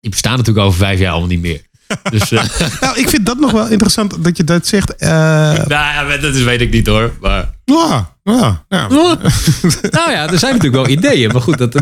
Die 0.00 0.10
bestaan 0.10 0.36
natuurlijk 0.36 0.66
over 0.66 0.78
vijf 0.78 0.98
jaar 0.98 1.10
allemaal 1.10 1.28
niet 1.28 1.40
meer. 1.40 1.68
Dus 2.10 2.30
eh, 2.30 2.44
Nou, 2.80 2.98
ik 2.98 3.08
vind 3.08 3.26
dat 3.26 3.38
nog 3.38 3.50
wel 3.50 3.68
interessant 3.68 4.24
dat 4.24 4.36
je 4.36 4.44
dat 4.44 4.66
zegt. 4.66 4.94
Nou 5.00 5.68
ja, 5.68 6.16
dat 6.16 6.34
is, 6.34 6.42
weet 6.42 6.60
ik 6.60 6.70
niet 6.70 6.86
hoor. 6.86 7.16
Maar, 7.20 7.54
ja, 7.64 8.16
ja, 8.22 8.64
ja. 8.68 8.88
nou 9.98 10.10
ja, 10.10 10.28
er 10.30 10.38
zijn 10.38 10.54
natuurlijk 10.54 10.86
wel 10.86 10.88
ideeën. 10.88 11.32
Maar 11.32 11.42
goed, 11.42 11.58
dat, 11.58 11.74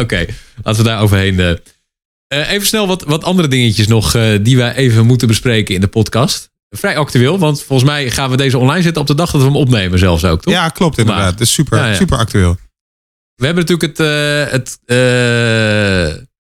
oké. 0.00 0.26
Laten 0.62 0.82
we 0.82 0.88
daar 0.88 1.00
overheen. 1.00 1.58
Eh. 2.38 2.50
Even 2.50 2.66
snel 2.66 2.86
wat, 2.86 3.02
wat 3.02 3.24
andere 3.24 3.48
dingetjes 3.48 3.86
nog 3.86 4.14
eh, 4.14 4.38
die 4.42 4.56
wij 4.56 4.74
even 4.74 5.06
moeten 5.06 5.28
bespreken 5.28 5.74
in 5.74 5.80
de 5.80 5.88
podcast. 5.88 6.50
Vrij 6.76 6.96
actueel, 6.96 7.38
want 7.38 7.62
volgens 7.62 7.90
mij 7.90 8.10
gaan 8.10 8.30
we 8.30 8.36
deze 8.36 8.58
online 8.58 8.82
zetten 8.82 9.02
op 9.02 9.08
de 9.08 9.14
dag 9.14 9.30
dat 9.30 9.40
we 9.40 9.46
hem 9.46 9.56
opnemen 9.56 9.98
zelfs 9.98 10.24
ook, 10.24 10.42
toch? 10.42 10.52
Ja, 10.54 10.68
klopt 10.68 10.98
inderdaad. 10.98 11.22
Maar- 11.22 11.32
Het 11.32 11.40
is 11.40 11.52
super, 11.52 11.78
Ja, 11.78 11.86
ja. 11.86 11.94
super 11.94 12.18
actueel. 12.18 12.56
We 13.34 13.46
hebben 13.46 13.64
natuurlijk 13.66 13.98
het... 13.98 14.06
eh, 14.06 14.52
het 14.52 14.78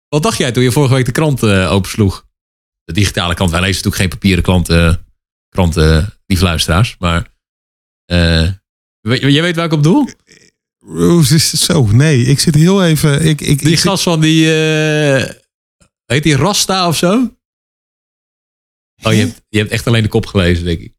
wat 0.07 0.23
dacht 0.23 0.37
jij 0.37 0.51
toen 0.51 0.63
je 0.63 0.71
vorige 0.71 0.93
week 0.93 1.05
de 1.05 1.11
krant 1.11 1.43
opensloeg? 1.45 2.25
De 2.83 2.93
digitale 2.93 3.33
krant. 3.33 3.51
Wij 3.51 3.59
lezen 3.59 3.75
natuurlijk 3.75 4.01
geen 4.01 4.09
papieren 4.19 4.43
klanten, 4.43 5.05
kranten, 5.49 6.13
lieve 6.25 6.43
luisteraars. 6.43 6.95
Maar 6.99 7.27
weet, 9.01 9.21
jij 9.21 9.41
weet 9.41 9.55
waar 9.55 9.65
ik 9.65 9.73
op 9.73 9.83
doel? 9.83 10.07
Zo, 11.39 11.85
nee, 11.91 12.23
ik 12.25 12.39
zit 12.39 12.55
heel 12.55 12.83
even. 12.85 13.25
Ik, 13.25 13.41
ik, 13.41 13.59
Die 13.59 13.71
ik 13.71 13.77
zit- 13.79 13.89
gast 13.89 14.03
van 14.03 14.21
die... 14.21 14.45
heet 16.05 16.23
die 16.23 16.35
Rasta 16.35 16.87
of 16.87 16.97
zo? 16.97 17.35
Oh, 19.03 19.13
je 19.13 19.19
hebt, 19.19 19.41
je 19.49 19.57
hebt 19.59 19.71
echt 19.71 19.87
alleen 19.87 20.03
de 20.03 20.07
kop 20.09 20.25
gelezen, 20.25 20.65
denk 20.65 20.79
ik. 20.79 20.93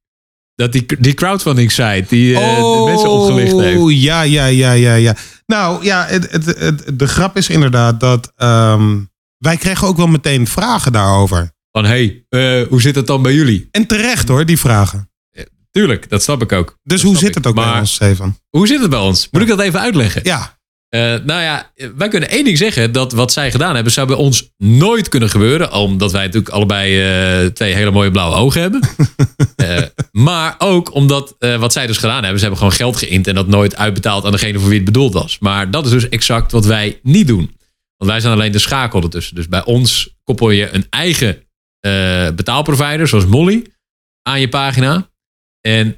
Dat 0.55 0.73
die, 0.73 0.87
die 1.01 1.15
crowdfunding 1.15 1.71
site 1.73 2.05
die 2.09 2.35
eh, 2.39 2.57
de 2.57 2.83
mensen 2.87 3.11
opgelicht 3.11 3.53
heeft. 3.57 3.81
Oh, 3.81 3.93
ja, 3.93 4.23
ja, 4.23 4.47
ja, 4.47 4.73
ja, 4.73 4.95
ja. 4.95 5.17
Nou 5.47 5.85
ja, 5.85 6.07
het, 6.07 6.31
het, 6.31 6.45
het- 6.47 6.99
de 6.99 7.07
grap 7.09 7.37
is 7.37 7.49
inderdaad 7.49 8.01
dat 8.01 8.33
ehm, 8.37 9.01
wij 9.39 9.57
kregen 9.57 9.87
ook 9.87 9.97
wel 9.97 10.07
meteen 10.07 10.47
vragen 10.47 10.93
daarover. 10.93 11.53
Van, 11.73 11.85
hey, 11.85 12.27
eh, 12.29 12.63
hoe 12.69 12.81
zit 12.81 12.95
het 12.95 13.07
dan 13.07 13.23
bij 13.23 13.35
jullie? 13.35 13.69
En 13.71 13.87
terecht 13.87 14.29
hoor, 14.29 14.47
die 14.47 14.59
vragen. 14.59 15.09
Tuurlijk, 15.71 16.09
dat 16.11 16.23
snap 16.23 16.43
ik 16.43 16.53
ook. 16.53 16.79
Dus 16.83 17.01
Dat 17.01 17.11
hoe 17.11 17.19
zit 17.19 17.29
ik. 17.29 17.35
het 17.35 17.47
ook 17.47 17.55
bij 17.55 17.79
ons, 17.79 17.95
Stefan? 17.95 18.39
Hoe 18.51 18.67
zit 18.67 18.81
het 18.81 18.91
bij 18.91 18.99
ons? 18.99 19.29
Moet 19.31 19.43
ik 19.43 19.49
dat 19.49 19.61
even 19.61 19.81
uitleggen? 19.81 20.21
Ja, 20.25 20.54
Eh, 20.95 21.01
nou 21.01 21.43
ja, 21.43 21.73
wij 21.97 22.09
kunnen 22.09 22.29
één 22.29 22.45
ding 22.45 22.59
zeggen. 22.59 22.93
Dat 22.93 23.13
wat 23.13 23.33
zij 23.33 23.51
gedaan 23.51 23.75
hebben, 23.75 23.93
zou 23.93 24.07
bij 24.07 24.17
ons 24.17 24.51
nooit 24.57 25.09
kunnen 25.09 25.29
gebeuren. 25.29 25.73
Omdat 25.73 26.13
wij 26.13 26.25
natuurlijk 26.25 26.55
allebei 26.55 27.03
eh, 27.03 27.47
twee 27.47 27.75
hele 27.75 27.91
mooie 27.91 28.11
blauwe 28.11 28.37
ogen 28.37 28.61
hebben. 28.61 28.81
Eh, 29.55 29.83
maar 30.13 30.55
ook 30.59 30.95
omdat 30.95 31.37
wat 31.59 31.73
zij 31.73 31.87
dus 31.87 31.97
gedaan 31.97 32.21
hebben. 32.21 32.39
Ze 32.39 32.41
hebben 32.41 32.59
gewoon 32.59 32.77
geld 32.77 32.97
geïnd 32.97 33.27
en 33.27 33.35
dat 33.35 33.47
nooit 33.47 33.77
uitbetaald 33.77 34.25
aan 34.25 34.33
degene 34.33 34.59
voor 34.59 34.69
wie 34.69 34.77
het 34.77 34.85
bedoeld 34.85 35.13
was. 35.13 35.39
Maar 35.39 35.71
dat 35.71 35.85
is 35.85 35.91
dus 35.91 36.09
exact 36.09 36.53
wat 36.53 36.65
wij 36.65 37.01
niet 37.03 37.27
doen. 37.27 37.57
Want 37.97 38.11
wij 38.11 38.21
zijn 38.21 38.33
alleen 38.33 38.53
de 38.53 38.59
schakel 38.59 39.03
ertussen. 39.03 39.35
Dus 39.35 39.49
bij 39.49 39.65
ons 39.65 40.15
koppel 40.25 40.51
je 40.51 40.71
een 40.71 40.87
eigen 40.91 41.47
betaalprovider, 42.37 43.09
zoals 43.09 43.27
Molly, 43.27 43.67
aan 44.23 44.41
je 44.41 44.49
pagina. 44.49 45.11
En 45.61 45.97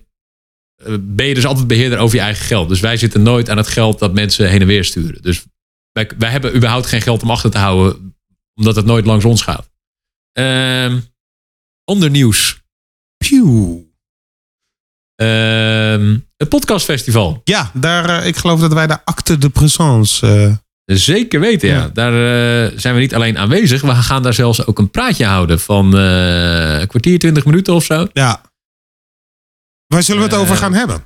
ben 1.00 1.26
je 1.26 1.34
dus 1.34 1.46
altijd 1.46 1.66
beheerder 1.66 1.98
over 1.98 2.16
je 2.16 2.22
eigen 2.22 2.44
geld. 2.44 2.68
Dus 2.68 2.80
wij 2.80 2.96
zitten 2.96 3.22
nooit 3.22 3.50
aan 3.50 3.56
het 3.56 3.68
geld 3.68 3.98
dat 3.98 4.14
mensen 4.14 4.50
heen 4.50 4.60
en 4.60 4.66
weer 4.66 4.84
sturen. 4.84 5.22
Dus 5.22 5.44
wij, 5.92 6.10
wij 6.18 6.30
hebben 6.30 6.56
überhaupt 6.56 6.86
geen 6.86 7.02
geld 7.02 7.22
om 7.22 7.30
achter 7.30 7.50
te 7.50 7.58
houden, 7.58 8.16
omdat 8.54 8.76
het 8.76 8.84
nooit 8.84 9.06
langs 9.06 9.24
ons 9.24 9.42
gaat. 9.42 9.70
Ander 11.84 12.10
nieuws. 12.10 12.60
Pew. 13.16 13.84
Uh, 15.22 16.16
het 16.36 16.48
podcastfestival. 16.48 17.40
Ja, 17.44 17.70
daar, 17.74 18.20
uh, 18.20 18.26
ik 18.26 18.36
geloof 18.36 18.60
dat 18.60 18.72
wij 18.72 18.86
de 18.86 19.04
acte 19.04 19.38
de 19.38 19.48
présence. 19.48 20.26
Uh... 20.26 20.96
Zeker 20.98 21.40
weten, 21.40 21.68
ja. 21.68 21.74
ja. 21.74 21.88
Daar 21.88 22.12
uh, 22.12 22.78
zijn 22.78 22.94
we 22.94 23.00
niet 23.00 23.14
alleen 23.14 23.38
aanwezig. 23.38 23.80
We 23.80 23.94
gaan 23.94 24.22
daar 24.22 24.34
zelfs 24.34 24.66
ook 24.66 24.78
een 24.78 24.90
praatje 24.90 25.24
houden 25.24 25.60
van 25.60 25.92
een 25.92 26.86
kwartier, 26.86 27.18
twintig 27.18 27.44
minuten 27.44 27.74
of 27.74 27.84
zo. 27.84 28.06
Ja. 28.12 28.40
Waar 29.86 30.02
zullen 30.02 30.22
we 30.22 30.28
het 30.28 30.38
over 30.38 30.56
gaan 30.56 30.74
hebben? 30.74 31.04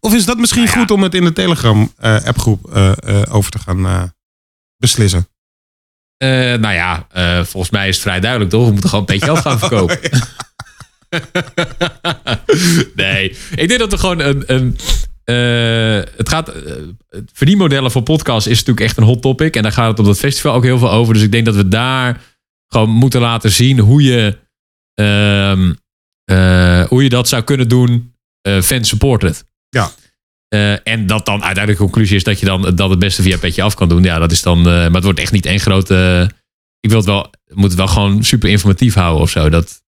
Of 0.00 0.14
is 0.14 0.24
dat 0.24 0.38
misschien 0.38 0.64
nou 0.64 0.76
goed 0.76 0.90
om 0.90 1.02
het 1.02 1.14
in 1.14 1.24
de 1.24 1.32
Telegram-appgroep 1.32 2.70
uh, 2.76 2.92
uh, 3.06 3.22
over 3.28 3.50
te 3.50 3.58
gaan 3.58 4.12
beslissen? 4.76 5.28
nou 6.18 6.72
ja, 6.72 7.06
volgens 7.44 7.70
mij 7.70 7.88
is 7.88 7.94
het 7.94 8.04
vrij 8.04 8.20
duidelijk 8.20 8.50
toch? 8.50 8.64
We 8.64 8.72
moeten 8.72 8.90
gewoon 8.90 9.04
een 9.08 9.18
beetje 9.18 9.30
af 9.30 9.40
gaan 9.40 9.58
verkopen. 9.68 9.98
nee, 13.04 13.36
ik 13.54 13.68
denk 13.68 13.78
dat 13.78 13.92
er 13.92 13.98
gewoon 13.98 14.20
een. 14.20 14.44
een 14.46 14.76
het 16.16 16.28
gaat. 16.28 16.52
verdienmodellen 17.32 17.90
voor 17.90 18.02
podcasts 18.02 18.46
is 18.46 18.58
natuurlijk 18.58 18.86
echt 18.86 18.96
een 18.96 19.04
hot 19.04 19.22
topic. 19.22 19.56
En 19.56 19.62
daar 19.62 19.72
gaat 19.72 19.90
het 19.90 19.98
op 19.98 20.04
dat 20.04 20.18
festival 20.18 20.54
ook 20.54 20.64
heel 20.64 20.78
veel 20.78 20.90
over. 20.90 21.14
Dus 21.14 21.22
ik 21.22 21.32
denk 21.32 21.44
dat 21.44 21.54
we 21.54 21.68
daar 21.68 22.20
gewoon 22.66 22.90
moeten 22.90 23.20
laten 23.20 23.50
zien 23.50 23.78
hoe 23.78 24.02
je. 24.02 24.38
Ehm, 24.94 25.68
uh, 25.68 25.74
hoe 26.88 27.02
je 27.02 27.08
dat 27.08 27.28
zou 27.28 27.42
kunnen 27.42 27.68
doen, 27.68 28.14
uh, 28.46 28.60
fan-supported. 28.60 29.44
Ja. 29.68 29.90
Uh, 30.54 30.86
en 30.86 31.06
dat 31.06 31.26
dan 31.26 31.44
uiteindelijk 31.44 31.78
de 31.78 31.84
conclusie 31.84 32.16
is 32.16 32.24
dat 32.24 32.40
je 32.40 32.46
dan 32.46 32.74
dat 32.74 32.90
het 32.90 32.98
beste 32.98 33.22
via 33.22 33.38
Petje 33.38 33.62
af 33.62 33.74
kan 33.74 33.88
doen. 33.88 34.02
Ja, 34.02 34.18
dat 34.18 34.32
is 34.32 34.42
dan. 34.42 34.62
maar 34.62 34.90
het 34.90 35.04
wordt 35.04 35.18
echt 35.18 35.32
niet 35.32 35.46
één 35.46 35.60
grote. 35.60 36.30
ik 36.80 36.90
wil 36.90 36.98
het 36.98 37.08
wel. 37.08 37.30
moet 37.46 37.68
het 37.68 37.78
wel 37.78 37.86
gewoon 37.86 38.24
super 38.24 38.48
informatief 38.48 38.94
houden 38.94 39.22
of 39.22 39.30
zo. 39.30 39.48
Dat, 39.48 39.82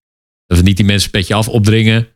dat 0.46 0.58
we 0.58 0.64
niet 0.64 0.76
die 0.76 0.86
mensen 0.86 1.10
Petje 1.10 1.34
af 1.34 1.48
opdringen. 1.48 2.08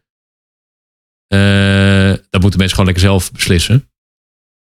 dat 2.30 2.40
moeten 2.40 2.58
mensen 2.58 2.76
gewoon 2.76 2.84
lekker 2.84 3.04
zelf 3.04 3.32
beslissen. 3.32 3.90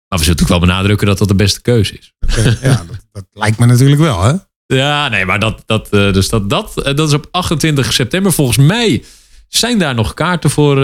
Maar 0.09 0.19
we 0.19 0.25
zullen 0.25 0.41
natuurlijk 0.41 0.61
wel 0.61 0.75
benadrukken 0.75 1.07
dat 1.07 1.19
dat 1.19 1.29
de 1.29 1.35
beste 1.35 1.61
keuze 1.61 1.99
is. 1.99 2.13
Okay, 2.21 2.59
ja, 2.63 2.85
dat, 2.89 3.07
dat, 3.13 3.27
lijkt 3.31 3.59
me 3.59 3.67
natuurlijk 3.67 4.01
wel, 4.01 4.23
hè? 4.23 4.35
Ja, 4.67 5.09
nee, 5.09 5.25
maar 5.25 5.39
dat, 5.39 5.63
dat, 5.67 5.91
dus 5.91 6.29
dat, 6.29 6.51
dat, 6.51 6.75
dat 6.75 7.09
is 7.09 7.13
op 7.13 7.29
28 7.31 7.93
september. 7.93 8.33
Volgens 8.33 8.57
mij 8.57 9.05
zijn 9.51 9.79
daar 9.79 9.95
nog 9.95 10.15
kaarten 10.15 10.51
voor 10.51 10.77
uh, 10.77 10.83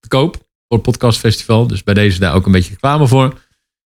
te 0.00 0.08
koop? 0.08 0.34
Voor 0.36 0.78
het 0.78 0.82
podcastfestival. 0.82 1.66
Dus 1.66 1.82
bij 1.82 1.94
deze 1.94 2.18
daar 2.18 2.34
ook 2.34 2.46
een 2.46 2.52
beetje 2.52 2.70
reclame 2.70 3.06
voor. 3.06 3.38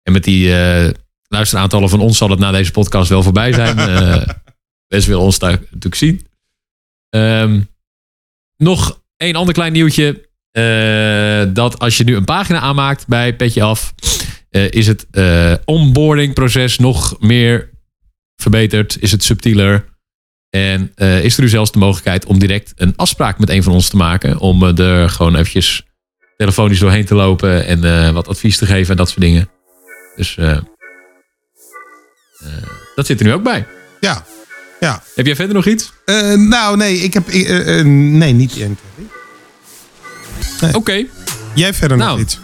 En 0.02 0.12
met 0.12 0.24
die 0.24 0.48
uh, 0.48 0.88
luisteraantallen 1.28 1.88
van 1.88 2.00
ons 2.00 2.18
zal 2.18 2.30
het 2.30 2.38
na 2.38 2.50
deze 2.50 2.70
podcast 2.70 3.08
wel 3.08 3.22
voorbij 3.22 3.52
zijn. 3.52 3.78
uh, 3.88 4.26
mensen 4.88 5.10
willen 5.10 5.24
ons 5.24 5.38
daar 5.38 5.58
natuurlijk 5.60 5.94
zien. 5.94 6.26
Um, 7.10 7.68
nog 8.56 9.02
één 9.16 9.36
ander 9.36 9.54
klein 9.54 9.72
nieuwtje. 9.72 10.28
dat 11.52 11.78
als 11.78 11.96
je 11.96 12.04
nu 12.04 12.16
een 12.16 12.24
pagina 12.24 12.60
aanmaakt 12.60 13.06
bij 13.06 13.36
Petje 13.36 13.62
Af, 13.62 13.94
is 14.50 14.86
het 14.86 15.06
onboarding 15.64 16.34
proces 16.34 16.78
nog 16.78 17.20
meer 17.20 17.70
verbeterd. 18.36 18.96
Is 19.00 19.12
het 19.12 19.24
subtieler. 19.24 19.91
En 20.52 20.92
uh, 20.96 21.24
is 21.24 21.36
er 21.36 21.42
nu 21.42 21.48
zelfs 21.48 21.72
de 21.72 21.78
mogelijkheid 21.78 22.24
om 22.24 22.38
direct 22.38 22.72
een 22.76 22.92
afspraak 22.96 23.38
met 23.38 23.50
een 23.50 23.62
van 23.62 23.72
ons 23.72 23.88
te 23.88 23.96
maken. 23.96 24.38
Om 24.38 24.62
uh, 24.62 24.78
er 24.78 25.10
gewoon 25.10 25.36
eventjes 25.36 25.82
telefonisch 26.36 26.78
doorheen 26.78 27.04
te 27.04 27.14
lopen 27.14 27.66
en 27.66 27.84
uh, 27.84 28.10
wat 28.10 28.28
advies 28.28 28.56
te 28.56 28.66
geven 28.66 28.90
en 28.90 28.96
dat 28.96 29.08
soort 29.08 29.20
dingen. 29.20 29.48
Dus 30.16 30.36
dat 32.94 33.06
zit 33.06 33.20
er 33.20 33.26
nu 33.26 33.32
ook 33.32 33.42
bij. 33.42 33.66
Ja. 34.00 34.24
ja. 34.80 35.02
Heb 35.14 35.26
jij 35.26 35.36
verder 35.36 35.54
nog 35.54 35.66
iets? 35.66 35.92
nou, 36.36 36.76
nee, 36.76 36.96
ik 36.96 37.14
heb. 37.14 37.32
nee, 37.84 38.32
niet. 38.32 38.56
Nee. 38.56 38.76
Oké. 40.62 40.76
Okay. 40.76 41.08
Jij 41.54 41.74
verder 41.74 41.96
nou, 41.96 42.10
nog 42.10 42.20
iets? 42.20 42.38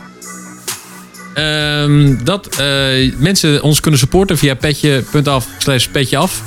Um, 1.34 2.24
dat 2.24 2.62
mensen 3.18 3.62
ons 3.62 3.80
kunnen 3.80 4.00
supporten 4.00 4.38
via 4.38 4.54
petje.af 4.54 5.48
slash 5.58 5.86
petje 5.86 6.16
af. 6.16 6.42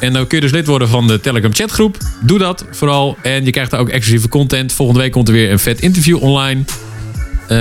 En 0.00 0.12
dan 0.12 0.26
kun 0.26 0.38
je 0.38 0.44
dus 0.44 0.52
lid 0.52 0.66
worden 0.66 0.88
van 0.88 1.06
de 1.06 1.20
Telegram 1.20 1.54
chatgroep. 1.54 1.96
Doe 2.20 2.38
dat 2.38 2.64
vooral. 2.70 3.16
En 3.22 3.44
je 3.44 3.50
krijgt 3.50 3.70
daar 3.70 3.80
ook 3.80 3.88
exclusieve 3.88 4.28
content. 4.28 4.72
Volgende 4.72 5.00
week 5.00 5.12
komt 5.12 5.28
er 5.28 5.34
weer 5.34 5.50
een 5.50 5.58
vet 5.58 5.80
interview 5.80 6.22
online. 6.22 6.64
Uh, 7.48 7.58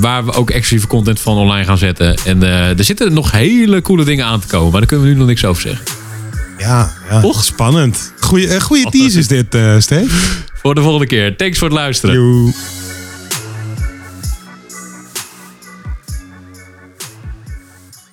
waar 0.00 0.24
we 0.24 0.32
ook 0.32 0.50
exclusieve 0.50 0.86
content 0.86 1.20
van 1.20 1.36
online 1.36 1.64
gaan 1.64 1.78
zetten. 1.78 2.16
En 2.24 2.42
uh, 2.42 2.78
er 2.78 2.84
zitten 2.84 3.12
nog 3.12 3.30
hele 3.30 3.82
coole 3.82 4.04
dingen 4.04 4.24
aan 4.24 4.40
te 4.40 4.46
komen. 4.46 4.70
Maar 4.70 4.80
daar 4.80 4.88
kunnen 4.88 5.06
we 5.06 5.12
nu 5.12 5.18
nog 5.18 5.28
niks 5.28 5.44
over 5.44 5.62
zeggen. 5.62 5.84
Ja, 6.58 6.92
ja. 7.10 7.20
Toch? 7.20 7.44
Spannend. 7.44 8.12
Goeie, 8.20 8.46
uh, 8.46 8.60
goeie 8.60 8.90
tease 8.90 9.18
is 9.18 9.28
dit, 9.28 9.54
uh, 9.54 9.74
Steve. 9.78 10.14
Voor 10.54 10.74
de 10.74 10.80
volgende 10.80 11.06
keer. 11.06 11.36
Thanks 11.36 11.58
voor 11.58 11.68
het 11.68 11.76
luisteren. 11.76 12.14